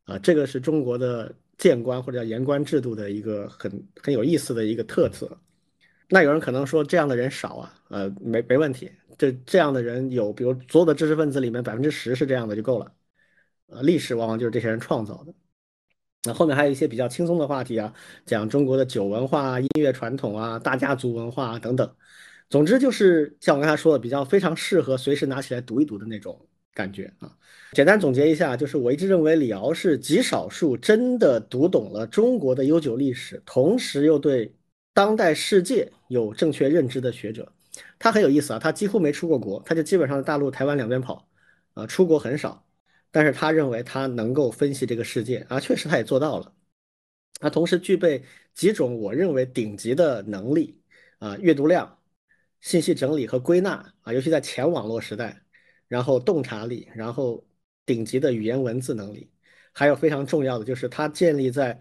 [0.05, 0.17] 啊。
[0.19, 5.37] 这个是中国的谏官或者叫言官制度的一个很很有意思的一个特色。
[6.09, 12.91] 那有人可能说这样的人少啊，呃，没没问题，这这样的人有，比如所有的知识分子里面百分之十是这样的就够了，
[13.67, 15.33] 呃，历史往往就是这些人创造的。
[16.23, 17.93] 那后面还有一些比较轻松的话题啊，
[18.25, 21.95] 讲中国的酒文化、音乐传统啊、大家族文化等等。
[22.49, 27.35] 总之就是像我刚才说的，比较非常适合随时拿起来读一读的那种感觉啊。
[27.73, 34.55] 简单总结一下，就是我一直认为李敖是极少数真的读懂了中国的悠久历史，同时又对
[34.93, 37.51] 当代世界有正确认知的学者。
[37.99, 41.29] 他很有意思啊，他几乎没出过国，他就基本上大陆、台湾两边跑，
[41.73, 42.65] 啊，出国很少。
[43.11, 46.53] 但是他认为他能够分析这个世界啊，确实他也做到了。
[47.39, 48.23] 他同时具备
[48.53, 50.81] 几种我认为顶级的能力
[51.19, 51.99] 啊，阅读量、
[52.61, 55.41] 信息整理和归纳啊，尤其在前网络时代，
[55.89, 57.45] 然后洞察力，然后
[57.85, 59.29] 顶级的语言文字能力，
[59.73, 61.77] 还有非常重要的就是他建立在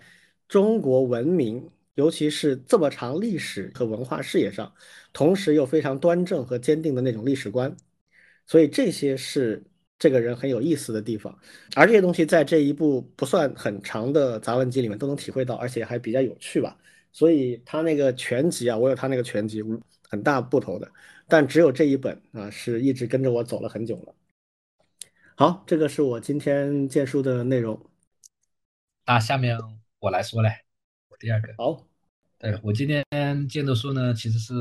[0.49, 4.75] 中国文明，尤其是这么长历史和文化视野上，
[5.13, 7.77] 同时又非常端正和坚定的那种历史观。
[8.47, 9.63] 所以这些是。
[10.01, 11.37] 这个人很有意思的地方，
[11.75, 16.79] 而这些东西在这一部不算很长的杂文集里面都能体会到，而且还比较有趣吧。
[17.11, 19.61] 所以他那个全集啊，我有他那个全集，
[20.09, 20.89] 很大部头的，
[21.29, 24.15] 但只有这一本啊，是一直跟着我走了很久了。
[25.37, 27.81] 好，这个是我今天荐书的内容。
[29.07, 29.59] 那下面
[30.01, 30.65] 我来说嘞，
[31.09, 31.55] 我第二个。
[31.59, 31.87] 好，
[32.39, 33.05] 对我今天
[33.49, 34.55] 荐的书呢，其实是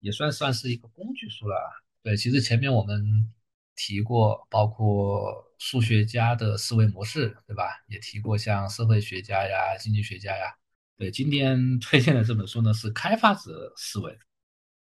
[0.00, 1.56] 也算算是一个工具书了。
[2.02, 3.32] 对，其实前面我们。
[3.76, 7.64] 提过包括数学家的思维模式，对吧？
[7.88, 10.54] 也提过像社会学家呀、经济学家呀。
[10.96, 14.16] 对，今天推荐的这本书呢是开发者思维。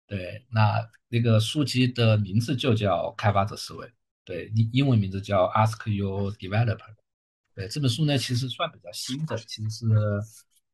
[0.07, 3.91] 对，那那个书籍的名字就叫开发者思维。
[4.23, 6.95] 对，英英文名字叫 Ask Your Developer。
[7.53, 9.88] 对，这本书呢其实算比较新的，其实是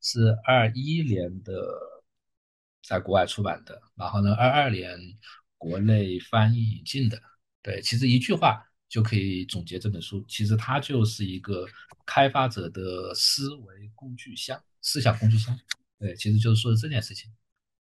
[0.00, 1.52] 是二一年的
[2.82, 4.98] 在国外出版的，然后呢二二年
[5.56, 7.20] 国内翻译引进的。
[7.62, 10.24] 对，其实一句话就可以总结这本书。
[10.28, 11.66] 其实它就是一个
[12.04, 15.58] 开发者的思维工具箱、思想工具箱。
[15.98, 17.30] 对，其实就是说的这件事情。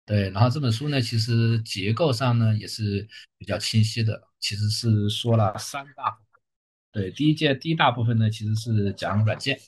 [0.05, 3.07] 对，然后这本书呢，其实结构上呢也是
[3.37, 4.27] 比较清晰的。
[4.39, 6.41] 其实是说了三大部分。
[6.91, 9.59] 对，第一件第一大部分呢，其实是讲软件。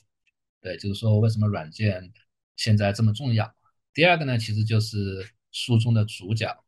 [0.60, 2.12] 对，就是说为什么软件
[2.56, 3.54] 现在这么重要。
[3.92, 6.64] 第二个呢，其实就是书中的主角，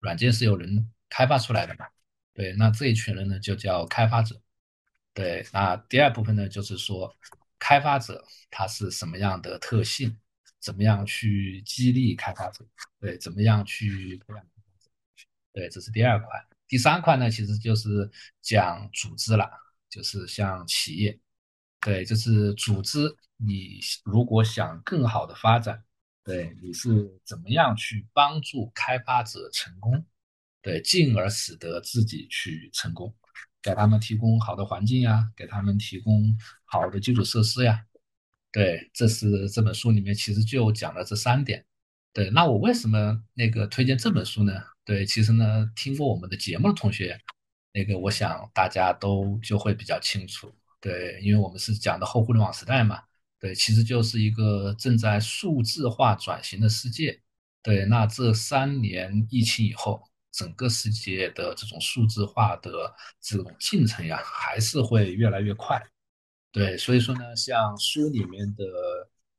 [0.00, 1.86] 软件是有人开发出来的嘛。
[2.34, 4.40] 对，那这一群人呢，就叫开发者。
[5.14, 7.16] 对，那第二部分呢，就是说
[7.58, 10.18] 开发者他是什么样的特性，
[10.60, 12.64] 怎么样去激励开发者，
[13.00, 14.90] 对，怎么样去培养开发者。
[15.52, 16.28] 对，这是第二块。
[16.68, 18.08] 第三块呢，其实就是
[18.40, 19.50] 讲组织了，
[19.88, 21.18] 就是像企业，
[21.80, 25.82] 对，就是组织，你如果想更好的发展，
[26.22, 30.04] 对，你是怎么样去帮助开发者成功？
[30.62, 33.12] 对，进而使得自己去成功，
[33.62, 37.84] 给他们提供好的环境呀，给他们提供好的基础设施呀。
[38.52, 41.64] 对，这是这本书里面其实就讲了这三点。
[42.12, 44.52] 对，那我为什么那个推荐这本书呢？
[44.84, 47.18] 对，其实呢，听过我们的节目的同学，
[47.72, 50.52] 那个我想大家都就会比较清楚。
[50.80, 53.00] 对，因为我们是讲的后互联网时代嘛。
[53.38, 57.20] 对，其实就是一个正在数字化转型的世界。
[57.62, 60.02] 对，那这三年疫情以后。
[60.32, 62.70] 整个世界的这种数字化的
[63.20, 65.82] 这种进程呀，还是会越来越快。
[66.52, 68.64] 对，所以说呢，像书里面的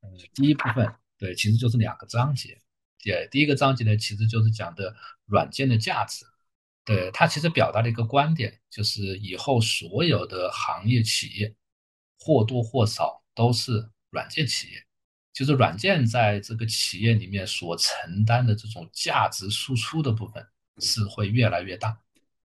[0.02, 2.62] 呃第一部分，对，其实就是两个章节。
[3.04, 6.26] 对，第一个章节呢，其实就是讲的软件的价值。
[6.84, 11.54] 对，它其实表达了一个观点，就是以后所有的行业企业
[12.20, 14.86] 或多或少都是软件企业，
[15.34, 20.46] 就是软件在这个企业里面所承担的这种价值输出的部分。
[20.78, 21.96] 是会越来越大，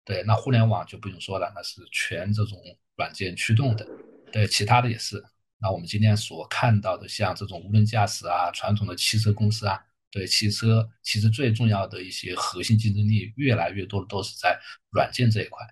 [0.03, 2.59] 对，那互联网就不用说了，那是全这种
[2.97, 3.87] 软件驱动的，
[4.35, 5.23] 对，其他的也是。
[5.61, 9.81] 那我们今天所看到的，像这种无人驾驶啊，传统的汽车公司啊，
[10.11, 14.59] 对，汽车其实最重要的一些核心竞争力，越来越多的都是在
[14.91, 15.65] 软件这一块。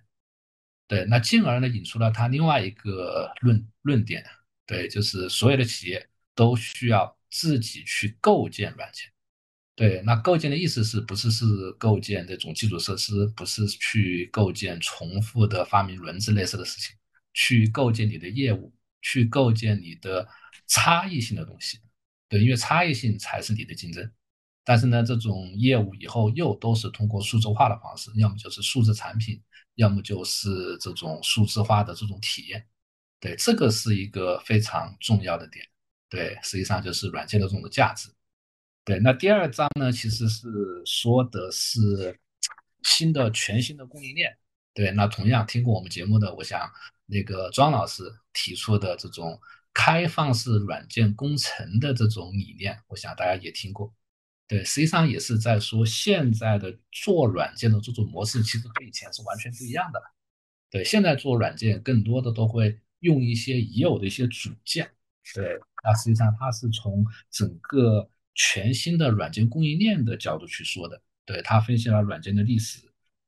[0.86, 4.24] 对，那进而呢引出了他另外一个论论点，
[4.64, 9.10] 对，就是所有的企业都需要自己去构建软件。
[9.74, 16.94] 对，那构建的意思是不是是构建这种基础设施，不是去构建重复的发明轮子类似的事情，
[17.32, 20.26] 去构建你的业务，去构建你的
[20.66, 21.78] 差异性的东西。
[22.28, 24.10] 对，因为差异性才是你的竞争。
[24.64, 29.42] 但是呢，这种业务以后又都是通过数字化的方式，要么就是数字产品，
[29.74, 32.64] 要么就是这种数字化的这种体验。
[33.18, 35.66] 对，这个是一个非常重要的点。
[36.08, 38.08] 对，实际上就是软件的这种价值。
[38.84, 40.48] 对，那第二章呢，其实是
[40.84, 42.18] 说的是
[42.82, 44.36] 新的全新的供应链。
[44.74, 46.70] 对，那同样听过我们节目的，我想
[47.12, 48.02] 那个庄老师
[48.32, 49.38] 提出的这种
[49.74, 53.92] 开放式软件工程的这种理念，我想大家也听过。
[54.48, 60.04] 对，实际上也是在说现在的做软件的这种模式，其实跟以前是完全不一样的了。
[60.70, 64.90] 对，现在做软件更多的都会用一些已有的一些组件。
[65.34, 72.80] 对，那实际上它是从整个全新的软件供应链的角度去说的，对他分析了软件的历史，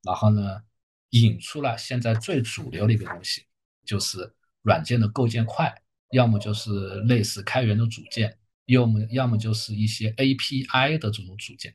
[0.03, 0.63] 然后呢，
[1.11, 3.45] 引出了现在最主流的一个东西，
[3.85, 5.75] 就是软件的构建块，
[6.11, 11.75] 要么就是类似开源的组件，要么要么就是一些 API 的这种组件，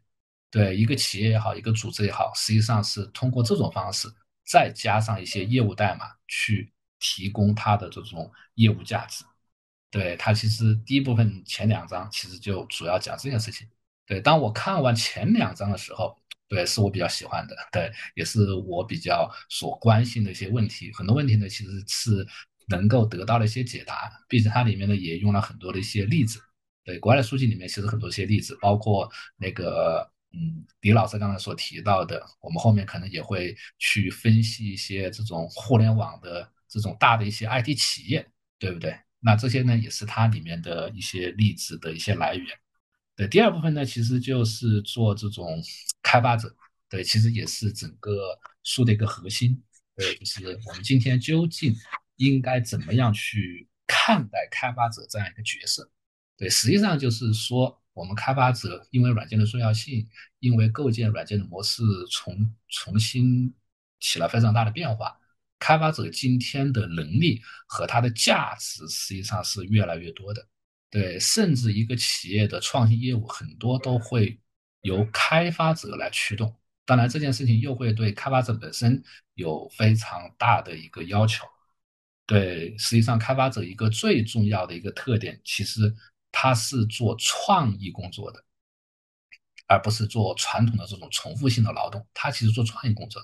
[0.50, 4.08] 对一个企业也好，一个组织也好，实际上是通过这种方式，
[4.46, 9.24] 再加上一些业务代码去提供它的这种业务价值。
[9.92, 13.68] 对它其实第一部分前两章其实就主要讲这件事情。
[14.06, 16.16] 对，当我看完前两章的时候，
[16.50, 20.92] 对，是我比较喜欢的，对，也是我比较所关心的一些问题。
[20.92, 22.28] 很多问题呢，其实是
[22.68, 24.12] 能够得到了一些解答。
[24.28, 26.42] 毕竟它里面呢也用了很多的一些例子。
[26.84, 29.08] 对，国外的书籍里面其实很多一些例子，包括
[29.38, 38.28] 那个嗯，李老师刚才所提到的，我们后面可能也会去分析一些这种互联网的这种大的一些 IT 企业，
[38.58, 38.98] 对不对？
[39.20, 42.46] 那这些呢，也是它里面的一些例子的一些来源。
[43.16, 45.62] 对，第二部分呢，其实就是做这种
[46.10, 46.56] 开发者。
[46.90, 49.62] 对，其实也是整个书的一个核心。
[49.96, 51.76] 对，就是我们今天究竟
[52.16, 55.88] 应该怎么样去看待开发者这样一个角色？
[56.36, 60.10] 对，实际上就是说，我们开发者因为软件的重要性，
[60.40, 63.54] 因为构建软件的模式重重新
[64.00, 65.16] 起了非常大的变化。
[65.60, 70.48] 开发者今天的能力和它的价值实际上是越来越多的，
[70.90, 74.40] 对，甚至一个企业的创新业务很多都会
[74.82, 76.56] 由开发者来驱动。
[76.86, 79.04] 当然，这件事情又会对开发者本身
[79.36, 81.46] 有非常大的一个要求。
[82.26, 85.96] 对，实际上开发者一个最重要的一个特点，其实
[86.32, 88.44] 他是做创意工作的，
[89.68, 92.06] 而不是做传统的这种重复性的劳动。
[92.14, 93.22] 他其实做创意工作，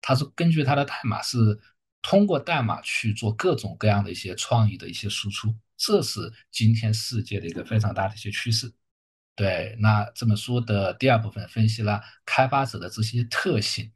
[0.00, 1.60] 他是根据他的代码是。
[2.06, 5.48] 通过代码去做各种各样的一些创意的一些输出，
[5.78, 8.70] 这是今天世界的一个非常大的一些趋势。
[9.36, 13.90] 对，那这本书的第二部分分析了开发者的这些特性，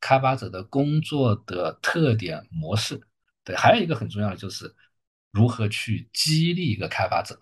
[0.00, 3.00] 开发者的工作的特点模式。
[3.44, 4.74] 对，还有一个很重要的就是
[5.30, 7.38] 如何去激励一个开发者。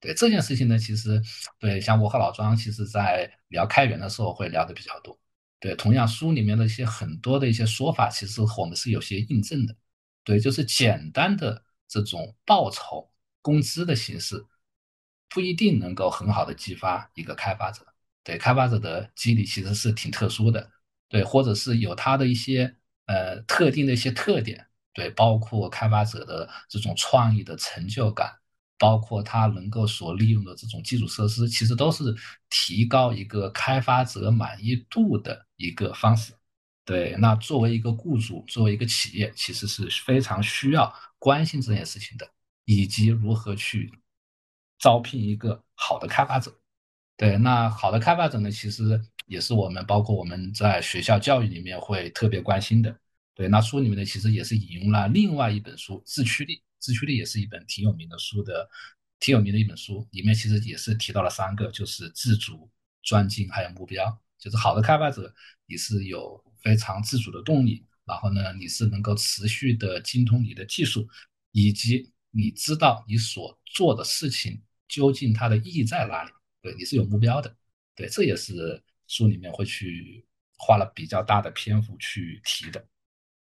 [0.00, 1.22] 对这件事情呢，其实
[1.60, 5.16] 对像我和老庄，其实在聊开源的时候会聊的比较多。
[5.60, 9.76] 对，同样书里面的一些很多的一些说法，其实我们是有些印证的。
[10.24, 13.08] 对，就是简单的这种报酬、
[13.40, 14.44] 工资的形式，
[15.32, 17.86] 不一定能够很好的激发一个开发者。
[18.24, 20.70] 对，开发者的激励其实是挺特殊的。
[21.08, 22.74] 对，或者是有他的一些
[23.06, 24.66] 呃特定的一些特点。
[24.94, 28.32] 对，包括开发者的这种创意的成就感。
[28.78, 32.02] 包括他能够所利用的这种基础设施，其实都是
[32.50, 36.32] 提高一个开发者满意度的一个方式。
[36.84, 42.28] 对，那作为一个雇主，作为一个企业，其实是非常需要关心这件事情的，
[42.64, 43.88] 以及如何去
[44.82, 46.52] 招聘一个好的开发者。
[47.16, 52.94] 对，那好的开发者呢，其实也是我们包括我们在学校教育里面会特别关心的。
[53.32, 56.56] 对，那书里面呢，其实也是引用了另外一本书《自驱力》。
[56.80, 58.68] 自驱力也是一本挺有名的书的，
[59.20, 62.68] 挺有名的一本书，里面其实也是提到了三个，就是自主、
[63.04, 64.20] 专精还有目标。
[64.36, 65.32] 就是好的开发者，
[65.66, 71.08] 你是有非常自主的动力，然后呢，你是能够持续的精通你的技术，
[71.52, 74.60] 以及你知道你所做的事情
[74.92, 76.30] 究竟它的意义在哪里。
[76.60, 77.56] 对，你是有目标的。
[77.96, 80.22] 对，这也是书里面会去
[80.58, 82.84] 花了比较大的篇幅去提的。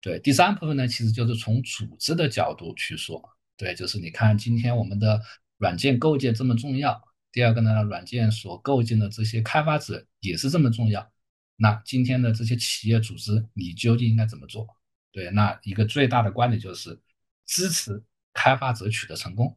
[0.01, 3.23] 对第三部分呢，其实就是从组织的角度去说，
[3.59, 5.21] 对，就是你看今天我们的
[5.59, 6.99] 软件构建这么重要，
[7.31, 11.12] 第二个呢，软件所构建的这些开发者也是这么重要，
[11.57, 14.66] 那今天的这些企业组织，你究竟应该怎么做？
[15.12, 16.99] 对，那一个最大的观点就是
[17.47, 18.03] 支持
[18.33, 19.57] 开发者取得成功。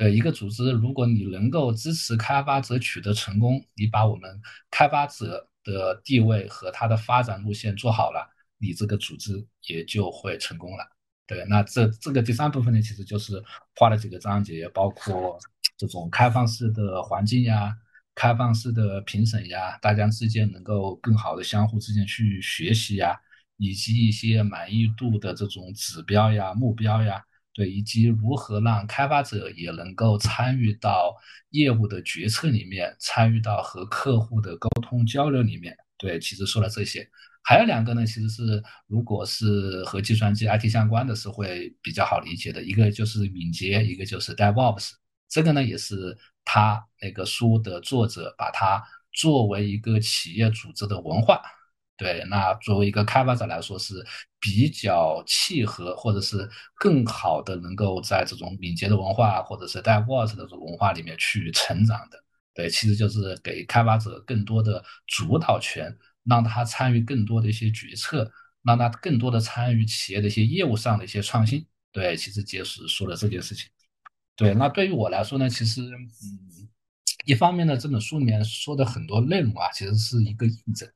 [0.00, 4.40] 对一个组织，如果你能够支持开发者取得成功，你把我们
[4.70, 10.78] 开发者的地位和他的发展路线做好了，你这个组织也就会成功了。
[11.26, 13.44] 对，那这这个第三部分呢，其实就是
[13.76, 15.38] 画了几个章节，包括
[15.76, 17.76] 这种开放式的环境呀。
[18.14, 23.18] 开放式的评审呀，大家之间能够更好的相互之间去学习呀，
[23.58, 27.22] 以及一些满意度的这种指标呀、目标呀，
[27.52, 31.14] 对，以及如何让开发者也能够参与到
[31.50, 37.08] 业务的决策里面，参与到和客户的沟通交流里面，对，其实说了这些，
[37.42, 44.90] 还有两个呢，其实是如果是和计算机 IT 相关的，是会比较好理解的，一个就是敏捷，一个就是 DevOps，
[45.28, 46.16] 这个呢也是。
[46.42, 48.82] 他那个书的作者把它
[49.12, 51.40] 作为一个企业组织的文化，
[52.00, 54.02] 对，那作为一个开发者来说是
[54.40, 62.18] 比较契合，或者是更好的能够在这种敏捷的文化或者是 DevOps 的这种文化里面去成长的，
[62.54, 65.94] 对，其实就是给开发者更多的主导权，
[66.24, 68.32] 让他参与更多的一些决策，
[68.62, 73.68] 让他更多的参与企业的一些业务上的一些创新，对，其实就是说了这件事情。
[74.36, 76.66] 对，那对于我来说呢，其实，嗯，
[77.26, 80.90] 一方面呢，这本书里面说的很多内容啊，其实是一个印证。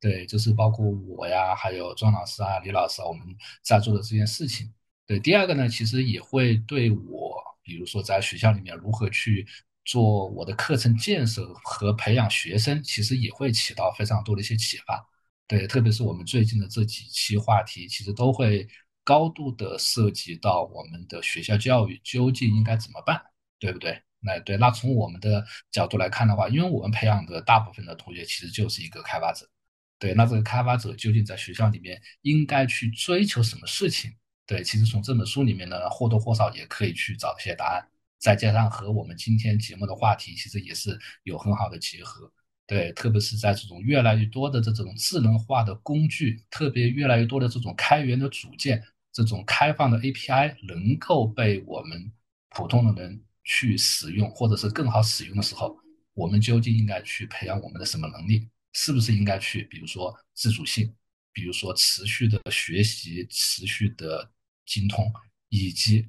[0.00, 3.26] 对，就是包括我呀，还有庄老师啊、李老师啊，我们
[3.62, 4.72] 在做的这件事情。
[5.06, 9.46] 对，第二个呢，其实也会对我，比如说在学校里面如何去
[9.84, 15.06] 做我的课程建设和培养学生，其实也会起到非常多的一些启发。
[15.46, 18.66] 对，特别是我们最近的这几期话题，其实都会。
[19.02, 23.20] 高度的涉及到我们的学校教育究竟应该怎么办，
[23.58, 24.00] 对不对？
[24.20, 29.48] 那对，那从我们的角度来看的话，因为我们培养的大部分的同学其实就是一个开发者，
[30.00, 34.10] 对，那这个开发者究竟在学校里面应该去追求什么事情？
[34.46, 37.86] 对，其实从这本书里面呢，或多或少也可以去找一些答案，
[38.18, 42.32] 再加上和我们今天节目的话题其实也是有很好的结合。
[42.66, 48.82] 对，特别是在这种越来越多的这种智能化的工具，特别越来越多的这种开源的组件，
[49.12, 52.10] 这种开放的 API 能够被我们
[52.48, 55.76] 普通的人去使用，或者是更好使用的时候，
[56.14, 58.48] 我们究竟应该去培养我们的什么能力？
[58.72, 60.94] 是不是应该去，比如说自主性，
[61.32, 64.30] 比如说持续的学习、持续的
[64.66, 65.12] 精通，
[65.48, 66.08] 以及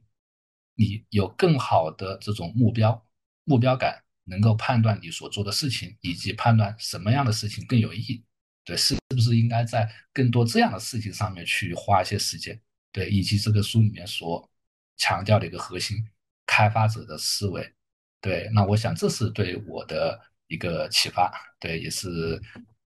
[0.76, 3.08] 你有更好的这种目标、
[3.44, 4.04] 目标感。
[4.26, 8.24] 能够判断你所做的事情，以及判断什么样的事情更有意义，
[8.64, 12.58] 对，是是不是应该在更多这样的事情上面去花一些时间，
[12.92, 14.48] 对，以及这个书里面所
[14.96, 16.08] 强调的一个核心，
[16.46, 17.74] 开发者的思维，
[18.22, 20.22] 对，那我想这是对我的
[20.52, 22.10] 一个启发，对，也是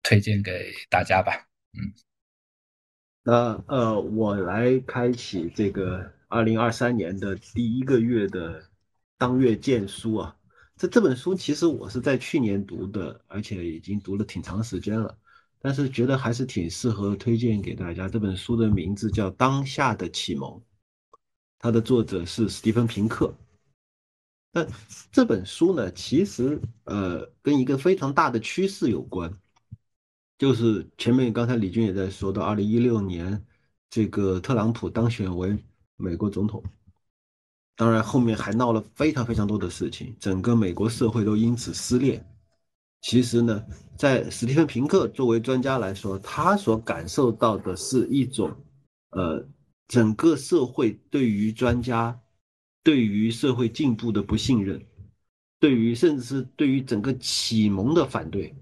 [0.02, 1.32] 推荐给大家吧，
[1.72, 1.80] 嗯，
[3.22, 8.62] 那呃，我来开启这个二零二三年的第一个月的
[9.16, 10.36] 当月荐书啊。
[10.76, 15.16] 这这本书其实我是在去年读的，而且已经读了挺长时间了，
[15.58, 18.06] 但是觉得还是挺适合推荐给大家。
[18.08, 20.50] 这本书的名字叫《当下的启蒙》，
[21.58, 23.34] 它的作者是史蒂芬平克。
[24.54, 24.64] 那
[25.10, 29.36] 这本书呢，其实呃跟一个非常大的趋势有关，
[30.38, 33.44] 就是前面刚才李军也在说到，二零一六年
[33.90, 35.58] 这个特朗普当选为
[35.96, 36.62] 美国总统。
[37.76, 42.24] 当然，后面还闹了非常非常多的事情，整个美国社会都因此撕裂。
[43.00, 43.66] 其实呢，
[43.98, 48.56] 在史蒂芬平克作为专家来说，他所感受到的是一种，
[49.10, 49.44] 呃，
[49.88, 52.16] 整个社会对于专家、
[52.84, 54.80] 对于社会进步的不信任，
[55.58, 58.54] 对于甚至是对于整个启蒙的反对，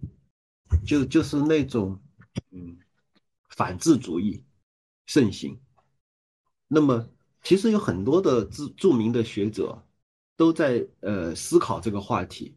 [0.86, 2.00] 就就是那种，
[2.52, 2.78] 嗯，
[3.50, 4.42] 反智主义
[5.04, 5.60] 盛行。
[6.66, 7.06] 那么。
[7.44, 9.84] 其实有很多的著著名的学者
[10.36, 12.54] 都在呃思考这个话题。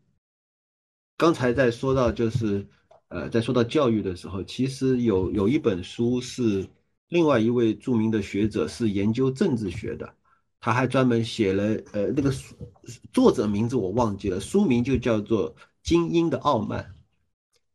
[1.18, 2.68] 刚才在说到就是
[3.08, 6.70] 呃在说到教育的时候，其实有有一本书是
[7.08, 10.16] 另外一位著名的学者是研究政治学的，
[10.66, 12.56] 他还专门写了呃那个书
[13.14, 16.84] 作者名字我忘记了，书名就叫做《精英的傲慢》，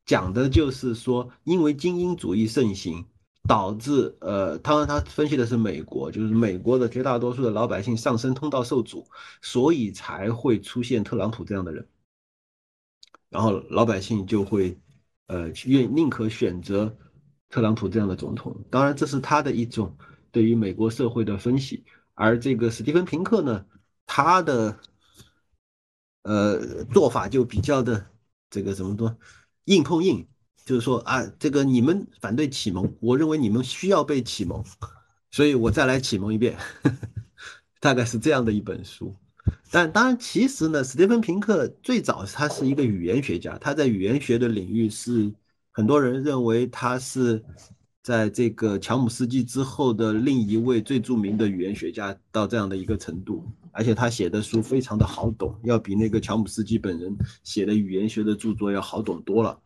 [0.04, 3.06] 讲的就是说因为精英主义盛行。
[3.48, 9.06] 导致呃，他他分析的是美国，就是美国的绝大多数的老百姓上升通道受阻，
[9.40, 11.88] 所以才会出现特朗普这样的人，
[13.30, 14.78] 然后老百姓就会
[15.26, 16.94] 呃愿宁可选择
[17.48, 18.54] 特朗普这样的总统。
[18.70, 19.96] 当然，这是他的一种
[20.30, 21.82] 对于美国社会的分析。
[22.20, 23.64] 而这个史蒂芬平克呢，
[24.04, 24.78] 他的
[26.22, 28.04] 呃做法就比较的
[28.50, 29.16] 这个怎么说，
[29.64, 30.26] 硬碰硬。
[30.66, 34.62] 就是说啊，这个你们反对启蒙，我认为你们需要被启蒙。
[35.30, 36.58] 所以我再来启蒙一遍，
[37.80, 39.16] 大概是这样的一本书。
[39.70, 45.32] 但当然，其实呢，史蒂芬平克最早他是一个语言学家，他在语言学的领域是
[45.72, 47.42] 很多人认为他是
[48.02, 53.44] 在这个乔姆斯基之后的另一位最著名的语言学家，到这样的一个程度。
[53.72, 59.58] 而且他写的书非常的好懂，要比那个乔姆斯基本人写的语言学的著作要好懂多了。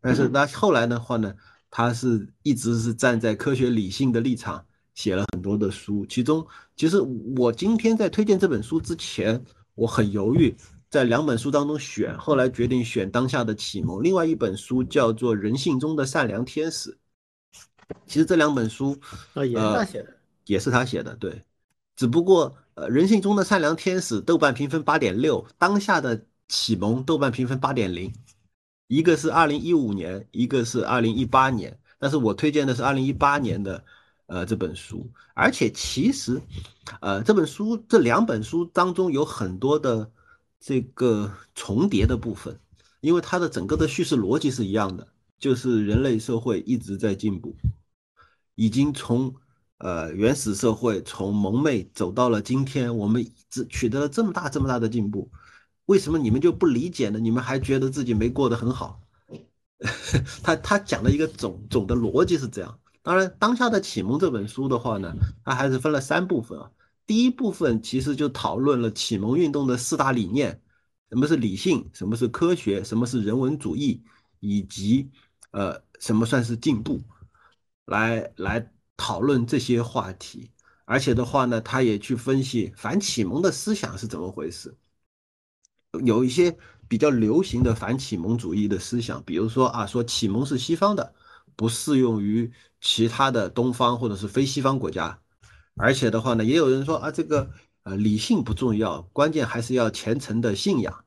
[0.00, 1.34] 但是那后来的话呢，
[1.70, 4.64] 他是一直是站在科学理性的立场。
[4.94, 6.98] 写了很多的书，其中其实
[7.36, 9.44] 我今天在推荐这本书之前，
[9.74, 10.56] 我很犹豫，
[10.88, 16.90] 在两本书当中选，后来决定选《当下的启蒙》，另外一本书叫做《人性中的善良天使》。
[18.06, 18.98] 其实这两本书
[19.34, 21.44] 啊，也是他写的，也是他写的，对。
[21.96, 28.12] 只不过呃，《人性中的善良天使》豆瓣评分八点六，《当下的启蒙》豆瓣评分八点零，
[28.88, 33.84] 一个是二零一五年，一个是二零一八年，但是我推荐的是二零一八年的。
[34.28, 36.42] 呃，这本书，而且其实，
[37.00, 40.10] 呃，这本书这两本书当中有很多的
[40.58, 42.58] 这个重叠的部分，
[43.02, 45.06] 因为它的整个的叙事逻辑是一样的，
[45.38, 47.56] 就是人类社会一直在进步，
[48.54, 49.34] 已经从
[49.78, 55.30] 呃原始社会从蒙昧走到了今天，我们只取得了这么大这么大的进步，
[55.86, 57.18] 为什么你们就不理解呢？
[57.18, 59.00] 你们还觉得自己没过得很好？
[60.42, 62.78] 他他讲的一个总总的逻辑是这样。
[63.02, 65.14] 当然，当下的启蒙这本书的话呢，
[65.44, 66.70] 它还是分了三部分啊。
[67.06, 70.60] 第一部分其实就讨论了启蒙运动的四大理念：
[71.10, 74.02] 什么是理性，什么是科学，什么是人文主义，
[74.40, 75.08] 以及
[75.50, 77.02] 呃什么算是进步，
[77.84, 80.50] 来来讨论这些话题。
[80.84, 84.74] 而且的话呢，他也去分析反启蒙的思想是怎么回事，
[86.04, 86.56] 有一些
[86.88, 91.14] 比较流行的反启蒙主义的思想，比如说啊，说启蒙是西方的。
[91.58, 92.52] 不适用于
[92.82, 95.18] 其他的东方或者是非西方国家，
[95.76, 97.50] 而且的话呢，也有人说啊，这个
[97.84, 101.02] 呃理性不重要，关键还是要虔诚的信仰。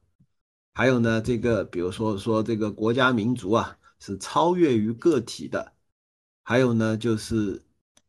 [0.74, 5.74] 还有呢，这个比如说说这个国家民族啊是超越于个体的。
[6.44, 7.64] 还有呢，就是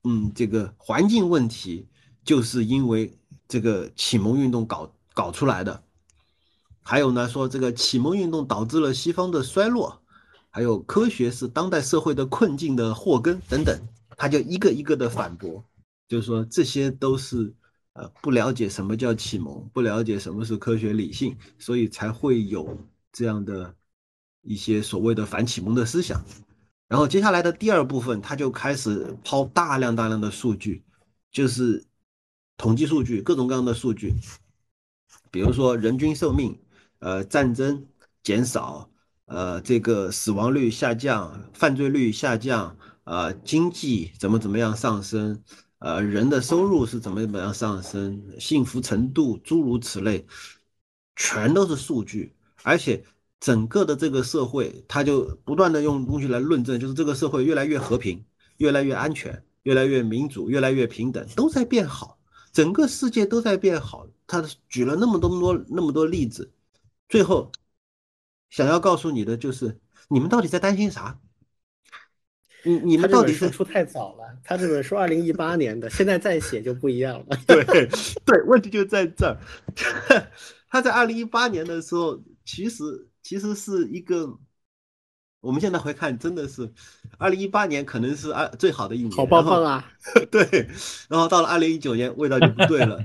[0.05, 1.87] 嗯，这个环境问题
[2.25, 5.83] 就是因为这个启蒙运动搞搞出来的。
[6.83, 10.01] 还有呢，说这个启蒙运动导致了西方的衰落。
[10.53, 13.81] 还有科学是当代社会的困境的祸根等等，
[14.17, 15.65] 他就一个一个的反驳，
[16.09, 17.55] 就是说这些都是
[17.93, 22.77] 呃不了解什么叫启蒙，不了解什么是科学理性，所以才会有
[23.13, 23.73] 这样的
[24.43, 26.25] 一些所谓的反启蒙的思想。
[26.89, 30.83] 然后接下来的第二部分，他就开始抛大量大量的数据，
[31.31, 31.85] 就是
[32.57, 34.15] 统计数据，各种各样的数据，
[35.31, 36.59] 比如说人均寿命，
[36.99, 37.87] 呃，战争
[38.23, 38.89] 减少。
[39.27, 45.41] 呃，这个死亡率下降，犯罪率下降，呃，经济怎么怎么样上升，
[45.79, 50.27] 呃，人的收入是怎么怎么样上升，幸福程度诸如此类，
[51.15, 52.35] 全都是数据，
[52.65, 53.05] 而且
[53.41, 58.25] 整个的这个社会，他就不断的用东西来论证，就是这个社会越来越和平，
[58.59, 62.19] 越来越安全，越来越民主，越来越平等，都在变好，
[62.53, 64.07] 整个世界都在变好。
[64.27, 66.53] 他举了那么多多那么多例子，
[67.09, 67.51] 最后。
[68.51, 71.21] 想要告诉你的就是，你们到底在担心啥？
[72.65, 74.25] 你你们到底是出太早了？
[74.43, 77.39] 他这本书二零一八年的，现在再写就不一样了。
[77.47, 79.39] 对对，问题就在这儿。
[80.69, 82.83] 他在二零一八年的时候，其实
[83.23, 84.39] 其实是一个，
[85.41, 86.73] 我们现在回看，真的是
[87.19, 89.87] 二零一八年可能是二最好的一年，好棒棒啊！
[90.31, 90.69] 对，
[91.09, 93.05] 然后到了二零一九年，味道就不对了，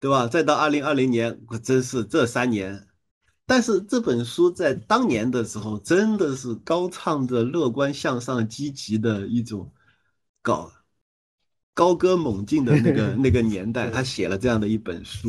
[0.00, 0.26] 对吧？
[0.26, 2.86] 再到二零二零年，真是这三年。
[3.46, 9.70] 但是这本书在当年的时候，真的是高唱着乐观向上、积极的一种
[10.40, 10.72] 高
[11.74, 15.28] 高歌猛进的那个 那个年代，他写了这样的一本书。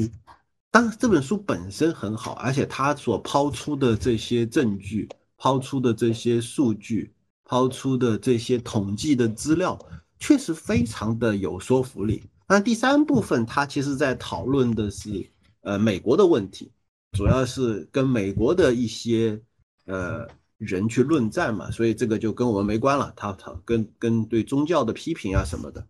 [0.76, 5.08] 当这本书本身很好，而且他所抛出的这些证据、
[5.38, 7.14] 抛出的这些数据、
[7.46, 9.80] 抛出的这些统计的资料，
[10.20, 12.22] 确实非常的有说服力。
[12.46, 15.26] 那第三部分，他其实在讨论的是
[15.62, 16.70] 呃美国的问题。
[17.14, 19.42] 主要是跟美国的一些
[19.86, 20.28] 呃
[20.58, 23.14] 人去论战嘛，所以这个就跟我们没关了。
[23.16, 25.88] 他他跟跟对宗教的批评啊什么的，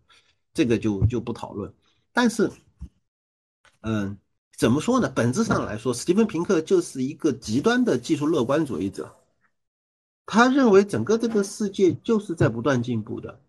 [0.54, 1.74] 这个就就不讨论。
[2.14, 2.52] 但是，
[3.82, 4.16] 嗯，
[4.58, 5.12] 怎么说呢？
[5.14, 9.14] 本质上来说，史蒂芬平克就是一个极端的技术乐观主义者。
[10.26, 13.40] 他认为整个这个世界就是在不断进步的，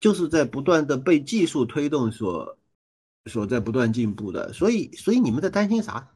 [0.00, 2.56] 就是在不断的被技术推动所
[3.26, 4.52] 所在不断进步的。
[4.52, 6.10] 所以，所以你们在担心啥？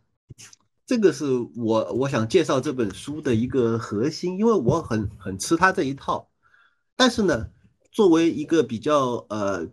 [0.86, 1.26] 这个是
[1.56, 6.30] 我我想介绍这本书的一个核心，因为我很很吃他这一套。
[6.96, 7.48] 但是呢，
[7.92, 9.66] 作为一个比较呃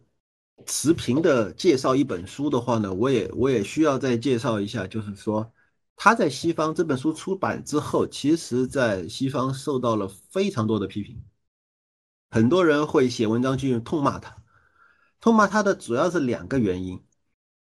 [0.66, 5.54] 持平的介绍一本书的话呢，我也我也需要再介绍一下，就是说
[5.96, 11.24] 他在西方这本书出版之后，其实在西方受到了非常多的批评，
[12.32, 14.36] 很多人会写文章去痛骂他，
[15.22, 17.02] 痛骂他的主要是两个原因，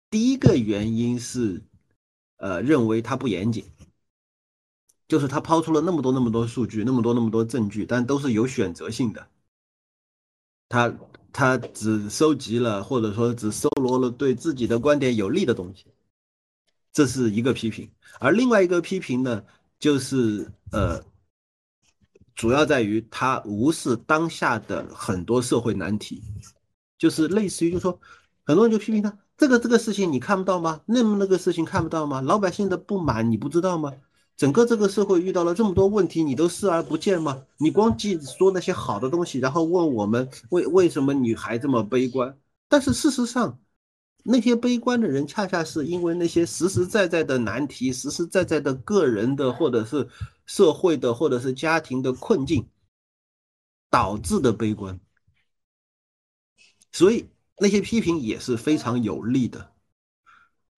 [0.09, 1.61] 第一个原因是，
[2.37, 3.65] 呃，认为他不严谨，
[5.07, 9.27] 就是他抛出了那么多那么多数据，那么多那么多证据，但都是有选择性的，
[10.69, 10.97] 他。
[11.31, 15.85] 他只收集了，或者说只搜罗了对自己的观点有利的东西，
[16.91, 17.89] 这是一个批评。
[18.19, 19.43] 而另外一个批评呢，
[19.79, 21.03] 就是呃，
[22.35, 26.23] 主要在于他无视当下的很多社会难题，
[26.97, 27.99] 就是类似于就说，
[28.45, 30.81] 很多人就批评他这个这个事情你看不到吗？
[30.85, 32.21] 那么那个事情看不到吗？
[32.21, 33.93] 老百姓的不满你不知道吗？
[34.37, 37.43] 整个这个社会遇到了这么多问题，你都视而不见吗？
[37.57, 42.37] 你光记说那些好的东西，然后问我们为为什么你还这么悲观？
[42.69, 43.59] 但是事实上，
[44.23, 50.07] 那些悲观的人恰恰是因为那些实实在在的难题、实实在在的个人的或者是
[50.45, 52.67] 社会的或者是家庭的困境
[53.89, 54.99] 导致的悲观，
[56.91, 57.25] 所以
[57.57, 59.71] 那些批评也是非常有利的。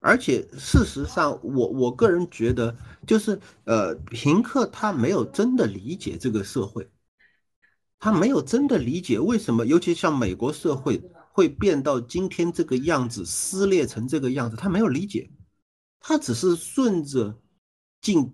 [0.02, 2.74] 而且事实上，我我个人觉得，
[3.06, 6.90] 就是呃，平克他没有真的理解这个社会，
[8.00, 11.02] 他没有真的理解为什么，尤其像美国社会
[11.34, 15.30] 会变到今天这个样子，撕裂成这个样子，他没有理解，
[16.00, 17.38] 他只是顺着
[18.02, 18.34] 近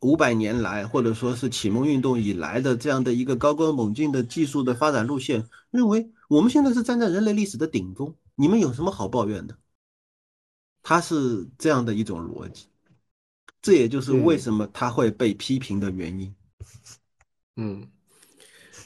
[0.00, 9.56] 五百年来或者说是启蒙运动以来的这样的一个高歌猛进的技术的发展路线，认为我们现在是站在人类历史的顶峰，你们有什么好抱怨的？
[10.88, 12.64] 他是这样的一种逻辑，
[13.60, 16.34] 这也就是为什么他会被批评的原因。
[17.56, 17.86] 嗯，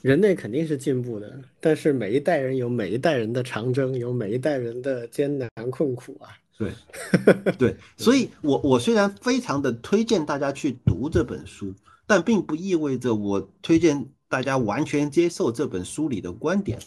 [0.03, 6.37] 人类肯定是进步的，但是每一代人有每一代人的长征，有每一代人的艰难困苦啊。
[6.59, 6.73] 对，
[7.57, 11.73] 对，所以我我虽然非常的推荐大家去读这本书，
[12.05, 16.81] 但并不意味着我推荐大家完全接受这本书里的观点，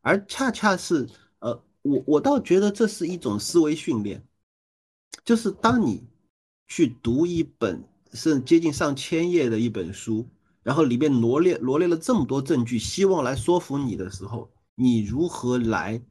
[0.00, 1.08] 而恰恰是
[1.40, 4.24] 呃，我我倒觉得这是一种思维训练。
[5.24, 6.04] 就是当你
[6.66, 10.26] 去读一本是接近上千页的一本书，
[10.62, 16.02] 然后里面罗列罗列了这么多证据，希望来说服你的时候，你如何来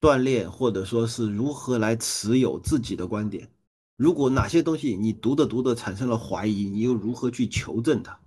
[0.00, 3.48] 锻炼，或者说是如何来持有自己的观点？
[3.96, 8.18] 如果哪些东西你读着读着产生了怀疑，你又如何去求证它？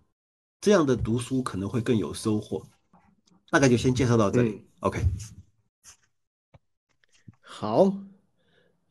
[0.62, 2.66] 这样的读书可能会更有收获。
[3.50, 4.66] 大概就先介绍到这里。
[4.80, 5.04] OK，
[7.42, 8.13] 好。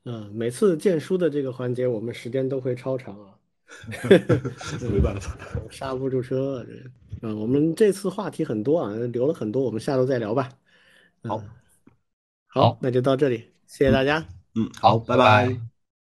[0.05, 3.39] 嗯，每次荐书的这个环节，我们时间都会超长啊，
[4.91, 5.37] 没办法，
[5.71, 6.65] 刹不住车。
[6.69, 6.73] 这，
[7.23, 10.49] 嗯，我们这次话题很多啊，留了很多，我们下周再聊吧。
[11.23, 11.43] 好，
[12.49, 14.27] 好，那就到这里，谢谢大家。
[14.57, 15.72] 嗯，好，拜拜。